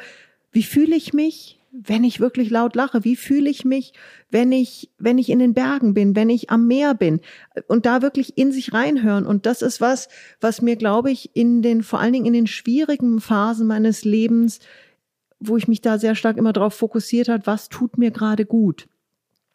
wie 0.51 0.63
fühle 0.63 0.95
ich 0.95 1.13
mich, 1.13 1.56
wenn 1.83 2.03
ich 2.03 2.19
wirklich 2.19 2.49
laut 2.49 2.75
lache? 2.75 3.03
Wie 3.03 3.15
fühle 3.15 3.49
ich 3.49 3.65
mich, 3.65 3.93
wenn 4.31 4.51
ich, 4.51 4.89
wenn 4.97 5.17
ich 5.17 5.29
in 5.29 5.39
den 5.39 5.53
Bergen 5.53 5.93
bin, 5.93 6.15
wenn 6.15 6.29
ich 6.29 6.49
am 6.49 6.67
Meer 6.67 6.93
bin? 6.93 7.21
Und 7.67 7.85
da 7.85 8.01
wirklich 8.01 8.37
in 8.37 8.51
sich 8.51 8.73
reinhören. 8.73 9.25
Und 9.25 9.45
das 9.45 9.61
ist 9.61 9.79
was, 9.81 10.09
was 10.41 10.61
mir, 10.61 10.75
glaube 10.75 11.11
ich, 11.11 11.35
in 11.35 11.61
den, 11.61 11.83
vor 11.83 11.99
allen 11.99 12.13
Dingen 12.13 12.25
in 12.25 12.33
den 12.33 12.47
schwierigen 12.47 13.21
Phasen 13.21 13.67
meines 13.67 14.05
Lebens, 14.05 14.59
wo 15.39 15.57
ich 15.57 15.67
mich 15.67 15.81
da 15.81 15.99
sehr 15.99 16.15
stark 16.15 16.37
immer 16.37 16.53
darauf 16.53 16.73
fokussiert 16.73 17.29
hat, 17.29 17.45
was 17.45 17.69
tut 17.69 17.97
mir 17.97 18.11
gerade 18.11 18.45
gut? 18.45 18.87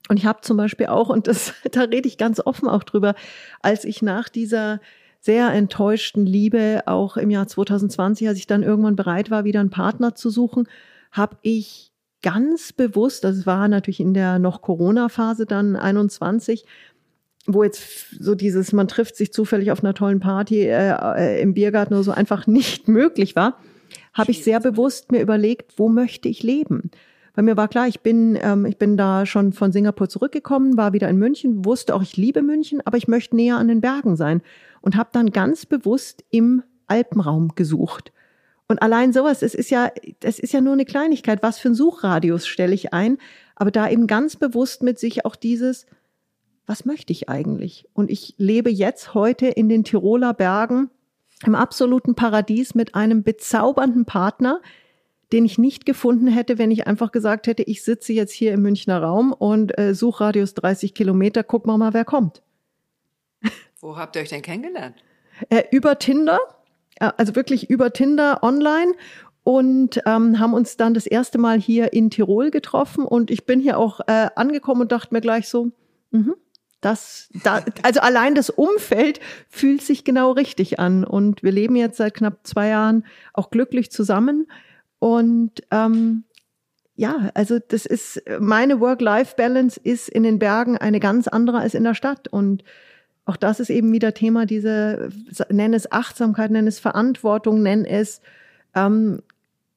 Und 0.08 0.16
ich 0.16 0.26
habe 0.26 0.40
zum 0.42 0.56
Beispiel 0.56 0.86
auch, 0.86 1.08
und 1.08 1.26
das, 1.26 1.54
da 1.72 1.82
rede 1.82 2.08
ich 2.08 2.18
ganz 2.18 2.40
offen 2.44 2.68
auch 2.68 2.84
drüber, 2.84 3.14
als 3.60 3.84
ich 3.84 4.02
nach 4.02 4.28
dieser 4.28 4.80
sehr 5.20 5.52
enttäuschten 5.52 6.26
Liebe, 6.26 6.82
auch 6.86 7.16
im 7.16 7.30
Jahr 7.30 7.46
2020, 7.46 8.26
als 8.26 8.38
ich 8.38 8.48
dann 8.48 8.64
irgendwann 8.64 8.96
bereit 8.96 9.30
war, 9.30 9.44
wieder 9.44 9.60
einen 9.60 9.70
Partner 9.70 10.16
zu 10.16 10.30
suchen, 10.30 10.68
habe 11.12 11.36
ich 11.42 11.91
ganz 12.22 12.72
bewusst, 12.72 13.24
das 13.24 13.46
war 13.46 13.68
natürlich 13.68 14.00
in 14.00 14.14
der 14.14 14.38
noch 14.38 14.62
Corona-Phase 14.62 15.46
dann 15.46 15.76
21, 15.76 16.64
wo 17.46 17.64
jetzt 17.64 18.10
so 18.18 18.34
dieses, 18.34 18.72
man 18.72 18.88
trifft 18.88 19.16
sich 19.16 19.32
zufällig 19.32 19.72
auf 19.72 19.82
einer 19.82 19.94
tollen 19.94 20.20
Party 20.20 20.66
äh, 20.66 20.94
äh, 21.16 21.42
im 21.42 21.54
Biergarten 21.54 21.94
oder 21.94 22.04
so 22.04 22.12
einfach 22.12 22.46
nicht 22.46 22.88
möglich 22.88 23.34
war, 23.36 23.58
habe 24.14 24.30
ich 24.30 24.44
sehr 24.44 24.60
bewusst 24.60 25.10
mir 25.10 25.20
überlegt, 25.20 25.78
wo 25.78 25.88
möchte 25.88 26.28
ich 26.28 26.42
leben? 26.42 26.90
Weil 27.34 27.44
mir 27.44 27.56
war 27.56 27.68
klar, 27.68 27.88
ich 27.88 28.00
bin, 28.00 28.38
ähm, 28.40 28.66
ich 28.66 28.76
bin 28.76 28.96
da 28.96 29.24
schon 29.24 29.52
von 29.52 29.72
Singapur 29.72 30.08
zurückgekommen, 30.08 30.76
war 30.76 30.92
wieder 30.92 31.08
in 31.08 31.16
München, 31.16 31.64
wusste 31.64 31.94
auch, 31.94 32.02
ich 32.02 32.16
liebe 32.16 32.42
München, 32.42 32.82
aber 32.84 32.98
ich 32.98 33.08
möchte 33.08 33.36
näher 33.36 33.56
an 33.56 33.68
den 33.68 33.80
Bergen 33.80 34.16
sein 34.16 34.42
und 34.82 34.96
habe 34.96 35.10
dann 35.12 35.30
ganz 35.30 35.64
bewusst 35.64 36.24
im 36.30 36.62
Alpenraum 36.86 37.54
gesucht. 37.54 38.12
Und 38.72 38.80
allein 38.80 39.12
sowas, 39.12 39.42
es 39.42 39.54
ist 39.54 39.68
ja, 39.68 39.92
das 40.20 40.38
ist 40.38 40.54
ja 40.54 40.62
nur 40.62 40.72
eine 40.72 40.86
Kleinigkeit. 40.86 41.42
Was 41.42 41.58
für 41.58 41.68
ein 41.68 41.74
Suchradius 41.74 42.46
stelle 42.46 42.72
ich 42.72 42.94
ein? 42.94 43.18
Aber 43.54 43.70
da 43.70 43.90
eben 43.90 44.06
ganz 44.06 44.36
bewusst 44.36 44.82
mit 44.82 44.98
sich 44.98 45.26
auch 45.26 45.36
dieses, 45.36 45.84
was 46.64 46.86
möchte 46.86 47.12
ich 47.12 47.28
eigentlich? 47.28 47.86
Und 47.92 48.10
ich 48.10 48.34
lebe 48.38 48.70
jetzt 48.70 49.12
heute 49.12 49.46
in 49.46 49.68
den 49.68 49.84
Tiroler 49.84 50.32
Bergen 50.32 50.88
im 51.44 51.54
absoluten 51.54 52.14
Paradies 52.14 52.74
mit 52.74 52.94
einem 52.94 53.22
bezaubernden 53.22 54.06
Partner, 54.06 54.62
den 55.34 55.44
ich 55.44 55.58
nicht 55.58 55.84
gefunden 55.84 56.28
hätte, 56.28 56.56
wenn 56.56 56.70
ich 56.70 56.86
einfach 56.86 57.12
gesagt 57.12 57.48
hätte, 57.48 57.64
ich 57.64 57.84
sitze 57.84 58.14
jetzt 58.14 58.32
hier 58.32 58.54
im 58.54 58.62
Münchner 58.62 59.02
Raum 59.02 59.34
und 59.34 59.78
äh, 59.78 59.94
Suchradius 59.94 60.54
30 60.54 60.94
Kilometer, 60.94 61.44
guck 61.44 61.66
mal 61.66 61.76
mal, 61.76 61.92
wer 61.92 62.06
kommt. 62.06 62.42
Wo 63.82 63.98
habt 63.98 64.16
ihr 64.16 64.22
euch 64.22 64.30
denn 64.30 64.40
kennengelernt? 64.40 64.96
Äh, 65.50 65.64
über 65.72 65.98
Tinder 65.98 66.38
also 67.08 67.34
wirklich 67.36 67.70
über 67.70 67.92
Tinder 67.92 68.42
online 68.42 68.92
und 69.44 70.00
ähm, 70.06 70.38
haben 70.38 70.54
uns 70.54 70.76
dann 70.76 70.94
das 70.94 71.06
erste 71.06 71.38
Mal 71.38 71.60
hier 71.60 71.92
in 71.92 72.10
Tirol 72.10 72.50
getroffen 72.50 73.04
und 73.04 73.30
ich 73.30 73.44
bin 73.44 73.60
hier 73.60 73.78
auch 73.78 74.00
äh, 74.06 74.28
angekommen 74.36 74.82
und 74.82 74.92
dachte 74.92 75.12
mir 75.12 75.20
gleich 75.20 75.48
so, 75.48 75.70
mh, 76.10 76.34
das, 76.80 77.28
da, 77.44 77.64
also 77.82 78.00
allein 78.00 78.34
das 78.34 78.50
Umfeld 78.50 79.20
fühlt 79.48 79.82
sich 79.82 80.04
genau 80.04 80.32
richtig 80.32 80.80
an 80.80 81.04
und 81.04 81.42
wir 81.42 81.52
leben 81.52 81.76
jetzt 81.76 81.96
seit 81.96 82.14
knapp 82.14 82.40
zwei 82.44 82.68
Jahren 82.68 83.04
auch 83.34 83.50
glücklich 83.50 83.90
zusammen 83.90 84.48
und 84.98 85.62
ähm, 85.70 86.24
ja, 86.94 87.30
also 87.34 87.58
das 87.58 87.86
ist 87.86 88.22
meine 88.38 88.80
Work-Life-Balance 88.80 89.80
ist 89.82 90.08
in 90.08 90.22
den 90.24 90.38
Bergen 90.38 90.76
eine 90.76 91.00
ganz 91.00 91.26
andere 91.26 91.58
als 91.58 91.74
in 91.74 91.84
der 91.84 91.94
Stadt 91.94 92.28
und 92.28 92.62
auch 93.24 93.36
das 93.36 93.60
ist 93.60 93.70
eben 93.70 93.92
wieder 93.92 94.14
Thema, 94.14 94.46
diese, 94.46 95.10
nenn 95.48 95.74
es 95.74 95.90
Achtsamkeit, 95.90 96.50
nenn 96.50 96.66
es 96.66 96.80
Verantwortung, 96.80 97.62
nenn 97.62 97.84
es 97.84 98.20
ähm, 98.74 99.22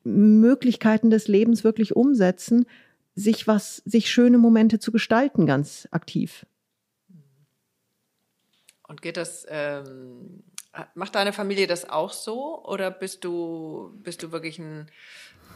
Möglichkeiten 0.03 1.09
des 1.09 1.27
Lebens 1.27 1.63
wirklich 1.63 1.95
umsetzen, 1.95 2.65
sich 3.13 3.47
was, 3.47 3.77
sich 3.85 4.09
schöne 4.09 4.37
Momente 4.37 4.79
zu 4.79 4.91
gestalten, 4.91 5.45
ganz 5.45 5.87
aktiv. 5.91 6.45
Und 8.87 9.01
geht 9.01 9.17
das, 9.17 9.45
ähm, 9.49 10.43
macht 10.93 11.15
deine 11.15 11.33
Familie 11.33 11.67
das 11.67 11.89
auch 11.89 12.13
so 12.13 12.63
oder 12.65 12.91
bist 12.91 13.23
du, 13.23 13.91
bist 14.03 14.21
du 14.23 14.31
wirklich 14.31 14.59
ein 14.59 14.89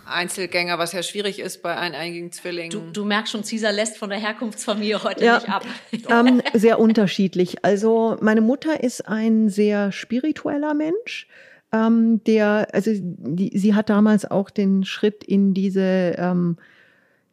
Einzelgänger, 0.06 0.78
was 0.78 0.94
ja 0.94 1.04
schwierig 1.04 1.40
ist 1.40 1.62
bei 1.62 1.76
eineigigen 1.76 2.32
Zwillingen. 2.32 2.72
Du, 2.72 2.82
du 2.92 3.06
merkst 3.06 3.32
schon, 3.32 3.44
Caesar 3.44 3.72
lässt 3.72 3.98
von 3.98 4.10
der 4.10 4.20
Herkunftsfamilie 4.20 5.04
heute 5.04 5.24
ja, 5.24 5.36
nicht 5.36 5.50
ab. 5.50 5.66
Ähm, 6.10 6.42
sehr 6.54 6.80
unterschiedlich. 6.80 7.64
Also 7.64 8.18
meine 8.22 8.42
Mutter 8.42 8.84
ist 8.84 9.08
ein 9.08 9.50
sehr 9.50 9.92
spiritueller 9.92 10.74
Mensch. 10.74 11.28
Ähm, 11.72 12.24
der, 12.24 12.68
also 12.74 12.92
die, 12.94 13.58
sie 13.58 13.76
hat 13.76 13.90
damals 13.90 14.30
auch 14.30 14.50
den 14.50 14.86
Schritt 14.86 15.24
in 15.24 15.54
diese 15.54 16.16
ähm, 16.18 16.58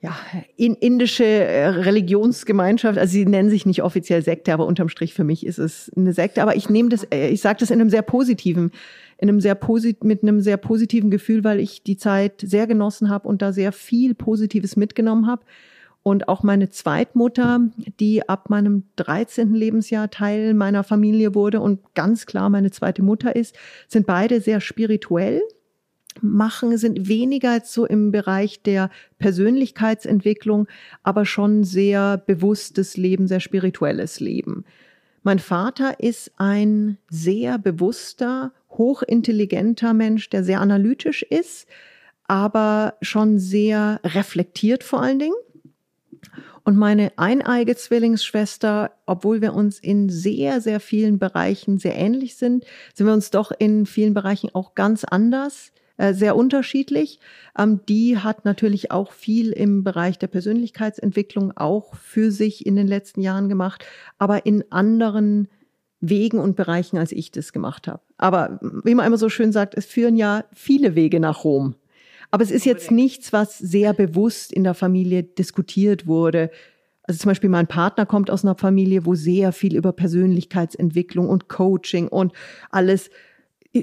ja, 0.06 0.16
in, 0.56 0.74
indische 0.74 1.24
äh, 1.24 1.66
Religionsgemeinschaft, 1.66 2.98
also 2.98 3.10
sie 3.10 3.24
nennen 3.24 3.48
sich 3.50 3.64
nicht 3.64 3.82
offiziell 3.82 4.22
Sekte, 4.22 4.52
aber 4.52 4.66
unterm 4.66 4.88
Strich 4.88 5.14
für 5.14 5.24
mich 5.24 5.44
ist 5.44 5.58
es 5.58 5.90
eine 5.96 6.12
Sekte. 6.12 6.42
Aber 6.42 6.54
ich 6.54 6.68
nehme 6.68 6.90
das, 6.90 7.04
äh, 7.04 7.28
ich 7.28 7.40
sage 7.40 7.58
das 7.60 7.70
in 7.70 7.80
einem 7.80 7.90
sehr 7.90 8.02
positiven 8.02 8.72
in 9.18 9.28
einem 9.28 9.40
sehr 9.40 9.54
posit 9.54 10.04
mit 10.04 10.22
einem 10.22 10.40
sehr 10.40 10.56
positiven 10.56 11.10
Gefühl, 11.10 11.44
weil 11.44 11.60
ich 11.60 11.82
die 11.82 11.96
Zeit 11.96 12.40
sehr 12.40 12.66
genossen 12.66 13.08
habe 13.08 13.28
und 13.28 13.42
da 13.42 13.52
sehr 13.52 13.72
viel 13.72 14.14
Positives 14.14 14.76
mitgenommen 14.76 15.26
habe. 15.26 15.42
Und 16.02 16.28
auch 16.28 16.44
meine 16.44 16.70
Zweitmutter, 16.70 17.68
die 17.98 18.28
ab 18.28 18.48
meinem 18.48 18.84
13. 18.94 19.54
Lebensjahr 19.54 20.08
Teil 20.08 20.54
meiner 20.54 20.84
Familie 20.84 21.34
wurde 21.34 21.60
und 21.60 21.80
ganz 21.94 22.26
klar 22.26 22.48
meine 22.48 22.70
zweite 22.70 23.02
Mutter 23.02 23.34
ist, 23.34 23.56
sind 23.88 24.06
beide 24.06 24.40
sehr 24.40 24.60
spirituell 24.60 25.42
machen, 26.22 26.76
sind 26.78 27.08
weniger 27.08 27.60
so 27.64 27.86
im 27.86 28.10
Bereich 28.10 28.62
der 28.62 28.90
Persönlichkeitsentwicklung, 29.18 30.66
aber 31.02 31.24
schon 31.24 31.64
sehr 31.64 32.18
bewusstes 32.18 32.96
Leben, 32.96 33.26
sehr 33.26 33.40
spirituelles 33.40 34.20
Leben. 34.20 34.64
Mein 35.26 35.40
Vater 35.40 35.98
ist 35.98 36.30
ein 36.36 36.98
sehr 37.10 37.58
bewusster, 37.58 38.52
hochintelligenter 38.70 39.92
Mensch, 39.92 40.30
der 40.30 40.44
sehr 40.44 40.60
analytisch 40.60 41.24
ist, 41.24 41.66
aber 42.28 42.94
schon 43.02 43.40
sehr 43.40 43.98
reflektiert 44.04 44.84
vor 44.84 45.02
allen 45.02 45.18
Dingen. 45.18 45.34
Und 46.62 46.76
meine 46.76 47.10
eineige 47.16 47.74
Zwillingsschwester, 47.74 48.92
obwohl 49.04 49.40
wir 49.40 49.54
uns 49.54 49.80
in 49.80 50.10
sehr, 50.10 50.60
sehr 50.60 50.78
vielen 50.78 51.18
Bereichen 51.18 51.80
sehr 51.80 51.96
ähnlich 51.96 52.36
sind, 52.36 52.64
sind 52.94 53.06
wir 53.06 53.12
uns 53.12 53.32
doch 53.32 53.50
in 53.50 53.84
vielen 53.84 54.14
Bereichen 54.14 54.54
auch 54.54 54.76
ganz 54.76 55.02
anders, 55.02 55.72
sehr 55.98 56.36
unterschiedlich. 56.36 57.20
Ähm, 57.58 57.80
die 57.88 58.18
hat 58.18 58.44
natürlich 58.44 58.90
auch 58.90 59.12
viel 59.12 59.50
im 59.52 59.84
Bereich 59.84 60.18
der 60.18 60.26
Persönlichkeitsentwicklung 60.26 61.56
auch 61.56 61.94
für 61.96 62.30
sich 62.30 62.66
in 62.66 62.76
den 62.76 62.86
letzten 62.86 63.20
Jahren 63.20 63.48
gemacht, 63.48 63.84
aber 64.18 64.46
in 64.46 64.64
anderen 64.70 65.48
Wegen 66.00 66.38
und 66.38 66.56
Bereichen, 66.56 66.98
als 66.98 67.12
ich 67.12 67.30
das 67.30 67.52
gemacht 67.52 67.88
habe. 67.88 68.02
Aber 68.18 68.60
wie 68.84 68.94
man 68.94 69.06
immer 69.06 69.18
so 69.18 69.28
schön 69.28 69.52
sagt, 69.52 69.74
es 69.74 69.86
führen 69.86 70.16
ja 70.16 70.44
viele 70.52 70.94
Wege 70.94 71.20
nach 71.20 71.44
Rom. 71.44 71.74
Aber 72.30 72.42
es 72.42 72.50
ist 72.50 72.66
jetzt 72.66 72.90
nichts, 72.90 73.32
was 73.32 73.58
sehr 73.58 73.94
bewusst 73.94 74.52
in 74.52 74.64
der 74.64 74.74
Familie 74.74 75.22
diskutiert 75.22 76.06
wurde. 76.06 76.50
Also 77.04 77.20
zum 77.20 77.30
Beispiel 77.30 77.50
mein 77.50 77.68
Partner 77.68 78.04
kommt 78.04 78.30
aus 78.30 78.44
einer 78.44 78.56
Familie, 78.56 79.06
wo 79.06 79.14
sehr 79.14 79.52
viel 79.52 79.76
über 79.76 79.92
Persönlichkeitsentwicklung 79.92 81.28
und 81.28 81.48
Coaching 81.48 82.08
und 82.08 82.32
alles 82.70 83.10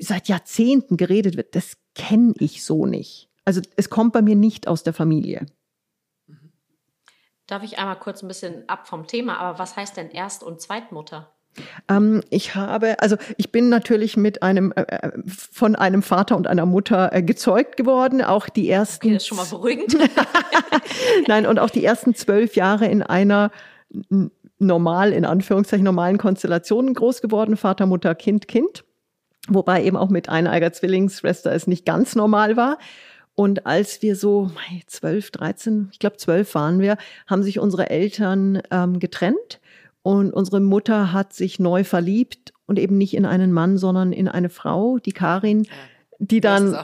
seit 0.01 0.27
Jahrzehnten 0.27 0.97
geredet 0.97 1.37
wird. 1.37 1.55
Das 1.55 1.77
kenne 1.95 2.33
ich 2.39 2.63
so 2.63 2.85
nicht. 2.85 3.29
Also 3.45 3.61
es 3.75 3.89
kommt 3.89 4.13
bei 4.13 4.21
mir 4.21 4.35
nicht 4.35 4.67
aus 4.67 4.83
der 4.83 4.93
Familie. 4.93 5.45
Darf 7.47 7.63
ich 7.63 7.77
einmal 7.77 7.99
kurz 7.99 8.23
ein 8.23 8.27
bisschen 8.27 8.67
ab 8.69 8.87
vom 8.87 9.05
Thema, 9.05 9.37
aber 9.37 9.59
was 9.59 9.75
heißt 9.75 9.97
denn 9.97 10.09
Erst- 10.09 10.43
und 10.43 10.61
Zweitmutter? 10.61 11.33
Ähm, 11.89 12.23
ich 12.29 12.55
habe, 12.55 12.99
also 12.99 13.17
ich 13.37 13.51
bin 13.51 13.69
natürlich 13.69 14.17
mit 14.17 14.41
einem 14.41 14.71
äh, 14.75 14.81
äh, 14.81 15.11
von 15.27 15.75
einem 15.75 16.01
Vater 16.01 16.35
und 16.35 16.47
einer 16.47 16.65
Mutter 16.65 17.13
äh, 17.13 17.21
gezeugt 17.21 17.77
geworden. 17.77 18.23
Auch 18.23 18.49
die 18.49 18.69
ersten. 18.69 19.07
Okay, 19.07 19.13
das 19.13 19.23
ist 19.23 19.27
schon 19.27 19.37
mal 19.37 19.45
beruhigend. 19.45 19.95
Nein, 21.27 21.45
und 21.45 21.59
auch 21.59 21.69
die 21.69 21.85
ersten 21.85 22.15
zwölf 22.15 22.55
Jahre 22.55 22.87
in 22.87 23.03
einer 23.03 23.51
normal, 24.57 25.13
in 25.13 25.25
Anführungszeichen 25.25 25.83
normalen 25.83 26.17
Konstellation 26.17 26.93
groß 26.93 27.21
geworden. 27.21 27.57
Vater, 27.57 27.85
Mutter, 27.85 28.15
Kind, 28.15 28.47
Kind. 28.47 28.83
Wobei 29.49 29.83
eben 29.83 29.97
auch 29.97 30.09
mit 30.09 30.29
eineiger 30.29 30.71
Zwillingsschwester 30.71 31.51
es 31.51 31.67
nicht 31.67 31.85
ganz 31.85 32.15
normal 32.15 32.55
war. 32.55 32.77
Und 33.35 33.65
als 33.65 34.01
wir 34.01 34.15
so 34.15 34.51
zwölf, 34.87 35.31
dreizehn, 35.31 35.89
ich 35.91 35.99
glaube 35.99 36.17
zwölf 36.17 36.53
waren 36.55 36.79
wir, 36.79 36.97
haben 37.27 37.43
sich 37.43 37.59
unsere 37.59 37.89
Eltern 37.89 38.61
ähm, 38.71 38.99
getrennt. 38.99 39.59
Und 40.01 40.33
unsere 40.33 40.59
Mutter 40.59 41.13
hat 41.13 41.33
sich 41.33 41.59
neu 41.59 41.83
verliebt 41.83 42.53
und 42.65 42.77
eben 42.77 42.97
nicht 42.97 43.15
in 43.15 43.25
einen 43.25 43.53
Mann, 43.53 43.77
sondern 43.77 44.11
in 44.11 44.27
eine 44.27 44.49
Frau, 44.49 44.97
die 44.99 45.13
Karin, 45.13 45.65
die 46.19 46.41
dann 46.41 46.75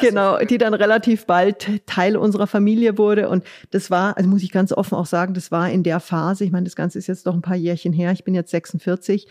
genau, 0.00 0.38
die 0.38 0.58
dann 0.58 0.74
relativ 0.74 1.26
bald 1.26 1.86
Teil 1.86 2.16
unserer 2.16 2.46
Familie 2.46 2.98
wurde. 2.98 3.28
Und 3.28 3.44
das 3.70 3.90
war, 3.90 4.16
also 4.16 4.28
muss 4.28 4.42
ich 4.42 4.52
ganz 4.52 4.72
offen 4.72 4.94
auch 4.94 5.06
sagen, 5.06 5.34
das 5.34 5.50
war 5.50 5.70
in 5.70 5.82
der 5.82 6.00
Phase, 6.00 6.44
ich 6.44 6.50
meine, 6.50 6.64
das 6.64 6.76
Ganze 6.76 6.98
ist 6.98 7.06
jetzt 7.06 7.26
doch 7.26 7.34
ein 7.34 7.42
paar 7.42 7.56
Jährchen 7.56 7.92
her, 7.92 8.12
ich 8.12 8.24
bin 8.24 8.34
jetzt 8.34 8.50
46, 8.50 9.28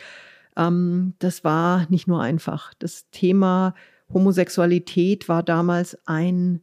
ähm, 0.58 1.14
das 1.20 1.44
war 1.44 1.86
nicht 1.90 2.08
nur 2.08 2.22
einfach. 2.22 2.74
Das 2.80 3.10
Thema 3.12 3.74
Homosexualität 4.14 5.28
war 5.28 5.44
damals 5.44 5.98
ein 6.06 6.62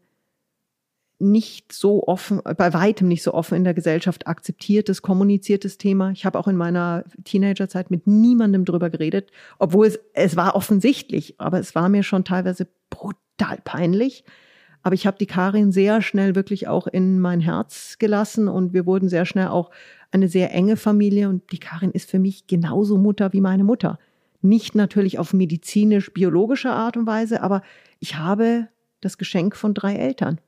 nicht 1.22 1.72
so 1.72 2.03
offen, 2.09 2.40
bei 2.57 2.74
weitem 2.74 3.07
nicht 3.07 3.22
so 3.22 3.32
offen 3.32 3.55
in 3.55 3.64
der 3.64 3.74
Gesellschaft 3.74 4.26
akzeptiertes, 4.26 5.03
kommuniziertes 5.03 5.78
Thema. 5.78 6.11
Ich 6.11 6.26
habe 6.26 6.38
auch 6.38 6.49
in 6.49 6.57
meiner 6.57 7.05
Teenagerzeit 7.22 7.90
mit 7.90 8.09
niemandem 8.09 8.64
drüber 8.64 8.90
geredet, 8.90 9.30
obwohl 9.59 9.86
es, 9.86 10.01
es 10.14 10.36
war 10.36 10.57
offensichtlich, 10.57 11.36
aber 11.38 11.61
es 11.61 11.76
war 11.76 11.88
mir 11.88 12.03
schon 12.03 12.24
teilweise 12.24 12.66
brutal 12.90 13.59
peinlich. 13.64 14.24
Aber 14.82 14.97
ich 14.97 15.07
habe 15.07 15.16
die 15.16 15.26
Karin 15.26 15.70
sehr 15.70 16.03
schnell 16.03 16.34
wirklich 16.34 16.66
auch 16.66 16.88
in 16.88 17.20
mein 17.20 17.38
Herz 17.38 17.99
gelassen 18.01 18.49
und 18.49 18.72
wir 18.72 18.84
wurden 18.84 19.09
sehr 19.09 19.24
schnell 19.24 19.47
auch 19.47 19.70
eine 20.12 20.28
sehr 20.28 20.52
enge 20.52 20.76
Familie 20.76 21.28
und 21.28 21.50
die 21.52 21.58
Karin 21.58 21.90
ist 21.90 22.10
für 22.10 22.18
mich 22.18 22.46
genauso 22.46 22.98
Mutter 22.98 23.32
wie 23.32 23.40
meine 23.40 23.64
Mutter. 23.64 23.98
Nicht 24.40 24.74
natürlich 24.74 25.18
auf 25.18 25.32
medizinisch-biologische 25.32 26.70
Art 26.70 26.96
und 26.96 27.06
Weise, 27.06 27.42
aber 27.42 27.62
ich 28.00 28.16
habe 28.16 28.68
das 29.00 29.18
Geschenk 29.18 29.56
von 29.56 29.74
drei 29.74 29.96
Eltern. 29.96 30.40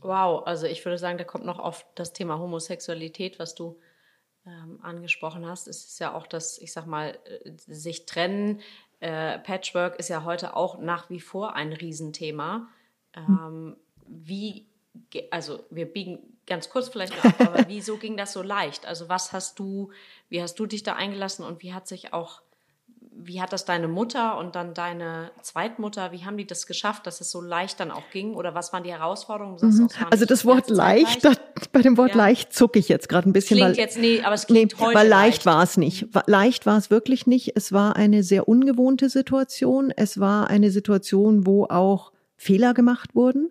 Wow, 0.00 0.46
also 0.46 0.66
ich 0.66 0.84
würde 0.84 0.98
sagen, 0.98 1.18
da 1.18 1.24
kommt 1.24 1.44
noch 1.44 1.58
auf 1.58 1.86
das 1.94 2.12
Thema 2.12 2.38
Homosexualität, 2.38 3.38
was 3.38 3.54
du 3.54 3.78
ähm, 4.46 4.80
angesprochen 4.82 5.46
hast. 5.46 5.68
Es 5.68 5.84
ist 5.84 6.00
ja 6.00 6.12
auch 6.12 6.26
das, 6.26 6.58
ich 6.58 6.72
sag 6.72 6.86
mal, 6.86 7.18
äh, 7.24 7.52
sich 7.56 8.06
trennen. 8.06 8.60
Äh, 8.98 9.38
Patchwork 9.38 9.98
ist 10.00 10.08
ja 10.08 10.24
heute 10.24 10.56
auch 10.56 10.78
nach 10.78 11.08
wie 11.10 11.20
vor 11.20 11.54
ein 11.54 11.72
Riesenthema. 11.72 12.68
Ähm, 13.14 13.76
wie, 14.06 14.66
also 15.30 15.64
wir 15.70 15.86
biegen 15.86 16.31
ganz 16.46 16.70
kurz 16.70 16.88
vielleicht 16.88 17.24
ab, 17.24 17.34
aber 17.38 17.64
wieso 17.68 17.96
ging 17.96 18.16
das 18.16 18.32
so 18.32 18.42
leicht? 18.42 18.86
Also 18.86 19.08
was 19.08 19.32
hast 19.32 19.58
du, 19.58 19.90
wie 20.28 20.42
hast 20.42 20.58
du 20.58 20.66
dich 20.66 20.82
da 20.82 20.94
eingelassen 20.94 21.44
und 21.44 21.62
wie 21.62 21.72
hat 21.72 21.88
sich 21.88 22.12
auch 22.12 22.42
wie 23.14 23.40
hat 23.40 23.52
das 23.52 23.64
deine 23.64 23.88
Mutter 23.88 24.38
und 24.38 24.54
dann 24.54 24.74
deine 24.74 25.30
Zweitmutter, 25.42 26.12
wie 26.12 26.24
haben 26.24 26.36
die 26.36 26.46
das 26.46 26.66
geschafft, 26.66 27.06
dass 27.06 27.20
es 27.20 27.30
so 27.30 27.40
leicht 27.40 27.78
dann 27.80 27.90
auch 27.90 28.08
ging? 28.10 28.34
Oder 28.34 28.54
was 28.54 28.72
waren 28.72 28.82
die 28.84 28.90
Herausforderungen? 28.90 29.58
Mhm. 29.60 29.88
Also 30.10 30.24
das 30.24 30.44
Wort 30.44 30.70
leicht, 30.70 31.22
leicht, 31.22 31.72
bei 31.72 31.82
dem 31.82 31.96
Wort 31.96 32.10
ja. 32.10 32.16
leicht 32.16 32.52
zucke 32.52 32.78
ich 32.78 32.88
jetzt 32.88 33.08
gerade 33.08 33.28
ein 33.28 33.32
bisschen. 33.32 33.58
Klingt 33.58 33.76
weil, 33.76 33.78
jetzt, 33.78 33.98
nee, 33.98 34.22
aber 34.22 34.34
es 34.34 34.46
klingt 34.46 34.72
nee, 34.72 34.84
heute 34.84 34.98
Weil 34.98 35.08
leicht, 35.08 35.44
leicht 35.44 35.46
war 35.46 35.62
es 35.62 35.76
nicht. 35.76 36.08
Leicht 36.26 36.66
war 36.66 36.78
es 36.78 36.90
wirklich 36.90 37.26
nicht. 37.26 37.52
Es 37.54 37.72
war 37.72 37.96
eine 37.96 38.22
sehr 38.22 38.48
ungewohnte 38.48 39.08
Situation. 39.08 39.92
Es 39.94 40.18
war 40.18 40.48
eine 40.48 40.70
Situation, 40.70 41.46
wo 41.46 41.66
auch 41.66 42.12
Fehler 42.36 42.74
gemacht 42.74 43.14
wurden. 43.14 43.50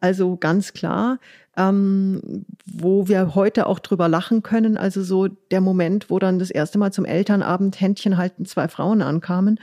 Also 0.00 0.36
ganz 0.36 0.72
klar, 0.72 1.18
ähm, 1.56 2.44
wo 2.64 3.08
wir 3.08 3.34
heute 3.34 3.66
auch 3.66 3.78
drüber 3.78 4.08
lachen 4.08 4.42
können. 4.42 4.76
Also 4.76 5.02
so 5.02 5.28
der 5.28 5.60
Moment, 5.60 6.10
wo 6.10 6.18
dann 6.18 6.38
das 6.38 6.50
erste 6.50 6.78
Mal 6.78 6.92
zum 6.92 7.04
Elternabend 7.04 7.80
Händchen 7.80 8.16
halten 8.16 8.46
zwei 8.46 8.68
Frauen 8.68 9.02
ankamen, 9.02 9.60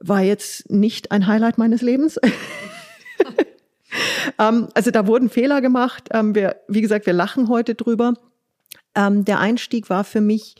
war 0.00 0.22
jetzt 0.22 0.70
nicht 0.70 1.12
ein 1.12 1.26
Highlight 1.26 1.58
meines 1.58 1.82
Lebens. 1.82 2.18
ähm, 4.38 4.68
also 4.74 4.90
da 4.90 5.06
wurden 5.06 5.28
Fehler 5.28 5.60
gemacht. 5.60 6.08
Ähm, 6.12 6.34
wir, 6.34 6.56
wie 6.68 6.80
gesagt, 6.80 7.06
wir 7.06 7.12
lachen 7.12 7.48
heute 7.48 7.74
drüber. 7.74 8.14
Ähm, 8.94 9.26
der 9.26 9.40
Einstieg 9.40 9.90
war 9.90 10.04
für 10.04 10.22
mich 10.22 10.56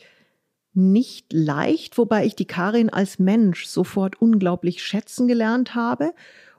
nicht 0.74 1.32
leicht, 1.32 1.98
wobei 1.98 2.26
ich 2.26 2.36
die 2.36 2.46
Karin 2.46 2.90
als 2.90 3.18
Mensch 3.18 3.66
sofort 3.66 4.20
unglaublich 4.20 4.82
schätzen 4.82 5.26
gelernt 5.26 5.74
habe 5.74 6.12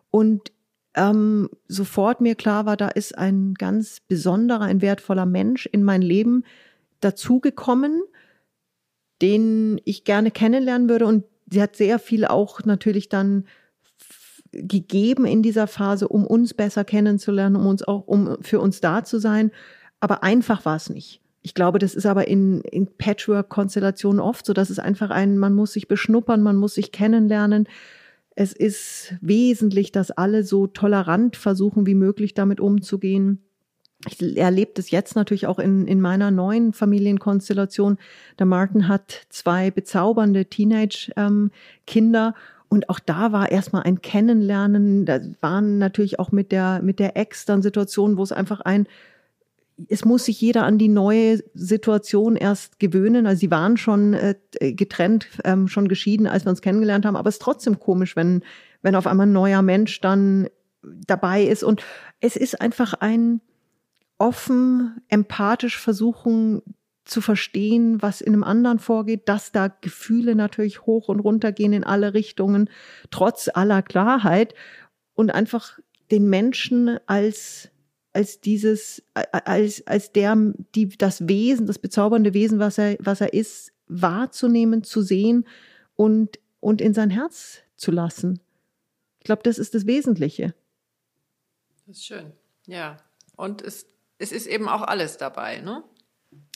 und 0.09 0.51
ähm, 0.95 1.49
sofort 1.67 2.21
mir 2.21 2.35
klar 2.35 2.65
war, 2.65 2.77
da 2.77 2.89
ist 2.89 3.17
ein 3.17 3.53
ganz 3.53 4.01
besonderer, 4.07 4.61
ein 4.61 4.81
wertvoller 4.81 5.25
Mensch 5.25 5.65
in 5.65 5.83
mein 5.83 6.01
Leben 6.01 6.43
dazugekommen, 6.99 8.01
den 9.21 9.79
ich 9.85 10.03
gerne 10.03 10.31
kennenlernen 10.31 10.89
würde. 10.89 11.05
Und 11.05 11.23
sie 11.49 11.61
hat 11.61 11.75
sehr 11.75 11.99
viel 11.99 12.25
auch 12.25 12.63
natürlich 12.65 13.09
dann 13.09 13.45
gegeben 14.51 15.25
in 15.25 15.41
dieser 15.41 15.67
Phase, 15.67 16.07
um 16.09 16.27
uns 16.27 16.53
besser 16.53 16.83
kennenzulernen, 16.83 17.55
um 17.55 17.67
uns 17.67 17.83
auch, 17.83 18.05
um 18.05 18.37
für 18.41 18.59
uns 18.59 18.81
da 18.81 19.03
zu 19.03 19.17
sein. 19.19 19.51
Aber 20.01 20.23
einfach 20.23 20.65
war 20.65 20.75
es 20.75 20.89
nicht. 20.89 21.21
Ich 21.41 21.53
glaube, 21.53 21.79
das 21.79 21.95
ist 21.95 22.05
aber 22.05 22.27
in, 22.27 22.61
in 22.61 22.87
Patchwork-Konstellationen 22.97 24.19
oft 24.19 24.45
so, 24.45 24.53
dass 24.53 24.69
es 24.69 24.77
einfach 24.77 25.09
ein, 25.09 25.37
man 25.37 25.53
muss 25.53 25.73
sich 25.73 25.87
beschnuppern, 25.87 26.43
man 26.43 26.57
muss 26.57 26.75
sich 26.75 26.91
kennenlernen 26.91 27.67
es 28.41 28.53
ist 28.53 29.13
wesentlich, 29.21 29.91
dass 29.91 30.09
alle 30.09 30.43
so 30.43 30.65
tolerant 30.65 31.35
versuchen, 31.35 31.85
wie 31.85 31.93
möglich 31.93 32.33
damit 32.33 32.59
umzugehen. 32.59 33.43
Ich 34.07 34.35
erlebe 34.35 34.71
das 34.73 34.89
jetzt 34.89 35.15
natürlich 35.15 35.45
auch 35.45 35.59
in, 35.59 35.85
in 35.85 36.01
meiner 36.01 36.31
neuen 36.31 36.73
Familienkonstellation. 36.73 37.99
Der 38.39 38.47
Martin 38.47 38.87
hat 38.87 39.27
zwei 39.29 39.69
bezaubernde 39.69 40.47
Teenage-Kinder 40.47 42.33
ähm, 42.35 42.41
und 42.67 42.89
auch 42.89 42.99
da 42.99 43.31
war 43.31 43.51
erstmal 43.51 43.83
ein 43.83 44.01
Kennenlernen. 44.01 45.05
Da 45.05 45.19
waren 45.41 45.77
natürlich 45.77 46.17
auch 46.17 46.31
mit 46.31 46.51
der, 46.51 46.81
mit 46.81 46.97
der 46.97 47.17
Ex 47.17 47.45
dann 47.45 47.61
Situationen, 47.61 48.17
wo 48.17 48.23
es 48.23 48.31
einfach 48.31 48.61
ein, 48.61 48.87
es 49.89 50.05
muss 50.05 50.25
sich 50.25 50.39
jeder 50.41 50.63
an 50.63 50.77
die 50.77 50.87
neue 50.87 51.39
Situation 51.53 52.35
erst 52.35 52.79
gewöhnen. 52.79 53.25
Also 53.25 53.39
sie 53.39 53.51
waren 53.51 53.77
schon 53.77 54.13
äh, 54.13 54.35
getrennt, 54.59 55.27
ähm, 55.43 55.67
schon 55.67 55.87
geschieden, 55.87 56.27
als 56.27 56.45
wir 56.45 56.49
uns 56.49 56.61
kennengelernt 56.61 57.05
haben. 57.05 57.15
Aber 57.15 57.29
es 57.29 57.35
ist 57.35 57.41
trotzdem 57.41 57.79
komisch, 57.79 58.15
wenn, 58.15 58.43
wenn 58.81 58.95
auf 58.95 59.07
einmal 59.07 59.27
ein 59.27 59.33
neuer 59.33 59.61
Mensch 59.61 60.01
dann 60.01 60.47
dabei 60.83 61.43
ist. 61.43 61.63
Und 61.63 61.83
es 62.19 62.35
ist 62.35 62.59
einfach 62.59 62.93
ein 62.93 63.41
offen, 64.17 65.01
empathisch 65.09 65.77
versuchen, 65.77 66.61
zu 67.05 67.21
verstehen, 67.21 68.01
was 68.01 68.21
in 68.21 68.33
einem 68.33 68.43
anderen 68.43 68.79
vorgeht, 68.79 69.27
dass 69.27 69.51
da 69.51 69.67
Gefühle 69.67 70.35
natürlich 70.35 70.85
hoch 70.85 71.09
und 71.09 71.19
runter 71.19 71.51
gehen 71.51 71.73
in 71.73 71.83
alle 71.83 72.13
Richtungen, 72.13 72.69
trotz 73.09 73.49
aller 73.51 73.81
Klarheit 73.81 74.53
und 75.13 75.31
einfach 75.31 75.79
den 76.11 76.29
Menschen 76.29 76.99
als 77.07 77.71
als 78.13 78.41
dieses 78.41 79.03
als 79.15 79.85
als 79.87 80.11
der 80.11 80.35
die 80.75 80.89
das 80.89 81.27
Wesen, 81.27 81.67
das 81.67 81.79
bezaubernde 81.79 82.33
Wesen, 82.33 82.59
was 82.59 82.77
er 82.77 82.97
was 82.99 83.21
er 83.21 83.33
ist, 83.33 83.71
wahrzunehmen, 83.87 84.83
zu 84.83 85.01
sehen 85.01 85.47
und 85.95 86.39
und 86.59 86.81
in 86.81 86.93
sein 86.93 87.09
Herz 87.09 87.59
zu 87.75 87.91
lassen. 87.91 88.39
Ich 89.19 89.25
glaube, 89.25 89.43
das 89.43 89.57
ist 89.57 89.75
das 89.75 89.85
Wesentliche. 89.85 90.53
Das 91.87 91.97
ist 91.97 92.05
schön. 92.05 92.31
Ja, 92.67 92.97
und 93.35 93.61
es 93.61 93.85
es 94.17 94.31
ist 94.31 94.47
eben 94.47 94.69
auch 94.69 94.83
alles 94.83 95.17
dabei, 95.17 95.61
ne? 95.61 95.83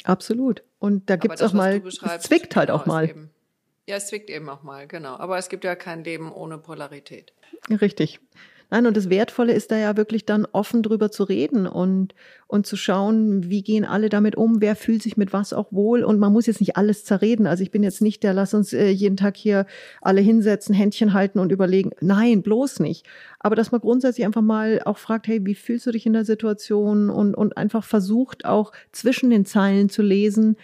Absolut. 0.04 0.64
Und 0.78 1.10
da 1.10 1.16
gibt 1.16 1.36
es 1.36 1.42
auch 1.42 1.54
mal, 1.54 1.82
es 1.86 2.24
zwickt 2.24 2.56
halt 2.56 2.68
genau, 2.68 2.80
auch 2.80 2.86
mal. 2.86 3.10
Eben, 3.10 3.32
ja, 3.88 3.96
es 3.96 4.08
zwickt 4.08 4.30
eben 4.30 4.50
auch 4.50 4.62
mal, 4.62 4.88
genau. 4.88 5.16
Aber 5.16 5.38
es 5.38 5.50
gibt 5.50 5.64
ja 5.64 5.76
kein 5.76 6.04
Leben 6.04 6.32
ohne 6.32 6.58
Polarität. 6.58 7.34
Richtig. 7.70 8.20
Nein, 8.76 8.88
und 8.88 8.98
das 8.98 9.10
Wertvolle 9.10 9.54
ist 9.54 9.72
da 9.72 9.78
ja 9.78 9.96
wirklich 9.96 10.26
dann 10.26 10.46
offen 10.52 10.84
drüber 10.84 11.10
zu 11.10 11.24
reden 11.24 11.66
und, 11.66 12.14
und 12.48 12.68
zu 12.68 12.76
schauen, 12.76 13.50
wie 13.50 13.64
gehen 13.64 13.86
alle 13.86 14.10
damit 14.10 14.36
um, 14.36 14.60
wer 14.60 14.76
fühlt 14.76 15.02
sich 15.02 15.16
mit 15.16 15.32
was 15.32 15.54
auch 15.54 15.72
wohl. 15.72 16.04
Und 16.04 16.20
man 16.20 16.34
muss 16.34 16.46
jetzt 16.46 16.60
nicht 16.60 16.76
alles 16.76 17.06
zerreden. 17.06 17.48
Also 17.48 17.64
ich 17.64 17.72
bin 17.72 17.84
jetzt 17.84 18.02
nicht 18.02 18.22
der, 18.22 18.34
lass 18.34 18.54
uns 18.54 18.74
äh, 18.74 18.90
jeden 18.90 19.16
Tag 19.16 19.38
hier 19.38 19.66
alle 20.02 20.20
hinsetzen, 20.20 20.76
Händchen 20.76 21.14
halten 21.14 21.40
und 21.40 21.54
überlegen. 21.54 21.92
Nein, 22.02 22.42
bloß 22.42 22.82
nicht. 22.82 23.06
Aber 23.40 23.56
dass 23.56 23.72
man 23.72 23.80
grundsätzlich 23.80 24.26
einfach 24.26 24.42
mal 24.42 24.82
auch 24.84 24.98
fragt, 24.98 25.30
hey, 25.30 25.46
wie 25.46 25.56
fühlst 25.56 25.86
du 25.86 25.92
dich 25.92 26.06
in 26.06 26.12
der 26.12 26.26
Situation? 26.26 27.10
Und, 27.10 27.34
und 27.34 27.56
einfach 27.56 27.86
versucht 27.86 28.44
auch 28.44 28.74
zwischen 28.92 29.30
den 29.30 29.46
Zeilen 29.46 29.88
zu 29.88 30.02
lesen, 30.02 30.58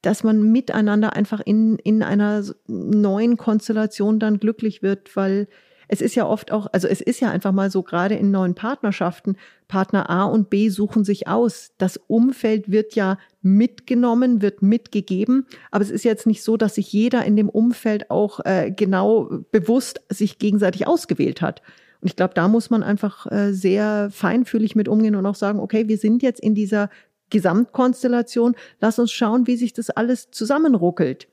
dass 0.00 0.22
man 0.22 0.52
miteinander 0.52 1.16
einfach 1.16 1.40
in, 1.40 1.76
in 1.80 2.04
einer 2.04 2.44
neuen 2.68 3.36
Konstellation 3.36 4.20
dann 4.20 4.38
glücklich 4.38 4.80
wird, 4.80 5.16
weil 5.16 5.48
es 5.92 6.00
ist 6.00 6.14
ja 6.14 6.24
oft 6.24 6.52
auch, 6.52 6.68
also 6.72 6.86
es 6.86 7.00
ist 7.00 7.18
ja 7.18 7.32
einfach 7.32 7.50
mal 7.50 7.68
so, 7.68 7.82
gerade 7.82 8.14
in 8.14 8.30
neuen 8.30 8.54
Partnerschaften, 8.54 9.36
Partner 9.66 10.08
A 10.08 10.22
und 10.22 10.48
B 10.48 10.68
suchen 10.68 11.02
sich 11.02 11.26
aus. 11.26 11.72
Das 11.78 11.96
Umfeld 12.06 12.70
wird 12.70 12.94
ja 12.94 13.18
mitgenommen, 13.42 14.40
wird 14.40 14.62
mitgegeben, 14.62 15.46
aber 15.72 15.82
es 15.82 15.90
ist 15.90 16.04
jetzt 16.04 16.28
nicht 16.28 16.44
so, 16.44 16.56
dass 16.56 16.76
sich 16.76 16.92
jeder 16.92 17.24
in 17.24 17.34
dem 17.34 17.48
Umfeld 17.48 18.08
auch 18.08 18.38
äh, 18.44 18.70
genau 18.70 19.42
bewusst 19.50 20.00
sich 20.08 20.38
gegenseitig 20.38 20.86
ausgewählt 20.86 21.42
hat. 21.42 21.60
Und 22.00 22.06
ich 22.06 22.14
glaube, 22.14 22.34
da 22.34 22.46
muss 22.46 22.70
man 22.70 22.84
einfach 22.84 23.26
äh, 23.26 23.52
sehr 23.52 24.10
feinfühlig 24.12 24.76
mit 24.76 24.86
umgehen 24.86 25.16
und 25.16 25.26
auch 25.26 25.34
sagen, 25.34 25.58
okay, 25.58 25.88
wir 25.88 25.98
sind 25.98 26.22
jetzt 26.22 26.40
in 26.40 26.54
dieser 26.54 26.88
Gesamtkonstellation, 27.30 28.54
lass 28.78 29.00
uns 29.00 29.10
schauen, 29.10 29.48
wie 29.48 29.56
sich 29.56 29.72
das 29.72 29.90
alles 29.90 30.30
zusammenruckelt. 30.30 31.26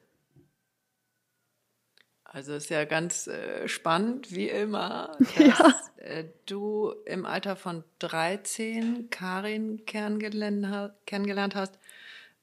Also 2.38 2.54
ist 2.54 2.70
ja 2.70 2.86
ganz 2.86 3.26
äh, 3.26 3.68
spannend, 3.68 4.32
wie 4.32 4.48
immer, 4.48 5.18
dass 5.36 5.44
ja. 5.44 5.74
äh, 5.98 6.26
du 6.46 6.94
im 7.08 7.26
Alter 7.26 7.56
von 7.56 7.84
13 7.98 9.08
Karin 9.10 9.88
kennengelernt, 9.88 10.94
kennengelernt 11.08 11.56
hast 11.56 11.80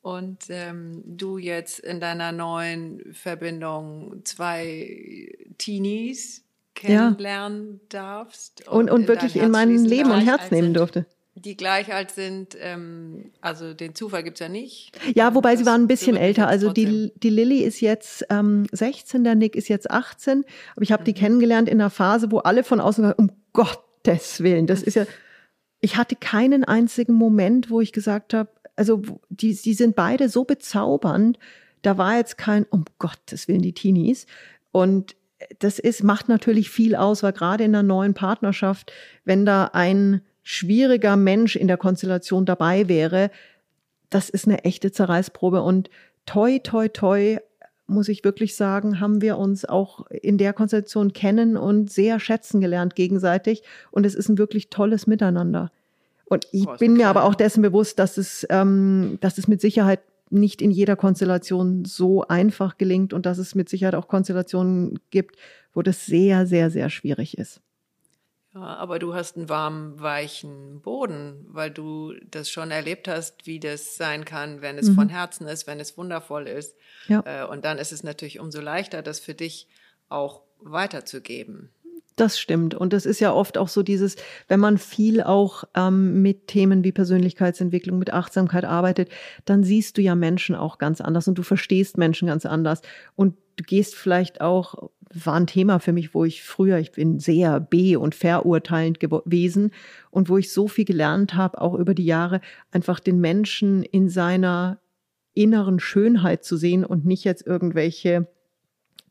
und 0.03 0.47
ähm, 0.49 1.05
du 1.07 1.39
jetzt 1.39 1.79
in 1.79 2.01
deiner 2.01 2.33
neuen 2.33 3.15
Verbindung 3.15 4.23
zwei 4.25 5.33
Teenies 5.59 6.43
kennenlernen 6.75 7.75
ja. 7.75 7.87
darfst. 7.91 8.67
Und, 8.67 8.91
und, 8.91 9.03
und 9.03 9.07
wirklich 9.07 9.37
in 9.37 9.53
mein 9.53 9.77
Leben 9.77 10.11
und 10.11 10.27
Herz 10.27 10.51
nehmen 10.51 10.75
durfte 10.75 11.07
die 11.37 11.57
gleich 11.57 11.93
alt 11.93 12.13
sind, 12.13 12.57
ähm, 12.61 13.33
also 13.41 13.75
den 13.75 13.95
Zufall 13.95 14.23
gibt's 14.23 14.41
ja 14.41 14.49
nicht. 14.49 14.93
Ja, 15.15 15.35
wobei 15.35 15.57
sie 15.57 15.67
waren 15.67 15.83
ein 15.83 15.89
bisschen 15.89 16.17
älter. 16.17 16.47
Also 16.47 16.73
die, 16.73 17.13
die 17.17 17.31
Lilly 17.31 17.61
ist 17.61 17.81
jetzt 17.81 18.25
ähm, 18.31 18.67
16, 18.71 19.25
der 19.25 19.35
Nick 19.35 19.57
ist 19.57 19.69
jetzt 19.69 19.91
18. 19.91 20.45
Aber 20.77 20.83
ich 20.83 20.93
habe 20.93 21.03
mhm. 21.03 21.07
die 21.07 21.15
kennengelernt 21.15 21.69
in 21.69 21.81
einer 21.81 21.91
Phase, 21.91 22.31
wo 22.31 22.39
alle 22.39 22.63
von 22.63 22.81
außen 22.81 23.05
sagen, 23.05 23.19
um 23.19 23.33
Gottes 23.53 24.43
Willen, 24.43 24.67
das 24.67 24.83
ist 24.83 24.95
ja, 24.95 25.07
ich 25.81 25.97
hatte 25.97 26.15
keinen 26.15 26.65
einzigen 26.65 27.15
Moment, 27.15 27.69
wo 27.69 27.81
ich 27.81 27.93
gesagt 27.93 28.33
habe, 28.33 28.51
also 28.77 29.03
die, 29.29 29.55
die 29.55 29.75
sind 29.75 29.97
beide 29.97 30.29
so 30.29 30.45
bezaubernd, 30.45 31.39
da 31.83 31.99
war 31.99 32.17
jetzt 32.17 32.39
kein, 32.39 32.65
um 32.65 32.85
Gottes 32.99 33.49
Willen, 33.49 33.63
die 33.63 33.75
Teenies. 33.75 34.27
Und 34.73 35.17
das 35.59 35.79
ist, 35.79 36.03
macht 36.03 36.29
natürlich 36.29 36.71
viel 36.71 36.95
aus, 36.95 37.23
weil 37.23 37.33
gerade 37.33 37.65
in 37.65 37.75
einer 37.75 37.83
neuen 37.83 38.15
Partnerschaft, 38.15 38.93
wenn 39.25 39.45
da 39.45 39.71
ein 39.73 40.23
schwieriger 40.45 41.17
Mensch 41.17 41.57
in 41.57 41.67
der 41.67 41.79
Konstellation 41.79 42.45
dabei 42.45 42.89
wäre, 42.89 43.31
das 44.11 44.31
ist 44.31 44.47
eine 44.47 44.63
echte 44.65 44.93
Zerreißprobe. 44.93 45.63
Und 45.63 45.91
toi, 46.27 46.61
toi, 46.61 46.89
toi, 46.89 47.39
muss 47.87 48.09
ich 48.09 48.25
wirklich 48.25 48.55
sagen, 48.55 49.01
haben 49.01 49.21
wir 49.21 49.37
uns 49.37 49.65
auch 49.65 50.07
in 50.11 50.39
der 50.39 50.53
Konstellation 50.53 51.13
kennen 51.13 51.57
und 51.57 51.91
sehr 51.91 52.21
schätzen 52.21 52.61
gelernt 52.61 52.95
gegenseitig. 52.95 53.63
Und 53.91 54.07
es 54.07 54.15
ist 54.15 54.29
ein 54.29 54.39
wirklich 54.39 54.71
tolles 54.71 55.07
Miteinander. 55.07 55.73
Und 56.27 56.47
ich 56.53 56.67
oh, 56.67 56.77
bin 56.79 56.95
mir 56.95 57.09
aber 57.09 57.25
auch 57.25 57.35
dessen 57.35 57.63
bewusst, 57.63 57.99
dass 57.99 58.17
es, 58.17 58.47
ähm, 58.51 59.19
dass 59.21 59.37
es 59.39 59.49
mit 59.49 59.61
Sicherheit 59.61 60.01
nicht 60.31 60.63
in 60.63 60.71
jeder 60.71 60.97
Konstellation 60.97 61.85
so 61.85 62.27
einfach 62.27 62.79
gelingt 62.79 63.13
und 63.13 63.27
dass 63.27 63.39
es 63.39 63.55
mit 63.55 63.69
Sicherheit 63.69 63.95
auch 63.95 64.09
Konstellationen 64.09 64.99
gibt, 65.11 65.37
wo 65.73 65.83
das 65.83 66.07
sehr, 66.07 66.47
sehr, 66.47 66.71
sehr 66.71 66.89
schwierig 66.91 67.37
ist. 67.39 67.61
Ja, 68.55 68.77
aber 68.77 69.01
du 69.01 69.15
hast 69.15 69.37
einen 69.37 69.49
warmen, 69.49 70.01
weichen 70.01 70.81
Boden, 70.81 71.45
weil 71.49 71.73
du 71.73 72.15
das 72.31 72.49
schon 72.49 72.71
erlebt 72.71 73.09
hast, 73.09 73.47
wie 73.47 73.59
das 73.59 73.97
sein 73.97 74.25
kann, 74.25 74.63
wenn 74.63 74.79
es 74.79 74.89
mhm. 74.89 74.95
von 74.95 75.09
Herzen 75.09 75.49
ist, 75.49 75.67
wenn 75.67 75.81
es 75.81 75.99
wundervoll 75.99 76.47
ist. 76.47 76.77
Ja. 77.09 77.23
Äh, 77.27 77.47
und 77.47 77.65
dann 77.65 77.79
ist 77.79 77.93
es 77.93 78.05
natürlich 78.05 78.39
umso 78.39 78.61
leichter, 78.61 79.03
das 79.03 79.19
für 79.19 79.35
dich 79.35 79.67
auch 80.09 80.43
weiterzugeben. 80.61 81.71
Das 82.17 82.39
stimmt. 82.39 82.77
Und 82.77 82.93
das 82.93 83.07
ist 83.07 83.19
ja 83.19 83.33
oft 83.33 83.59
auch 83.59 83.67
so 83.67 83.83
dieses, 83.83 84.15
wenn 84.47 84.61
man 84.61 84.79
viel 84.79 85.21
auch 85.21 85.65
ähm, 85.75 86.23
mit 86.23 86.47
Themen 86.47 86.85
wie 86.85 86.93
Persönlichkeitsentwicklung, 86.93 87.99
mit 87.99 88.13
Achtsamkeit 88.13 88.65
arbeitet, 88.65 89.09
dann 89.45 89.65
siehst 89.65 89.99
du 89.99 90.03
ja 90.03 90.15
Menschen 90.15 90.55
auch 90.55 90.79
ganz 90.79 91.01
anders 91.01 91.27
und 91.27 91.37
du 91.37 91.43
verstehst 91.43 91.99
Menschen 91.99 92.29
ganz 92.29 92.47
anders. 92.47 92.83
Und 93.17 93.35
du 93.57 93.65
gehst 93.65 93.97
vielleicht 93.97 94.41
auch, 94.41 94.91
war 95.13 95.35
ein 95.35 95.49
Thema 95.49 95.81
für 95.81 95.93
mich, 95.93 96.15
wo 96.15 96.25
ich 96.25 96.45
früher, 96.45 96.79
ich 96.79 96.93
bin 96.93 97.19
sehr 97.19 97.59
be- 97.59 97.99
und 97.99 98.15
verurteilend 98.15 99.01
gewesen 99.01 99.73
und 100.11 100.29
wo 100.29 100.39
ich 100.39 100.53
so 100.53 100.69
viel 100.69 100.85
gelernt 100.85 101.35
habe, 101.35 101.61
auch 101.61 101.75
über 101.75 101.95
die 101.95 102.05
Jahre, 102.05 102.41
einfach 102.71 103.01
den 103.01 103.21
Menschen 103.21 103.83
in 103.83 104.09
seiner 104.09 104.79
inneren 105.35 105.81
Schönheit 105.81 106.45
zu 106.45 106.57
sehen 106.57 106.85
und 106.85 107.05
nicht 107.05 107.25
jetzt 107.25 107.45
irgendwelche 107.45 108.29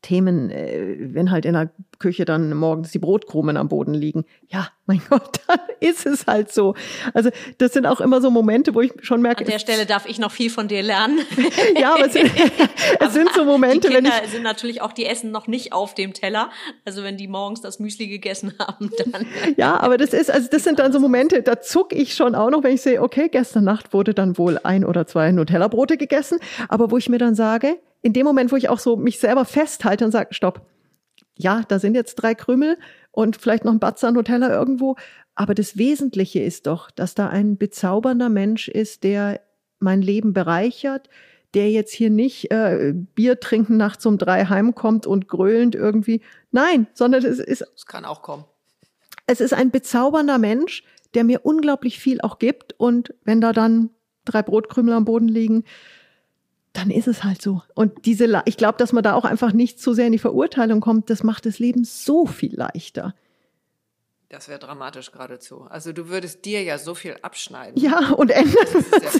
Themen, 0.04 0.50
äh, 0.50 0.96
wenn 0.98 1.30
halt 1.30 1.46
in 1.46 1.54
der 1.54 1.70
Küche 1.98 2.26
dann 2.26 2.54
morgens 2.54 2.90
die 2.90 2.98
Brotkrumen 2.98 3.56
am 3.56 3.68
Boden 3.68 3.94
liegen. 3.94 4.24
Ja, 4.48 4.68
mein 4.84 5.00
Gott, 5.10 5.40
dann 5.46 5.58
ist 5.80 6.04
es 6.04 6.26
halt 6.26 6.52
so. 6.52 6.74
Also 7.14 7.30
das 7.56 7.72
sind 7.72 7.86
auch 7.86 8.00
immer 8.00 8.20
so 8.20 8.30
Momente, 8.30 8.74
wo 8.74 8.82
ich 8.82 8.92
schon 9.00 9.22
merke. 9.22 9.44
An 9.44 9.50
der 9.50 9.58
Stelle 9.58 9.86
darf 9.86 10.06
ich 10.06 10.18
noch 10.18 10.30
viel 10.30 10.50
von 10.50 10.68
dir 10.68 10.82
lernen. 10.82 11.20
ja, 11.80 11.94
aber 11.94 12.06
es, 12.06 12.14
es 13.00 13.14
sind 13.14 13.30
so 13.34 13.44
Momente, 13.44 13.88
die 13.88 13.94
Kinder 13.94 14.10
wenn 14.10 14.24
ich 14.24 14.30
sind 14.30 14.42
natürlich 14.42 14.82
auch, 14.82 14.92
die 14.92 15.06
essen 15.06 15.30
noch 15.30 15.46
nicht 15.46 15.72
auf 15.72 15.94
dem 15.94 16.12
Teller. 16.12 16.50
Also 16.84 17.02
wenn 17.02 17.16
die 17.16 17.26
morgens 17.26 17.62
das 17.62 17.78
Müsli 17.78 18.08
gegessen 18.08 18.52
haben, 18.58 18.90
dann. 19.10 19.26
ja, 19.56 19.80
aber 19.80 19.96
das 19.96 20.12
ist, 20.12 20.30
also 20.30 20.48
das 20.50 20.64
sind 20.64 20.78
dann 20.80 20.92
so 20.92 21.00
Momente, 21.00 21.42
da 21.42 21.62
zuck 21.62 21.94
ich 21.94 22.14
schon 22.14 22.34
auch 22.34 22.50
noch, 22.50 22.62
wenn 22.62 22.74
ich 22.74 22.82
sehe, 22.82 23.00
okay, 23.00 23.30
gestern 23.30 23.64
Nacht 23.64 23.94
wurde 23.94 24.12
dann 24.12 24.36
wohl 24.36 24.58
ein 24.62 24.84
oder 24.84 25.06
zwei 25.06 25.32
Nutella-Brote 25.32 25.96
gegessen, 25.96 26.38
aber 26.68 26.90
wo 26.90 26.98
ich 26.98 27.08
mir 27.08 27.18
dann 27.18 27.34
sage, 27.34 27.78
in 28.04 28.12
dem 28.12 28.26
Moment, 28.26 28.52
wo 28.52 28.56
ich 28.56 28.68
auch 28.68 28.78
so 28.78 28.96
mich 28.96 29.18
selber 29.18 29.46
festhalte 29.46 30.04
und 30.04 30.10
sage, 30.10 30.34
stopp, 30.34 30.66
ja, 31.36 31.62
da 31.66 31.78
sind 31.78 31.94
jetzt 31.94 32.16
drei 32.16 32.34
Krümel 32.34 32.76
und 33.10 33.36
vielleicht 33.36 33.64
noch 33.64 33.72
ein 33.72 33.80
Batzer 33.80 34.12
Nutella 34.12 34.50
irgendwo, 34.50 34.96
aber 35.34 35.54
das 35.54 35.78
Wesentliche 35.78 36.40
ist 36.40 36.66
doch, 36.66 36.90
dass 36.90 37.14
da 37.14 37.28
ein 37.28 37.56
bezaubernder 37.56 38.28
Mensch 38.28 38.68
ist, 38.68 39.04
der 39.04 39.40
mein 39.78 40.02
Leben 40.02 40.34
bereichert, 40.34 41.08
der 41.54 41.70
jetzt 41.70 41.92
hier 41.92 42.10
nicht 42.10 42.50
äh, 42.50 42.92
Bier 43.14 43.40
trinken 43.40 43.78
nachts 43.78 44.04
um 44.04 44.18
drei 44.18 44.44
heimkommt 44.44 45.06
und 45.06 45.26
gröhlend 45.26 45.74
irgendwie. 45.74 46.20
Nein, 46.50 46.86
sondern 46.92 47.24
es 47.24 47.38
ist. 47.38 47.64
Es 47.74 47.86
kann 47.86 48.04
auch 48.04 48.22
kommen. 48.22 48.44
Es 49.26 49.40
ist 49.40 49.54
ein 49.54 49.70
bezaubernder 49.70 50.38
Mensch, 50.38 50.84
der 51.14 51.24
mir 51.24 51.40
unglaublich 51.44 51.98
viel 51.98 52.20
auch 52.20 52.38
gibt. 52.38 52.74
Und 52.78 53.14
wenn 53.24 53.40
da 53.40 53.52
dann 53.52 53.90
drei 54.24 54.42
Brotkrümel 54.42 54.92
am 54.92 55.04
Boden 55.04 55.28
liegen, 55.28 55.64
dann 56.74 56.90
ist 56.90 57.08
es 57.08 57.24
halt 57.24 57.40
so. 57.40 57.62
Und 57.74 58.04
diese, 58.04 58.42
ich 58.44 58.56
glaube, 58.56 58.76
dass 58.78 58.92
man 58.92 59.02
da 59.02 59.14
auch 59.14 59.24
einfach 59.24 59.52
nicht 59.52 59.80
zu 59.80 59.94
sehr 59.94 60.06
in 60.06 60.12
die 60.12 60.18
Verurteilung 60.18 60.80
kommt, 60.80 61.08
das 61.08 61.22
macht 61.22 61.46
das 61.46 61.58
Leben 61.58 61.84
so 61.84 62.26
viel 62.26 62.54
leichter. 62.54 63.14
Das 64.28 64.48
wäre 64.48 64.58
dramatisch 64.58 65.12
geradezu. 65.12 65.66
Also 65.70 65.92
du 65.92 66.08
würdest 66.08 66.44
dir 66.44 66.62
ja 66.64 66.76
so 66.78 66.96
viel 66.96 67.14
abschneiden. 67.22 67.80
Ja, 67.80 68.10
und 68.14 68.32
ändern 68.32 68.74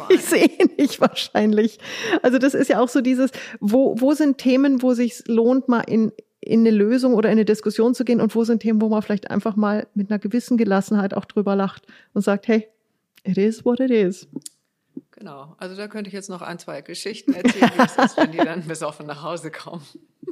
wird 0.08 0.20
sich 0.20 0.60
eh 0.60 0.64
nicht 0.76 1.00
wahrscheinlich. 1.00 1.78
Also 2.22 2.38
das 2.38 2.54
ist 2.54 2.68
ja 2.68 2.80
auch 2.80 2.88
so 2.88 3.00
dieses, 3.00 3.30
wo, 3.60 3.94
wo 4.00 4.12
sind 4.14 4.38
Themen, 4.38 4.82
wo 4.82 4.92
sich 4.94 5.22
lohnt, 5.28 5.68
mal 5.68 5.82
in, 5.82 6.10
in 6.40 6.60
eine 6.60 6.72
Lösung 6.72 7.14
oder 7.14 7.28
in 7.28 7.34
eine 7.34 7.44
Diskussion 7.44 7.94
zu 7.94 8.04
gehen 8.04 8.20
und 8.20 8.34
wo 8.34 8.42
sind 8.42 8.60
Themen, 8.62 8.80
wo 8.80 8.88
man 8.88 9.02
vielleicht 9.02 9.30
einfach 9.30 9.54
mal 9.54 9.86
mit 9.94 10.10
einer 10.10 10.18
gewissen 10.18 10.56
Gelassenheit 10.56 11.14
auch 11.14 11.26
drüber 11.26 11.54
lacht 11.54 11.86
und 12.14 12.22
sagt, 12.22 12.48
hey, 12.48 12.66
it 13.22 13.38
is 13.38 13.64
what 13.64 13.78
it 13.78 13.92
is. 13.92 14.26
Genau. 15.16 15.54
Also 15.58 15.76
da 15.76 15.86
könnte 15.86 16.08
ich 16.08 16.14
jetzt 16.14 16.28
noch 16.28 16.42
ein, 16.42 16.58
zwei 16.58 16.80
Geschichten 16.80 17.34
erzählen, 17.34 17.70
wenn 18.16 18.32
die 18.32 18.38
dann 18.38 18.66
besoffen 18.66 19.06
nach 19.06 19.22
Hause 19.22 19.52
kommen. 19.52 19.86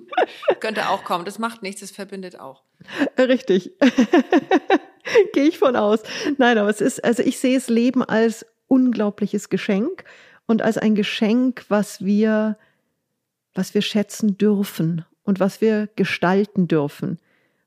könnte 0.60 0.88
auch 0.88 1.04
kommen. 1.04 1.24
Das 1.24 1.38
macht 1.38 1.62
nichts, 1.62 1.80
das 1.80 1.92
verbindet 1.92 2.40
auch. 2.40 2.64
Richtig. 3.16 3.72
Gehe 5.34 5.44
ich 5.44 5.58
von 5.58 5.76
aus. 5.76 6.00
Nein, 6.36 6.58
aber 6.58 6.68
es 6.68 6.80
ist, 6.80 7.04
also 7.04 7.22
ich 7.22 7.38
sehe 7.38 7.54
das 7.54 7.68
Leben 7.68 8.02
als 8.02 8.44
unglaubliches 8.66 9.50
Geschenk 9.50 10.04
und 10.46 10.62
als 10.62 10.78
ein 10.78 10.96
Geschenk, 10.96 11.64
was 11.68 12.04
wir, 12.04 12.58
was 13.54 13.74
wir 13.74 13.82
schätzen 13.82 14.36
dürfen 14.36 15.04
und 15.22 15.38
was 15.38 15.60
wir 15.60 15.90
gestalten 15.94 16.66
dürfen. 16.66 17.20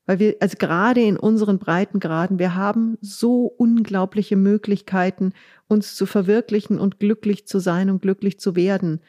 Weil 0.05 0.19
wir, 0.19 0.35
also 0.39 0.57
gerade 0.57 1.01
in 1.01 1.17
unseren 1.17 1.57
Breitengraden, 1.57 2.37
wir 2.37 2.55
haben 2.55 2.97
so 3.01 3.45
unglaubliche 3.45 4.35
Möglichkeiten, 4.35 5.33
uns 5.67 5.95
zu 5.95 6.05
verwirklichen 6.05 6.79
und 6.79 6.99
glücklich 6.99 7.47
zu 7.47 7.59
sein 7.59 7.89
und 7.89 8.01
glücklich 8.01 8.39
zu 8.39 8.55
werden. 8.55 9.01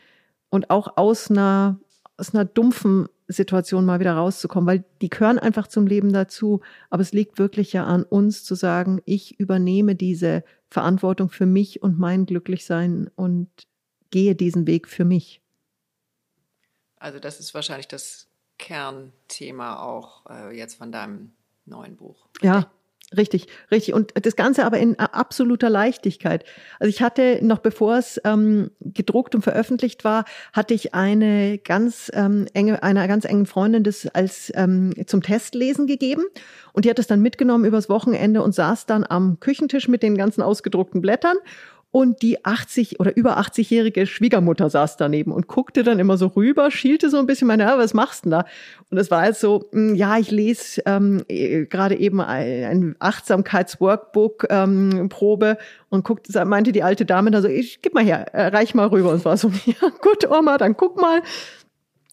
Und 0.49 0.70
auch 0.70 0.97
aus 0.97 1.30
einer, 1.30 1.78
aus 2.16 2.34
einer 2.34 2.47
dumpfen 2.47 3.09
Situation 3.28 3.84
mal 3.84 4.01
wieder 4.01 4.14
rauszukommen, 4.14 4.66
weil 4.66 4.84
die 5.03 5.11
gehören 5.11 5.38
einfach 5.38 5.66
zum 5.66 5.86
Leben 5.86 6.12
dazu. 6.12 6.61
Aber 6.90 7.03
es 7.03 7.12
liegt 7.12 7.38
wirklich 7.38 7.72
ja 7.72 7.84
an 7.84 8.03
uns 8.05 8.44
zu 8.44 8.55
sagen, 8.55 9.03
ich 9.05 9.38
übernehme 9.38 9.97
diese 9.97 10.44
Verantwortung 10.70 11.28
für 11.28 11.47
mich 11.47 11.82
und 11.82 11.99
mein 11.99 12.26
Glücklichsein 12.26 13.11
und 13.16 13.49
gehe 14.11 14.34
diesen 14.34 14.66
Weg 14.66 14.88
für 14.88 15.05
mich. 15.05 15.42
Also 16.97 17.18
das 17.18 17.40
ist 17.40 17.53
wahrscheinlich 17.55 17.88
das 17.88 18.26
Kernthema 18.59 19.82
auch 19.82 20.26
äh, 20.30 20.57
jetzt 20.57 20.76
von 20.76 20.92
deinem 20.92 21.32
neuen 21.64 21.96
Buch. 21.96 22.28
Ja, 22.42 22.70
Richtig, 23.16 23.46
richtig. 23.70 23.94
Und 23.94 24.12
das 24.20 24.34
Ganze 24.34 24.64
aber 24.66 24.78
in 24.78 24.98
absoluter 24.98 25.70
Leichtigkeit. 25.70 26.44
Also 26.80 26.88
ich 26.88 27.02
hatte, 27.02 27.38
noch 27.40 27.61
bevor 27.61 27.98
es 27.98 28.20
ähm, 28.24 28.72
gedruckt 28.80 29.36
und 29.36 29.42
veröffentlicht 29.42 30.02
war, 30.02 30.24
hatte 30.52 30.74
ich 30.74 30.92
eine 30.92 31.59
ganz 31.59 32.11
ähm, 32.14 32.46
enge, 32.52 32.82
einer 32.82 33.07
ganz 33.07 33.24
engen 33.24 33.46
Freundin 33.46 33.84
das 33.84 34.09
als 34.09 34.52
ähm, 34.57 34.92
zum 35.07 35.22
Testlesen 35.22 35.86
gegeben. 35.86 36.24
Und 36.72 36.84
die 36.84 36.90
hat 36.90 36.98
es 36.98 37.07
dann 37.07 37.22
mitgenommen 37.22 37.64
übers 37.64 37.88
Wochenende 37.88 38.42
und 38.42 38.57
saß 38.57 38.86
dann 38.86 39.07
am 39.09 39.38
Küchentisch 39.38 39.86
mit 39.86 40.02
den 40.02 40.16
ganzen 40.16 40.42
ausgedruckten 40.42 41.00
Blättern 41.00 41.36
und 41.97 42.20
die 42.20 42.44
80 42.44 43.01
oder 43.01 43.16
über 43.16 43.38
80-jährige 43.38 44.05
Schwiegermutter 44.05 44.68
saß 44.68 44.99
daneben 44.99 45.32
und 45.32 45.47
guckte 45.47 45.82
dann 45.82 45.99
immer 45.99 46.18
so 46.18 46.26
rüber, 46.26 46.70
schielte 46.70 47.09
so 47.09 47.16
ein 47.16 47.24
bisschen, 47.24 47.49
meine, 47.49 47.62
ja, 47.62 47.78
was 47.78 47.94
machst 47.94 48.26
du 48.26 48.28
denn 48.28 48.38
da? 48.38 48.47
Und 48.90 48.99
es 48.99 49.11
war 49.11 49.22
halt 49.22 49.34
so, 49.34 49.70
hm, 49.72 49.94
ja, 49.94 50.18
ich 50.18 50.30
lese 50.30 50.82
ähm, 50.84 51.24
äh, 51.28 51.64
gerade 51.64 51.99
eben 51.99 52.20
ein, 52.20 52.64
ein 52.64 52.97
Achtsamkeitsworkbook 52.99 54.47
ähm, 54.51 55.09
und 55.88 56.05
guckte, 56.05 56.44
meinte 56.44 56.72
die 56.72 56.82
alte 56.82 57.07
Dame 57.07 57.30
da 57.30 57.40
so, 57.40 57.49
ich 57.49 57.80
gib 57.80 57.94
mal 57.94 58.05
her, 58.05 58.26
äh, 58.34 58.49
reich 58.49 58.74
mal 58.74 58.88
rüber. 58.88 59.12
Und 59.12 59.16
es 59.16 59.24
war 59.24 59.38
so, 59.38 59.51
ja, 59.64 59.88
gut, 60.03 60.30
Oma, 60.30 60.59
dann 60.59 60.76
guck 60.76 61.01
mal. 61.01 61.22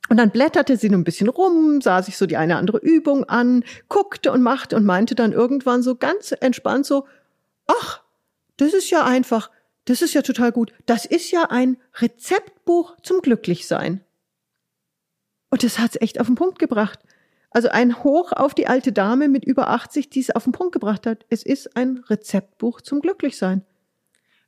Und 0.07 0.15
dann 0.15 0.31
blätterte 0.31 0.77
sie 0.77 0.89
nur 0.89 0.99
ein 0.99 1.03
bisschen 1.03 1.27
rum, 1.27 1.81
sah 1.81 2.01
sich 2.01 2.15
so 2.15 2.25
die 2.25 2.37
eine 2.37 2.55
andere 2.55 2.77
Übung 2.77 3.25
an, 3.25 3.65
guckte 3.89 4.31
und 4.31 4.43
machte 4.43 4.77
und 4.77 4.85
meinte 4.85 5.13
dann 5.13 5.33
irgendwann 5.33 5.83
so 5.83 5.95
ganz 5.95 6.33
entspannt 6.39 6.85
so, 6.85 7.05
ach, 7.67 8.01
das 8.55 8.73
ist 8.73 8.89
ja 8.89 9.03
einfach, 9.03 9.49
das 9.85 10.01
ist 10.01 10.13
ja 10.13 10.21
total 10.21 10.51
gut. 10.51 10.73
Das 10.85 11.05
ist 11.05 11.31
ja 11.31 11.49
ein 11.49 11.77
Rezeptbuch 11.95 12.97
zum 13.01 13.21
Glücklichsein. 13.21 14.03
Und 15.49 15.63
das 15.63 15.79
hat's 15.79 15.97
echt 15.99 16.19
auf 16.19 16.27
den 16.27 16.35
Punkt 16.35 16.57
gebracht. 16.57 16.99
Also 17.51 17.69
ein 17.69 18.03
Hoch 18.03 18.31
auf 18.31 18.55
die 18.55 18.67
alte 18.67 18.91
Dame 18.91 19.27
mit 19.27 19.45
über 19.45 19.69
80, 19.69 20.09
die 20.09 20.21
es 20.21 20.31
auf 20.31 20.45
den 20.45 20.53
Punkt 20.53 20.73
gebracht 20.73 21.05
hat. 21.05 21.25
Es 21.29 21.43
ist 21.43 21.77
ein 21.77 22.03
Rezeptbuch 22.09 22.81
zum 22.81 23.01
Glücklichsein. 23.01 23.63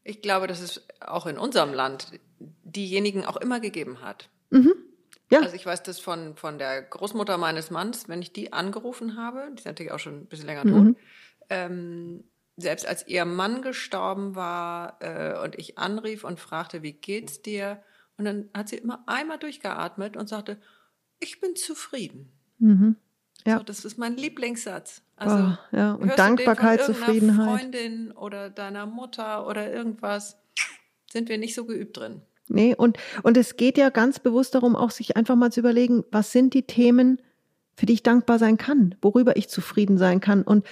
Ich 0.03 0.21
glaube, 0.21 0.47
dass 0.47 0.61
es 0.61 0.87
auch 1.01 1.27
in 1.27 1.37
unserem 1.37 1.73
Land 1.73 2.19
diejenigen 2.39 3.25
auch 3.25 3.37
immer 3.37 3.59
gegeben 3.59 4.01
hat. 4.01 4.29
Mhm. 4.49 4.73
Ja. 5.31 5.41
Also 5.41 5.55
ich 5.55 5.65
weiß 5.65 5.83
das 5.83 5.99
von, 5.99 6.35
von 6.35 6.57
der 6.57 6.81
Großmutter 6.83 7.37
meines 7.37 7.71
Manns, 7.71 8.07
wenn 8.07 8.21
ich 8.21 8.31
die 8.31 8.53
angerufen 8.53 9.17
habe, 9.17 9.47
die 9.51 9.59
ist 9.59 9.65
natürlich 9.65 9.91
auch 9.91 9.99
schon 9.99 10.21
ein 10.21 10.25
bisschen 10.27 10.45
länger 10.45 10.63
tot, 10.63 10.83
mhm. 10.83 10.95
ähm, 11.49 12.23
selbst 12.57 12.87
als 12.87 13.07
ihr 13.07 13.25
Mann 13.25 13.61
gestorben 13.61 14.35
war 14.35 14.97
äh, 15.01 15.37
und 15.43 15.55
ich 15.55 15.77
anrief 15.77 16.23
und 16.23 16.39
fragte, 16.39 16.83
wie 16.83 16.93
geht's 16.93 17.41
dir? 17.41 17.81
Und 18.17 18.25
dann 18.25 18.49
hat 18.53 18.69
sie 18.69 18.77
immer 18.77 19.03
einmal 19.07 19.37
durchgeatmet 19.37 20.15
und 20.15 20.29
sagte, 20.29 20.57
ich 21.19 21.41
bin 21.41 21.55
zufrieden. 21.55 22.31
Mhm. 22.59 22.95
Ja. 23.45 23.57
So, 23.57 23.63
das 23.63 23.85
ist 23.85 23.97
mein 23.97 24.15
Lieblingssatz. 24.15 25.01
Also, 25.17 25.35
oh, 25.35 25.75
ja. 25.75 25.93
Und 25.93 26.17
Dankbarkeit, 26.17 26.83
Zufriedenheit. 26.83 27.59
Freundin 27.59 28.11
oder 28.11 28.49
deiner 28.49 28.85
Mutter 28.85 29.47
oder 29.47 29.71
irgendwas 29.71 30.37
sind 31.11 31.29
wir 31.29 31.37
nicht 31.37 31.55
so 31.55 31.65
geübt 31.65 31.97
drin. 31.97 32.21
Nee, 32.47 32.75
und, 32.75 32.97
und 33.23 33.37
es 33.37 33.57
geht 33.57 33.77
ja 33.77 33.89
ganz 33.89 34.19
bewusst 34.19 34.55
darum, 34.55 34.75
auch 34.75 34.91
sich 34.91 35.17
einfach 35.17 35.35
mal 35.35 35.51
zu 35.51 35.59
überlegen, 35.59 36.03
was 36.11 36.31
sind 36.31 36.53
die 36.53 36.63
Themen, 36.63 37.21
für 37.75 37.85
die 37.85 37.93
ich 37.93 38.03
dankbar 38.03 38.39
sein 38.39 38.57
kann, 38.57 38.95
worüber 39.01 39.35
ich 39.35 39.49
zufrieden 39.49 39.97
sein 39.97 40.19
kann. 40.19 40.43
Und 40.43 40.65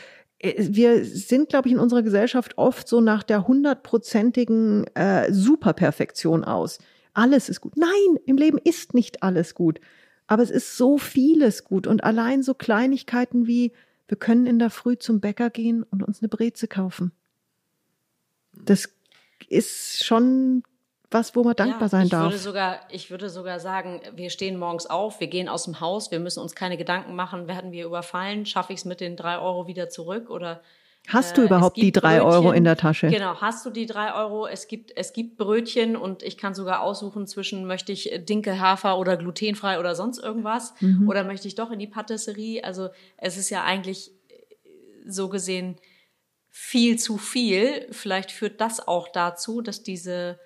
wir 0.43 1.05
sind, 1.05 1.49
glaube 1.49 1.69
ich, 1.69 1.73
in 1.73 1.79
unserer 1.79 2.03
Gesellschaft 2.03 2.57
oft 2.57 2.87
so 2.87 2.99
nach 2.99 3.23
der 3.23 3.47
hundertprozentigen 3.47 4.85
äh, 4.95 5.31
Superperfektion 5.31 6.43
aus. 6.43 6.79
Alles 7.13 7.47
ist 7.47 7.61
gut. 7.61 7.77
Nein, 7.77 8.19
im 8.25 8.37
Leben 8.37 8.57
ist 8.57 8.93
nicht 8.93 9.23
alles 9.23 9.55
gut. 9.55 9.79
Aber 10.27 10.43
es 10.43 10.51
ist 10.51 10.77
so 10.77 10.97
vieles 10.97 11.63
gut. 11.63 11.87
Und 11.87 12.03
allein 12.03 12.43
so 12.43 12.53
Kleinigkeiten 12.53 13.47
wie, 13.47 13.71
wir 14.07 14.17
können 14.17 14.45
in 14.45 14.59
der 14.59 14.69
Früh 14.69 14.97
zum 14.97 15.21
Bäcker 15.21 15.49
gehen 15.49 15.83
und 15.83 16.03
uns 16.03 16.21
eine 16.21 16.29
Breze 16.29 16.67
kaufen. 16.67 17.11
Das 18.53 18.89
ist 19.47 20.03
schon 20.03 20.63
was, 21.13 21.35
wo 21.35 21.43
man 21.43 21.55
dankbar 21.55 21.83
ja, 21.83 21.89
sein 21.89 22.05
ich 22.05 22.11
darf. 22.11 22.25
Würde 22.25 22.37
sogar, 22.37 22.79
ich 22.89 23.11
würde 23.11 23.29
sogar 23.29 23.59
sagen, 23.59 24.01
wir 24.15 24.29
stehen 24.29 24.57
morgens 24.57 24.85
auf, 24.85 25.19
wir 25.19 25.27
gehen 25.27 25.47
aus 25.49 25.63
dem 25.63 25.79
Haus, 25.79 26.11
wir 26.11 26.19
müssen 26.19 26.39
uns 26.39 26.55
keine 26.55 26.77
Gedanken 26.77 27.15
machen, 27.15 27.47
werden 27.47 27.71
wir 27.71 27.85
überfallen, 27.85 28.45
schaffe 28.45 28.73
ich 28.73 28.79
es 28.79 28.85
mit 28.85 28.99
den 28.99 29.15
drei 29.15 29.39
Euro 29.39 29.67
wieder 29.67 29.89
zurück 29.89 30.29
oder 30.29 30.61
Hast 31.07 31.37
du 31.37 31.41
äh, 31.41 31.45
überhaupt 31.45 31.77
die 31.77 31.91
drei 31.91 32.19
Brötchen, 32.19 32.31
Euro 32.31 32.51
in 32.53 32.63
der 32.63 32.77
Tasche? 32.77 33.07
Genau, 33.07 33.35
hast 33.41 33.65
du 33.65 33.69
die 33.69 33.85
drei 33.85 34.13
Euro? 34.13 34.47
Es 34.47 34.67
gibt, 34.67 34.95
es 34.95 35.11
gibt 35.11 35.37
Brötchen 35.37 35.97
und 35.97 36.23
ich 36.23 36.37
kann 36.37 36.55
sogar 36.55 36.81
aussuchen 36.81 37.27
zwischen, 37.27 37.65
möchte 37.65 37.91
ich 37.91 38.09
Dinkelhafer 38.19 38.97
oder 38.97 39.17
glutenfrei 39.17 39.79
oder 39.79 39.95
sonst 39.95 40.19
irgendwas 40.19 40.73
mhm. 40.79 41.09
oder 41.09 41.25
möchte 41.25 41.47
ich 41.47 41.55
doch 41.55 41.71
in 41.71 41.79
die 41.79 41.87
Patisserie? 41.87 42.63
Also 42.63 42.89
es 43.17 43.37
ist 43.37 43.49
ja 43.49 43.63
eigentlich 43.63 44.11
so 45.05 45.27
gesehen 45.27 45.75
viel 46.49 46.97
zu 46.97 47.17
viel. 47.17 47.87
Vielleicht 47.91 48.31
führt 48.31 48.61
das 48.61 48.87
auch 48.87 49.09
dazu, 49.09 49.61
dass 49.61 49.83
diese 49.83 50.39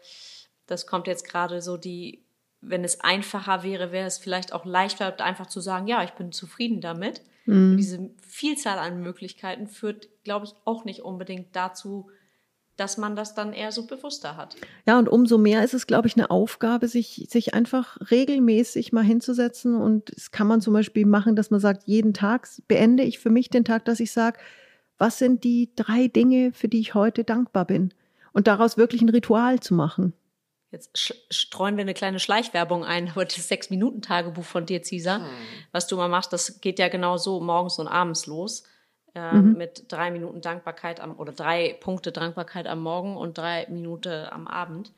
das 0.68 0.86
kommt 0.86 1.07
jetzt 1.07 1.28
gerade 1.28 1.61
so 1.61 1.78
die, 1.78 2.24
wenn 2.61 2.84
es 2.84 3.01
einfacher 3.01 3.63
wäre, 3.63 3.91
wäre 3.91 4.07
es 4.07 4.18
vielleicht 4.18 4.53
auch 4.53 4.65
leichter, 4.65 5.20
einfach 5.22 5.47
zu 5.47 5.59
sagen, 5.59 5.88
ja, 5.88 6.03
ich 6.03 6.11
bin 6.11 6.32
zufrieden 6.32 6.82
damit. 6.82 7.22
Mhm. 7.45 7.78
Diese 7.78 8.09
Vielzahl 8.28 8.78
an 8.78 9.01
Möglichkeiten 9.01 9.68
führt, 9.68 10.09
glaube 10.24 10.45
ich, 10.45 10.53
auch 10.65 10.86
nicht 10.86 11.01
unbedingt 11.01 11.55
dazu, 11.55 12.09
dass 12.76 12.97
man 12.97 13.15
das 13.15 13.34
dann 13.34 13.53
eher 13.53 13.72
so 13.72 13.88
bewusster 13.88 14.38
hat. 14.38 14.55
Ja, 14.86 14.99
und 14.99 15.09
umso 15.09 15.38
mehr 15.38 15.63
ist 15.63 15.74
es, 15.74 15.88
glaube 15.88 16.07
ich, 16.07 16.15
eine 16.15 16.30
Aufgabe, 16.30 16.88
sich, 16.88 17.26
sich 17.30 17.53
einfach 17.53 17.97
regelmäßig 18.11 18.93
mal 18.93 19.03
hinzusetzen. 19.03 19.76
Und 19.76 20.11
es 20.11 20.32
kann 20.32 20.47
man 20.47 20.61
zum 20.61 20.74
Beispiel 20.74 21.05
machen, 21.05 21.36
dass 21.36 21.49
man 21.49 21.59
sagt, 21.59 21.84
jeden 21.88 22.13
Tag 22.13 22.47
beende 22.68 23.03
ich 23.03 23.18
für 23.18 23.32
mich 23.32 23.49
den 23.49 23.65
Tag, 23.65 23.86
dass 23.86 23.99
ich 23.99 24.11
sage, 24.11 24.39
was 24.99 25.18
sind 25.18 25.43
die 25.43 25.72
drei 25.76 26.07
Dinge, 26.07 26.51
für 26.53 26.68
die 26.68 26.80
ich 26.80 26.93
heute 26.93 27.24
dankbar 27.24 27.65
bin? 27.65 27.93
Und 28.32 28.45
daraus 28.45 28.78
wirklich 28.78 29.01
ein 29.01 29.09
Ritual 29.09 29.59
zu 29.59 29.74
machen. 29.74 30.13
Jetzt 30.72 31.13
streuen 31.30 31.78
wir 31.78 31.84
eine 31.84 31.93
kleine 31.93 32.20
Schleichwerbung 32.20 32.84
ein, 32.84 33.11
aber 33.11 33.24
das 33.24 33.47
Sechs-Minuten-Tagebuch 33.47 34.43
von 34.43 34.65
dir, 34.65 34.84
Cesar, 34.84 35.20
hm. 35.20 35.26
was 35.72 35.88
du 35.88 35.95
mal 35.95 36.09
machst, 36.09 36.34
das 36.34 36.59
geht 36.59 36.78
ja 36.78 36.89
genau 36.89 37.18
so 37.18 37.39
morgens 37.39 37.80
und 37.80 37.88
abends 37.88 38.26
los. 38.26 38.63
Äh, 39.18 39.34
mhm. 39.34 39.57
Mit 39.57 39.91
drei 39.91 40.11
Minuten 40.11 40.41
Dankbarkeit 40.41 40.99
am, 40.99 41.18
oder 41.18 41.32
drei 41.32 41.76
Punkte 41.80 42.11
Dankbarkeit 42.11 42.68
am 42.68 42.82
Morgen 42.82 43.18
und 43.18 43.38
drei 43.38 43.65
Minuten 43.68 44.28
am 44.30 44.45
Abend. 44.47 44.91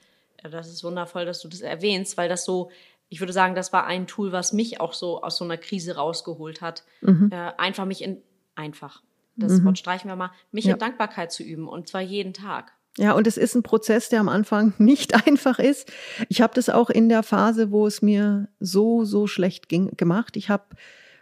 das 0.43 0.67
ist 0.67 0.84
wundervoll, 0.84 1.26
dass 1.26 1.39
du 1.39 1.47
das 1.47 1.61
erwähnst, 1.61 2.17
weil 2.17 2.28
das 2.28 2.43
so, 2.43 2.70
ich 3.07 3.22
würde 3.22 3.32
sagen, 3.32 3.55
das 3.55 3.72
war 3.72 3.86
ein 3.86 4.07
Tool, 4.07 4.34
was 4.34 4.51
mich 4.51 4.82
auch 4.82 4.91
so 4.91 5.22
aus 5.22 5.38
so 5.38 5.45
einer 5.45 5.57
Krise 5.57 5.95
rausgeholt 5.95 6.59
hat. 6.61 6.84
Mhm. 6.99 7.30
Äh, 7.32 7.53
einfach 7.57 7.86
mich 7.86 8.03
in, 8.03 8.22
einfach, 8.55 9.03
das 9.38 9.53
mhm. 9.53 9.65
Wort 9.65 9.78
streichen 9.80 10.09
wir 10.09 10.17
mal, 10.17 10.32
mich 10.51 10.65
ja. 10.65 10.74
in 10.74 10.80
Dankbarkeit 10.80 11.32
zu 11.32 11.43
üben 11.43 11.70
und 11.70 11.88
zwar 11.88 12.01
jeden 12.01 12.34
Tag. 12.34 12.74
Ja, 13.00 13.14
und 13.14 13.28
es 13.28 13.38
ist 13.38 13.56
ein 13.56 13.64
Prozess, 13.64 14.10
der 14.10 14.20
am 14.20 14.28
Anfang 14.28 14.74
nicht 14.78 15.26
einfach 15.26 15.58
ist. 15.58 15.89
Ich 16.28 16.41
habe 16.41 16.54
das 16.54 16.70
auch 16.70 16.89
in 16.89 17.08
der 17.08 17.24
Phase, 17.24 17.72
wo 17.72 17.88
es 17.88 18.02
mir 18.02 18.50
so, 18.60 19.06
so 19.06 19.26
schlecht 19.26 19.70
ging, 19.70 19.95
gemacht. 19.95 20.36
Ich 20.36 20.50
habe 20.50 20.66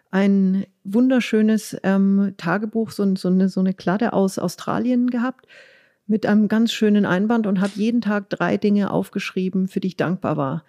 ein 0.10 0.66
wunderschönes 0.84 1.78
ähm, 1.84 2.34
Tagebuch, 2.38 2.90
so, 2.90 3.16
so, 3.16 3.28
eine, 3.28 3.48
so 3.48 3.60
eine 3.60 3.76
Kladde 3.76 4.14
aus 4.14 4.40
Australien 4.40 5.12
gehabt 5.12 5.46
mit 6.08 6.26
einem 6.26 6.48
ganz 6.48 6.72
schönen 6.74 7.06
Einband 7.06 7.46
und 7.46 7.62
habe 7.62 7.74
jeden 7.76 8.02
Tag 8.02 8.32
drei 8.32 8.58
Dinge 8.58 8.90
aufgeschrieben, 8.90 9.68
für 9.68 9.80
die 9.80 9.90
ich 9.90 9.98
dankbar 9.98 10.36
war. 10.36 10.64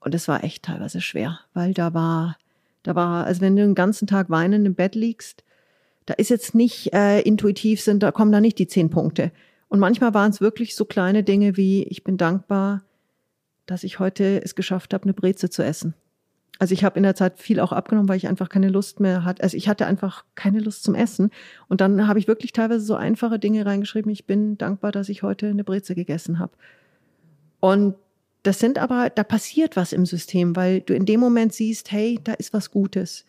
Und 0.00 0.12
es 0.12 0.26
war 0.26 0.42
echt 0.42 0.64
teilweise 0.64 1.00
schwer, 1.00 1.38
weil 1.54 1.72
da 1.72 1.94
war, 1.94 2.36
da 2.82 2.96
war, 2.96 3.26
also 3.26 3.42
wenn 3.42 3.54
du 3.54 3.62
den 3.62 3.76
ganzen 3.76 4.08
Tag 4.08 4.28
weinend 4.28 4.66
im 4.66 4.74
Bett 4.74 4.96
liegst, 4.96 5.44
da 6.06 6.14
ist 6.14 6.30
jetzt 6.30 6.56
nicht 6.56 6.92
äh, 6.94 7.20
intuitiv 7.20 7.80
sind, 7.80 8.02
da 8.02 8.10
kommen 8.10 8.32
da 8.32 8.40
nicht 8.40 8.58
die 8.58 8.66
zehn 8.66 8.90
Punkte. 8.90 9.30
Und 9.68 9.80
manchmal 9.80 10.14
waren 10.14 10.30
es 10.30 10.40
wirklich 10.40 10.74
so 10.74 10.84
kleine 10.84 11.22
Dinge 11.22 11.56
wie, 11.56 11.84
ich 11.84 12.04
bin 12.04 12.16
dankbar, 12.16 12.82
dass 13.66 13.84
ich 13.84 13.98
heute 13.98 14.42
es 14.42 14.54
geschafft 14.54 14.94
habe, 14.94 15.04
eine 15.04 15.12
Breze 15.14 15.50
zu 15.50 15.62
essen. 15.62 15.94
Also 16.58 16.74
ich 16.74 16.82
habe 16.82 16.96
in 16.96 17.04
der 17.04 17.14
Zeit 17.14 17.38
viel 17.38 17.60
auch 17.60 17.70
abgenommen, 17.70 18.08
weil 18.08 18.16
ich 18.16 18.26
einfach 18.26 18.48
keine 18.48 18.68
Lust 18.68 18.98
mehr 18.98 19.24
hatte. 19.24 19.42
Also 19.42 19.56
ich 19.56 19.68
hatte 19.68 19.86
einfach 19.86 20.24
keine 20.34 20.58
Lust 20.58 20.82
zum 20.82 20.94
Essen. 20.94 21.30
Und 21.68 21.80
dann 21.80 22.08
habe 22.08 22.18
ich 22.18 22.26
wirklich 22.26 22.52
teilweise 22.52 22.84
so 22.84 22.96
einfache 22.96 23.38
Dinge 23.38 23.64
reingeschrieben. 23.64 24.10
Ich 24.10 24.26
bin 24.26 24.58
dankbar, 24.58 24.90
dass 24.90 25.08
ich 25.08 25.22
heute 25.22 25.48
eine 25.48 25.62
Breze 25.62 25.94
gegessen 25.94 26.40
habe. 26.40 26.52
Und 27.60 27.94
das 28.42 28.58
sind 28.58 28.78
aber, 28.78 29.10
da 29.10 29.22
passiert 29.22 29.76
was 29.76 29.92
im 29.92 30.06
System, 30.06 30.56
weil 30.56 30.80
du 30.80 30.94
in 30.94 31.06
dem 31.06 31.20
Moment 31.20 31.52
siehst, 31.52 31.92
hey, 31.92 32.18
da 32.22 32.32
ist 32.32 32.52
was 32.52 32.70
Gutes. 32.70 33.24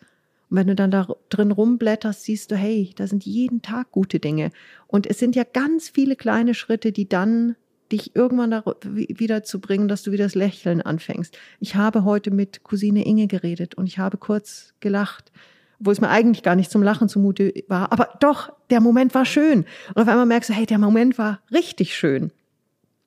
Und 0.50 0.56
wenn 0.56 0.66
du 0.66 0.74
dann 0.74 0.90
da 0.90 1.08
drin 1.28 1.52
rumblätterst, 1.52 2.24
siehst 2.24 2.50
du, 2.50 2.56
hey, 2.56 2.90
da 2.96 3.06
sind 3.06 3.24
jeden 3.24 3.62
Tag 3.62 3.92
gute 3.92 4.18
Dinge. 4.18 4.50
Und 4.88 5.06
es 5.06 5.18
sind 5.18 5.36
ja 5.36 5.44
ganz 5.44 5.88
viele 5.88 6.16
kleine 6.16 6.54
Schritte, 6.54 6.92
die 6.92 7.08
dann 7.08 7.56
dich 7.92 8.14
irgendwann 8.14 8.50
da 8.50 8.64
wieder 8.82 9.42
zu 9.42 9.60
bringen, 9.60 9.88
dass 9.88 10.02
du 10.02 10.12
wieder 10.12 10.24
das 10.24 10.34
Lächeln 10.34 10.80
anfängst. 10.80 11.36
Ich 11.58 11.74
habe 11.76 12.04
heute 12.04 12.30
mit 12.30 12.62
Cousine 12.62 13.04
Inge 13.04 13.26
geredet 13.26 13.74
und 13.74 13.86
ich 13.86 13.98
habe 13.98 14.16
kurz 14.16 14.74
gelacht, 14.80 15.32
wo 15.78 15.90
es 15.90 16.00
mir 16.00 16.08
eigentlich 16.08 16.42
gar 16.42 16.56
nicht 16.56 16.70
zum 16.70 16.82
Lachen 16.82 17.08
zumute 17.08 17.52
war. 17.68 17.90
Aber 17.90 18.10
doch, 18.20 18.52
der 18.70 18.80
Moment 18.80 19.14
war 19.14 19.24
schön. 19.24 19.64
Und 19.94 20.02
auf 20.02 20.08
einmal 20.08 20.26
merkst 20.26 20.50
du, 20.50 20.54
hey, 20.54 20.66
der 20.66 20.78
Moment 20.78 21.18
war 21.18 21.40
richtig 21.52 21.96
schön. 21.96 22.32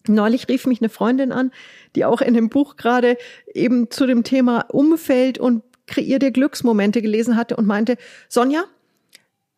Neulich 0.07 0.49
rief 0.49 0.65
mich 0.65 0.81
eine 0.81 0.89
Freundin 0.89 1.31
an, 1.31 1.51
die 1.95 2.03
auch 2.03 2.19
in 2.19 2.33
dem 2.33 2.49
Buch 2.49 2.75
gerade 2.75 3.17
eben 3.53 3.89
zu 3.89 4.05
dem 4.05 4.23
Thema 4.23 4.65
Umfeld 4.69 5.37
und 5.37 5.63
Kreier 5.87 6.19
dir 6.19 6.31
Glücksmomente 6.31 7.01
gelesen 7.01 7.35
hatte 7.35 7.55
und 7.55 7.65
meinte, 7.65 7.97
Sonja, 8.29 8.63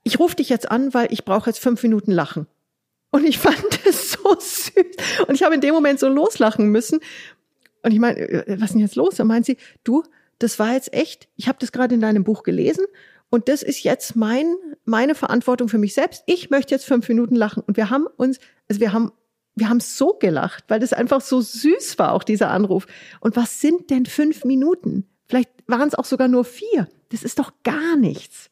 ich 0.04 0.20
rufe 0.20 0.36
dich 0.36 0.50
jetzt 0.50 0.70
an, 0.70 0.94
weil 0.94 1.12
ich 1.12 1.26
brauche 1.26 1.50
jetzt 1.50 1.60
fünf 1.60 1.82
Minuten 1.84 2.12
Lachen. 2.12 2.48
Und 3.12 3.26
ich 3.26 3.38
fand 3.40 3.86
es 3.88 4.12
so 4.12 4.36
süß. 4.40 5.26
Und 5.28 5.36
ich 5.36 5.44
habe 5.44 5.56
in 5.56 5.62
dem 5.62 5.74
Moment 5.74 6.00
so 6.00 6.08
loslachen 6.08 6.70
müssen. 6.70 7.00
Und 7.84 7.92
ich 7.92 8.00
meine, 8.00 8.18
äh, 8.18 8.60
was 8.60 8.70
ist 8.70 8.74
denn 8.74 8.82
jetzt 8.82 8.96
los? 8.96 9.16
Dann 9.16 9.28
meint 9.28 9.46
sie, 9.46 9.58
du, 9.84 10.04
das 10.40 10.60
war 10.60 10.74
jetzt 10.74 10.94
echt, 10.94 11.28
ich 11.36 11.48
habe 11.48 11.58
das 11.60 11.72
gerade 11.72 11.96
in 11.96 12.02
deinem 12.02 12.24
Buch 12.24 12.44
gelesen 12.44 12.86
und 13.30 13.50
das 13.50 13.64
ist 13.64 13.84
jetzt 13.84 14.16
mein, 14.16 14.56
meine 14.86 15.16
Verantwortung 15.16 15.70
für 15.70 15.78
mich 15.78 15.94
selbst. 15.94 16.24
Ich 16.26 16.50
möchte 16.50 16.74
jetzt 16.74 16.86
fünf 16.86 17.08
Minuten 17.10 17.36
lachen. 17.36 17.64
Und 17.66 17.78
wir 17.78 17.90
haben 17.90 18.08
uns, 18.18 18.40
also 18.70 18.80
wir 18.80 18.94
haben, 18.94 19.12
wir 19.56 19.70
haben 19.70 19.80
so 19.80 20.14
gelacht, 20.14 20.66
weil 20.68 20.80
das 20.80 20.94
einfach 20.94 21.22
so 21.22 21.42
süß 21.42 21.98
war, 21.98 22.14
auch 22.14 22.24
dieser 22.24 22.52
Anruf. 22.52 22.86
Und 23.20 23.36
was 23.36 23.62
sind 23.62 23.90
denn 23.90 24.06
fünf 24.06 24.46
Minuten? 24.46 25.08
Vielleicht 25.28 25.50
waren 25.68 25.88
es 25.88 25.96
auch 25.96 26.06
sogar 26.06 26.28
nur 26.28 26.46
vier. 26.46 26.88
Das 27.10 27.24
ist 27.24 27.40
doch 27.40 27.52
gar 27.64 27.96
nichts. 27.96 28.50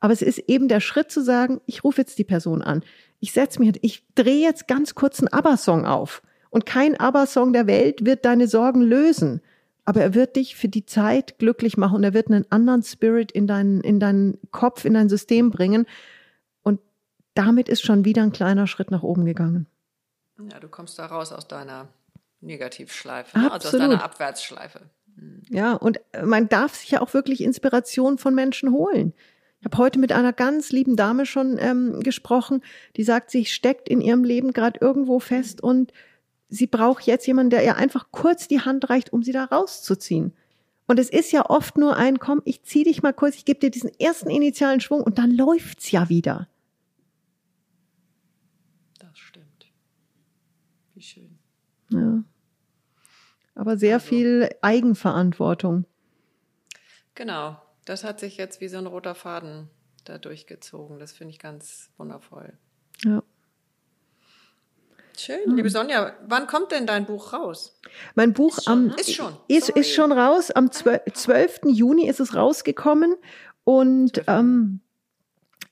Aber 0.00 0.12
es 0.12 0.22
ist 0.22 0.38
eben 0.38 0.68
der 0.68 0.80
Schritt 0.80 1.10
zu 1.10 1.22
sagen, 1.22 1.60
ich 1.66 1.84
rufe 1.84 2.00
jetzt 2.00 2.18
die 2.18 2.24
Person 2.24 2.62
an. 2.62 2.82
Ich 3.20 3.32
setze 3.32 3.58
mich, 3.58 3.78
ich 3.82 4.04
drehe 4.14 4.42
jetzt 4.42 4.68
ganz 4.68 4.94
kurz 4.94 5.20
einen 5.20 5.28
ABBA-Song 5.28 5.86
auf. 5.86 6.22
Und 6.50 6.66
kein 6.66 6.98
ABBA-Song 6.98 7.52
der 7.52 7.66
Welt 7.66 8.04
wird 8.04 8.24
deine 8.24 8.48
Sorgen 8.48 8.82
lösen. 8.82 9.40
Aber 9.84 10.00
er 10.00 10.14
wird 10.14 10.36
dich 10.36 10.56
für 10.56 10.68
die 10.68 10.84
Zeit 10.84 11.38
glücklich 11.38 11.76
machen 11.76 11.96
und 11.96 12.04
er 12.04 12.12
wird 12.12 12.28
einen 12.28 12.50
anderen 12.50 12.82
Spirit 12.82 13.30
in 13.30 13.46
deinen, 13.46 13.80
in 13.80 14.00
deinen 14.00 14.38
Kopf, 14.50 14.84
in 14.84 14.94
dein 14.94 15.08
System 15.08 15.50
bringen. 15.50 15.86
Und 16.62 16.80
damit 17.34 17.68
ist 17.68 17.82
schon 17.82 18.04
wieder 18.04 18.22
ein 18.22 18.32
kleiner 18.32 18.66
Schritt 18.66 18.90
nach 18.90 19.02
oben 19.02 19.24
gegangen. 19.24 19.66
Ja, 20.50 20.58
du 20.60 20.68
kommst 20.68 20.98
da 20.98 21.06
raus 21.06 21.32
aus 21.32 21.46
deiner 21.48 21.88
Negativschleife, 22.40 23.38
ne? 23.38 23.50
also 23.50 23.68
aus 23.68 23.78
deiner 23.78 24.02
Abwärtsschleife. 24.02 24.80
Ja, 25.48 25.74
und 25.74 26.00
man 26.24 26.48
darf 26.48 26.74
sich 26.74 26.90
ja 26.90 27.00
auch 27.00 27.14
wirklich 27.14 27.42
Inspiration 27.42 28.18
von 28.18 28.34
Menschen 28.34 28.72
holen. 28.72 29.14
Ich 29.60 29.64
habe 29.64 29.78
heute 29.78 29.98
mit 29.98 30.12
einer 30.12 30.32
ganz 30.32 30.70
lieben 30.70 30.96
Dame 30.96 31.24
schon 31.26 31.56
ähm, 31.58 32.00
gesprochen, 32.00 32.62
die 32.96 33.04
sagt, 33.04 33.30
sie 33.30 33.46
steckt 33.46 33.88
in 33.88 34.00
ihrem 34.00 34.24
Leben 34.24 34.52
gerade 34.52 34.78
irgendwo 34.80 35.18
fest 35.18 35.62
und 35.62 35.92
sie 36.48 36.66
braucht 36.66 37.06
jetzt 37.06 37.26
jemanden, 37.26 37.50
der 37.50 37.64
ihr 37.64 37.76
einfach 37.76 38.08
kurz 38.10 38.48
die 38.48 38.60
Hand 38.60 38.90
reicht, 38.90 39.12
um 39.12 39.22
sie 39.22 39.32
da 39.32 39.44
rauszuziehen. 39.44 40.34
Und 40.86 41.00
es 41.00 41.10
ist 41.10 41.32
ja 41.32 41.48
oft 41.48 41.78
nur 41.78 41.96
ein, 41.96 42.18
komm, 42.18 42.42
ich 42.44 42.62
zieh 42.62 42.84
dich 42.84 43.02
mal 43.02 43.12
kurz, 43.12 43.34
ich 43.36 43.44
gebe 43.44 43.58
dir 43.58 43.70
diesen 43.70 43.90
ersten 43.98 44.30
initialen 44.30 44.80
Schwung 44.80 45.00
und 45.00 45.18
dann 45.18 45.30
läuft's 45.30 45.90
ja 45.90 46.08
wieder. 46.08 46.48
Das 49.00 49.18
stimmt. 49.18 49.66
Wie 50.94 51.02
schön. 51.02 51.38
Ja 51.90 52.22
aber 53.56 53.76
sehr 53.76 53.94
also. 53.96 54.06
viel 54.06 54.48
Eigenverantwortung. 54.62 55.84
Genau, 57.14 57.60
das 57.84 58.04
hat 58.04 58.20
sich 58.20 58.36
jetzt 58.36 58.60
wie 58.60 58.68
so 58.68 58.78
ein 58.78 58.86
roter 58.86 59.14
Faden 59.14 59.68
da 60.04 60.18
durchgezogen. 60.18 61.00
Das 61.00 61.12
finde 61.12 61.32
ich 61.32 61.38
ganz 61.38 61.90
wundervoll. 61.96 62.52
Ja. 63.04 63.22
Schön, 65.18 65.56
liebe 65.56 65.70
Sonja, 65.70 66.14
wann 66.26 66.46
kommt 66.46 66.72
denn 66.72 66.86
dein 66.86 67.06
Buch 67.06 67.32
raus? 67.32 67.80
Mein 68.14 68.34
Buch 68.34 68.58
ist 68.58 68.68
am 68.68 68.90
schon, 68.90 68.98
ist 68.98 69.14
schon, 69.14 69.36
ist, 69.48 69.68
ist 69.70 69.94
schon 69.94 70.12
raus. 70.12 70.50
Am 70.50 70.70
12. 70.70 71.60
Juni 71.68 72.06
ist 72.06 72.20
es 72.20 72.34
rausgekommen 72.34 73.14
und 73.64 74.22
ähm, 74.26 74.80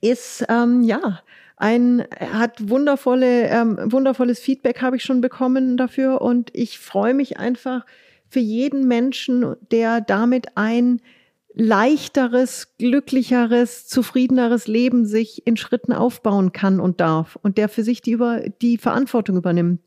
ist 0.09 0.45
ähm, 0.49 0.81
ja 0.83 1.21
ein 1.57 2.05
hat 2.19 2.69
wundervolle 2.69 3.47
ähm, 3.47 3.77
wundervolles 3.91 4.39
Feedback 4.39 4.81
habe 4.81 4.97
ich 4.97 5.03
schon 5.03 5.21
bekommen 5.21 5.77
dafür 5.77 6.21
und 6.21 6.49
ich 6.53 6.79
freue 6.79 7.13
mich 7.13 7.39
einfach 7.39 7.85
für 8.27 8.39
jeden 8.39 8.87
Menschen, 8.87 9.55
der 9.71 10.01
damit 10.01 10.57
ein 10.57 11.01
leichteres, 11.53 12.75
glücklicheres, 12.77 13.87
zufriedeneres 13.87 14.67
Leben 14.67 15.05
sich 15.05 15.47
in 15.47 15.55
Schritten 15.55 15.93
aufbauen 15.93 16.51
kann 16.51 16.81
und 16.81 16.99
darf 16.99 17.37
und 17.41 17.57
der 17.57 17.69
für 17.69 17.83
sich 17.83 18.01
die 18.01 18.11
über 18.11 18.41
die 18.61 18.77
Verantwortung 18.77 19.37
übernimmt. 19.37 19.79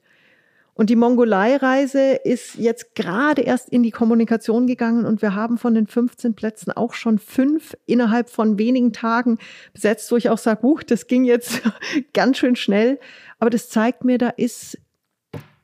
Und 0.78 0.90
die 0.90 0.96
Mongolei-Reise 0.96 2.20
ist 2.22 2.54
jetzt 2.54 2.94
gerade 2.94 3.42
erst 3.42 3.68
in 3.68 3.82
die 3.82 3.90
Kommunikation 3.90 4.68
gegangen 4.68 5.06
und 5.06 5.22
wir 5.22 5.34
haben 5.34 5.58
von 5.58 5.74
den 5.74 5.88
15 5.88 6.34
Plätzen 6.34 6.70
auch 6.70 6.94
schon 6.94 7.18
fünf 7.18 7.76
innerhalb 7.86 8.30
von 8.30 8.58
wenigen 8.58 8.92
Tagen 8.92 9.38
besetzt, 9.72 10.12
wo 10.12 10.16
ich 10.16 10.30
auch 10.30 10.38
sage, 10.38 10.62
huch, 10.62 10.84
das 10.84 11.08
ging 11.08 11.24
jetzt 11.24 11.62
ganz 12.14 12.38
schön 12.38 12.54
schnell. 12.54 13.00
Aber 13.40 13.50
das 13.50 13.70
zeigt 13.70 14.04
mir, 14.04 14.18
da 14.18 14.28
ist, 14.28 14.78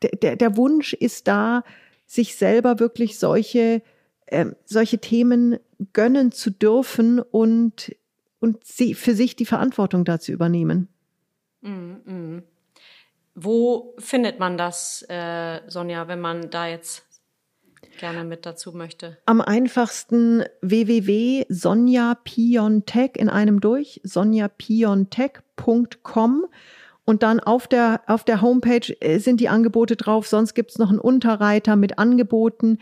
der, 0.03 0.11
der, 0.21 0.35
der 0.35 0.57
Wunsch 0.57 0.95
ist 0.95 1.29
da, 1.29 1.63
sich 2.07 2.35
selber 2.35 2.81
wirklich 2.81 3.17
solche, 3.17 3.83
äh, 4.27 4.47
solche 4.65 4.99
Themen 4.99 5.61
gönnen 5.93 6.33
zu 6.33 6.51
dürfen 6.51 7.21
und, 7.21 7.95
und 8.41 8.67
sie, 8.67 8.95
für 8.95 9.15
sich 9.15 9.37
die 9.37 9.47
Verantwortung 9.47 10.05
dazu 10.05 10.33
übernehmen. 10.33 10.89
Mm 11.61 11.95
-mm. 12.05 12.43
Wo 13.35 13.95
findet 13.99 14.39
man 14.39 14.57
das, 14.57 15.05
äh, 15.09 15.61
Sonja, 15.67 16.09
wenn 16.09 16.21
man 16.21 16.51
da 16.51 16.69
jetzt 16.69 17.05
gerne 17.99 18.25
mit 18.25 18.47
dazu 18.47 18.73
möchte? 18.73 19.19
Am 19.27 19.41
einfachsten 19.41 20.45
www.sonjapiontech 20.63 23.11
in 23.17 23.29
einem 23.29 23.61
durch, 23.61 24.01
sonjapiontech.com 24.05 26.47
und 27.05 27.23
dann 27.23 27.41
auf 27.41 27.69
der, 27.69 28.01
auf 28.07 28.25
der 28.25 28.41
Homepage 28.41 28.97
äh, 29.01 29.19
sind 29.19 29.41
die 29.41 29.49
Angebote 29.49 29.97
drauf. 29.97 30.27
Sonst 30.27 30.55
gibt's 30.55 30.79
noch 30.79 30.91
einen 30.91 30.99
Unterreiter 30.99 31.77
mit 31.77 31.99
Angeboten. 31.99 32.79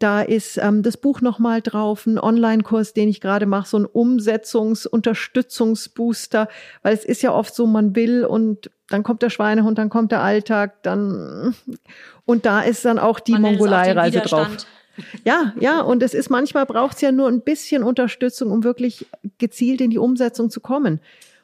Da 0.00 0.22
ist 0.22 0.56
ähm, 0.56 0.82
das 0.82 0.96
Buch 0.96 1.20
nochmal 1.20 1.60
drauf, 1.60 2.06
ein 2.06 2.18
Online-Kurs, 2.18 2.94
den 2.94 3.10
ich 3.10 3.20
gerade 3.20 3.44
mache, 3.44 3.68
so 3.68 3.78
ein 3.78 3.84
Umsetzungs-Unterstützungsbooster, 3.84 6.48
weil 6.82 6.94
es 6.94 7.04
ist 7.04 7.20
ja 7.22 7.32
oft 7.32 7.54
so, 7.54 7.66
man 7.66 7.94
will 7.94 8.24
und 8.24 8.70
dann 8.88 9.02
kommt 9.02 9.20
der 9.22 9.28
Schweinehund, 9.28 9.76
dann 9.76 9.90
kommt 9.90 10.10
der 10.10 10.22
Alltag, 10.22 10.82
dann 10.82 11.54
und 12.24 12.46
da 12.46 12.62
ist 12.62 12.82
dann 12.84 12.98
auch 12.98 13.20
die 13.20 13.36
Mongolei-Reise 13.36 14.20
drauf. 14.20 14.48
Ja, 15.24 15.52
ja, 15.60 15.82
und 15.82 16.02
es 16.02 16.14
ist 16.14 16.30
manchmal 16.30 16.64
braucht 16.64 16.96
es 16.96 17.02
ja 17.02 17.12
nur 17.12 17.28
ein 17.28 17.42
bisschen 17.42 17.82
Unterstützung, 17.82 18.50
um 18.50 18.64
wirklich 18.64 19.06
gezielt 19.36 19.82
in 19.82 19.90
die 19.90 19.98
Umsetzung 19.98 20.48
zu 20.48 20.60
kommen. 20.60 21.00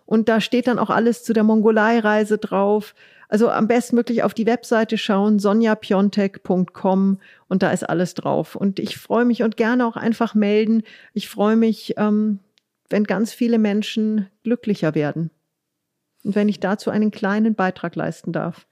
Und 0.06 0.30
da 0.30 0.40
steht 0.40 0.66
dann 0.66 0.78
auch 0.78 0.88
alles 0.88 1.24
zu 1.24 1.34
der 1.34 1.42
Mongolei-Reise 1.42 2.38
drauf. 2.38 2.94
Also 3.28 3.50
am 3.50 3.66
besten 3.66 3.96
wirklich 3.96 4.22
auf 4.22 4.34
die 4.34 4.46
Webseite 4.46 4.98
schauen, 4.98 5.38
sonjapiontek.com 5.38 7.20
und 7.48 7.62
da 7.62 7.70
ist 7.70 7.84
alles 7.84 8.14
drauf. 8.14 8.54
Und 8.54 8.78
ich 8.78 8.96
freue 8.96 9.24
mich 9.24 9.42
und 9.42 9.56
gerne 9.56 9.86
auch 9.86 9.96
einfach 9.96 10.34
melden. 10.34 10.82
Ich 11.12 11.28
freue 11.28 11.56
mich, 11.56 11.94
ähm, 11.96 12.40
wenn 12.88 13.04
ganz 13.04 13.32
viele 13.32 13.58
Menschen 13.58 14.30
glücklicher 14.44 14.94
werden. 14.94 15.30
Und 16.24 16.34
wenn 16.34 16.48
ich 16.48 16.60
dazu 16.60 16.90
einen 16.90 17.10
kleinen 17.10 17.54
Beitrag 17.54 17.96
leisten 17.96 18.32
darf. 18.32 18.66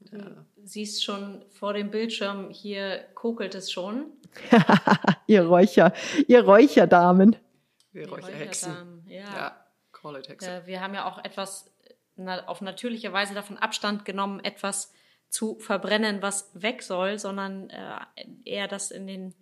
Du 0.00 0.18
siehst 0.64 1.04
schon 1.04 1.42
vor 1.50 1.72
dem 1.72 1.90
Bildschirm, 1.90 2.50
hier 2.50 3.00
kokelt 3.14 3.54
es 3.54 3.70
schon. 3.70 4.06
ihr 5.26 5.42
Räucher, 5.44 5.92
ihr 6.26 6.44
Räucherdamen. 6.44 7.36
Wir 7.92 8.08
Räucherhexen. 8.08 9.02
Ja. 9.06 9.20
ja. 9.20 9.64
Call-it-Hexe. 9.92 10.50
Äh, 10.50 10.66
wir 10.66 10.80
haben 10.80 10.94
ja 10.94 11.06
auch 11.06 11.24
etwas 11.24 11.70
auf 12.46 12.60
natürliche 12.60 13.12
Weise 13.12 13.34
davon 13.34 13.58
Abstand 13.58 14.04
genommen, 14.04 14.40
etwas 14.40 14.92
zu 15.28 15.58
verbrennen, 15.58 16.22
was 16.22 16.50
weg 16.54 16.82
soll, 16.82 17.18
sondern 17.18 17.70
äh, 17.70 17.98
eher 18.44 18.66
das 18.66 18.90
in 18.90 19.06
den 19.06 19.34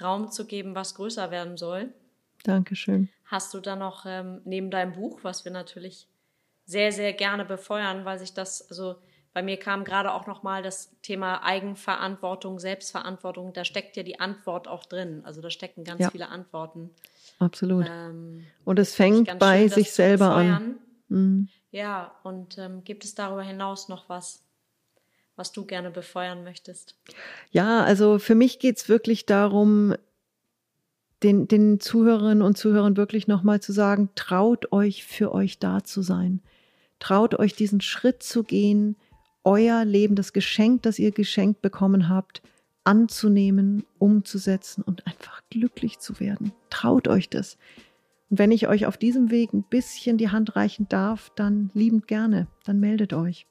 Raum 0.00 0.30
zu 0.30 0.46
geben, 0.46 0.74
was 0.74 0.94
größer 0.94 1.30
werden 1.30 1.56
soll. 1.56 1.92
Dankeschön. 2.44 3.08
Hast 3.26 3.52
du 3.54 3.60
da 3.60 3.76
noch 3.76 4.04
ähm, 4.06 4.40
neben 4.44 4.70
deinem 4.70 4.92
Buch, 4.92 5.20
was 5.22 5.44
wir 5.44 5.52
natürlich 5.52 6.08
sehr, 6.64 6.92
sehr 6.92 7.12
gerne 7.12 7.44
befeuern, 7.44 8.04
weil 8.04 8.18
sich 8.18 8.34
das, 8.34 8.68
also 8.70 8.96
bei 9.32 9.42
mir 9.42 9.58
kam 9.58 9.84
gerade 9.84 10.12
auch 10.12 10.26
nochmal 10.26 10.62
das 10.62 10.94
Thema 11.02 11.42
Eigenverantwortung, 11.42 12.58
Selbstverantwortung, 12.58 13.52
da 13.52 13.64
steckt 13.64 13.96
ja 13.96 14.02
die 14.02 14.20
Antwort 14.20 14.68
auch 14.68 14.84
drin. 14.84 15.22
Also 15.24 15.40
da 15.40 15.50
stecken 15.50 15.84
ganz 15.84 16.00
ja. 16.00 16.10
viele 16.10 16.28
Antworten. 16.28 16.90
Absolut. 17.38 17.86
Ähm, 17.88 18.46
und 18.64 18.78
es 18.78 18.94
fängt 18.94 19.38
bei 19.38 19.60
schön, 19.60 19.68
sich 19.70 19.92
selber 19.92 20.34
an. 20.34 20.78
Mhm. 21.08 21.48
Ja, 21.72 22.14
und 22.22 22.58
ähm, 22.58 22.84
gibt 22.84 23.04
es 23.04 23.14
darüber 23.14 23.42
hinaus 23.42 23.88
noch 23.88 24.08
was, 24.08 24.44
was 25.36 25.52
du 25.52 25.64
gerne 25.64 25.90
befeuern 25.90 26.44
möchtest? 26.44 26.94
Ja, 27.50 27.82
also 27.82 28.18
für 28.18 28.34
mich 28.34 28.58
geht 28.58 28.76
es 28.76 28.88
wirklich 28.90 29.24
darum, 29.24 29.94
den, 31.22 31.48
den 31.48 31.80
Zuhörerinnen 31.80 32.42
und 32.42 32.58
Zuhörern 32.58 32.96
wirklich 32.96 33.26
nochmal 33.26 33.60
zu 33.60 33.72
sagen, 33.72 34.10
traut 34.14 34.70
euch 34.70 35.04
für 35.04 35.32
euch 35.32 35.58
da 35.58 35.82
zu 35.82 36.02
sein. 36.02 36.42
Traut 36.98 37.38
euch 37.38 37.54
diesen 37.54 37.80
Schritt 37.80 38.22
zu 38.22 38.44
gehen, 38.44 38.96
euer 39.42 39.84
Leben, 39.86 40.14
das 40.14 40.34
Geschenk, 40.34 40.82
das 40.82 40.98
ihr 40.98 41.10
geschenkt 41.10 41.62
bekommen 41.62 42.10
habt, 42.10 42.42
anzunehmen, 42.84 43.84
umzusetzen 43.98 44.82
und 44.82 45.06
einfach 45.06 45.40
glücklich 45.48 46.00
zu 46.00 46.20
werden. 46.20 46.52
Traut 46.68 47.08
euch 47.08 47.30
das. 47.30 47.56
Und 48.32 48.38
wenn 48.38 48.50
ich 48.50 48.66
euch 48.66 48.86
auf 48.86 48.96
diesem 48.96 49.30
Weg 49.30 49.52
ein 49.52 49.62
bisschen 49.62 50.16
die 50.16 50.30
Hand 50.30 50.56
reichen 50.56 50.88
darf, 50.88 51.30
dann 51.36 51.70
liebend 51.74 52.08
gerne, 52.08 52.46
dann 52.64 52.80
meldet 52.80 53.12
euch. 53.12 53.46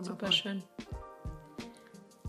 Super 0.00 0.32
schön. 0.32 0.62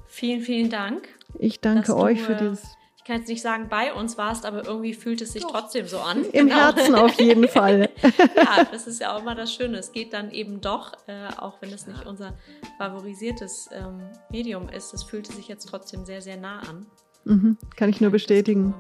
Vielen, 0.08 0.42
vielen 0.42 0.70
Dank. 0.70 1.08
Ich 1.40 1.62
danke 1.62 1.96
euch 1.96 2.18
du, 2.18 2.26
für 2.26 2.34
äh, 2.34 2.38
dieses 2.40 2.76
ich 2.98 3.06
kann 3.06 3.20
jetzt 3.20 3.30
nicht 3.30 3.42
sagen, 3.42 3.70
bei 3.70 3.94
uns 3.94 4.18
warst, 4.18 4.46
aber 4.46 4.66
irgendwie 4.68 4.94
fühlt 4.94 5.22
es 5.22 5.32
sich 5.32 5.42
Doch. 5.42 5.52
trotzdem 5.52 5.88
so 5.88 6.00
an. 6.00 6.26
Im 6.34 6.48
genau. 6.48 6.56
Herzen 6.56 6.96
auf 6.96 7.14
jeden 7.22 7.48
Fall. 7.48 7.90
ja, 8.36 8.66
das 8.70 8.88
ist 8.88 9.00
ja 9.00 9.16
auch 9.16 9.22
immer 9.22 9.36
das 9.36 9.54
Schöne. 9.54 9.78
Es 9.78 9.94
geht 9.94 10.12
dann 10.12 10.32
eben 10.32 10.60
doch, 10.60 10.92
äh, 11.08 11.30
auch 11.38 11.62
wenn 11.62 11.72
es 11.72 11.88
nicht 11.88 12.06
unser 12.06 12.38
favorisiertes 12.78 13.70
ähm, 13.72 14.02
Medium 14.30 14.68
ist, 14.68 14.94
es 14.94 15.04
fühlte 15.04 15.32
sich 15.32 15.48
jetzt 15.48 15.70
trotzdem 15.70 16.06
sehr, 16.06 16.22
sehr 16.22 16.36
nah 16.36 16.60
an. 16.60 16.86
Mhm, 17.24 17.58
kann 17.78 17.90
ich 17.90 18.02
nur 18.02 18.12
bestätigen. 18.12 18.76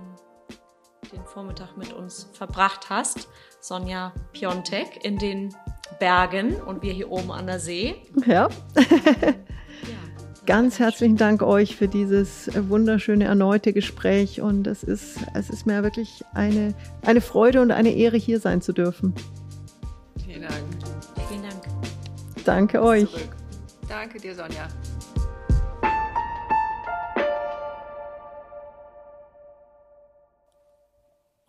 Den 1.12 1.26
Vormittag 1.26 1.76
mit 1.76 1.92
uns 1.92 2.30
verbracht 2.32 2.90
hast, 2.90 3.28
Sonja 3.60 4.14
Piontek 4.32 5.04
in 5.04 5.18
den 5.18 5.54
Bergen 6.00 6.56
und 6.56 6.82
wir 6.84 6.94
hier 6.94 7.12
oben 7.12 7.32
an 7.32 7.48
der 7.48 7.60
See. 7.60 7.96
Ja. 8.26 8.48
Ganz 10.46 10.80
herzlichen 10.80 11.18
Dank 11.18 11.44
euch 11.44 11.76
für 11.76 11.88
dieses 11.88 12.50
wunderschöne 12.56 13.26
erneute 13.26 13.74
Gespräch 13.74 14.42
und 14.42 14.66
es 14.68 14.84
ist, 14.84 15.18
es 15.36 15.50
ist 15.50 15.68
mir 15.68 15.84
wirklich 15.84 16.24
eine, 16.34 16.74
eine 17.04 17.22
Freude 17.22 17.62
und 17.62 17.72
eine 17.72 17.92
Ehre, 17.92 18.18
hier 18.18 18.40
sein 18.40 18.62
zu 18.62 18.74
dürfen. 18.74 19.14
Vielen 20.26 20.42
Dank. 20.42 20.54
Vielen 21.28 21.44
Dank. 21.44 21.64
Danke 22.46 22.82
euch. 22.82 23.12
Zurück. 23.12 23.36
Danke 23.88 24.18
dir, 24.18 24.34
Sonja. 24.34 24.68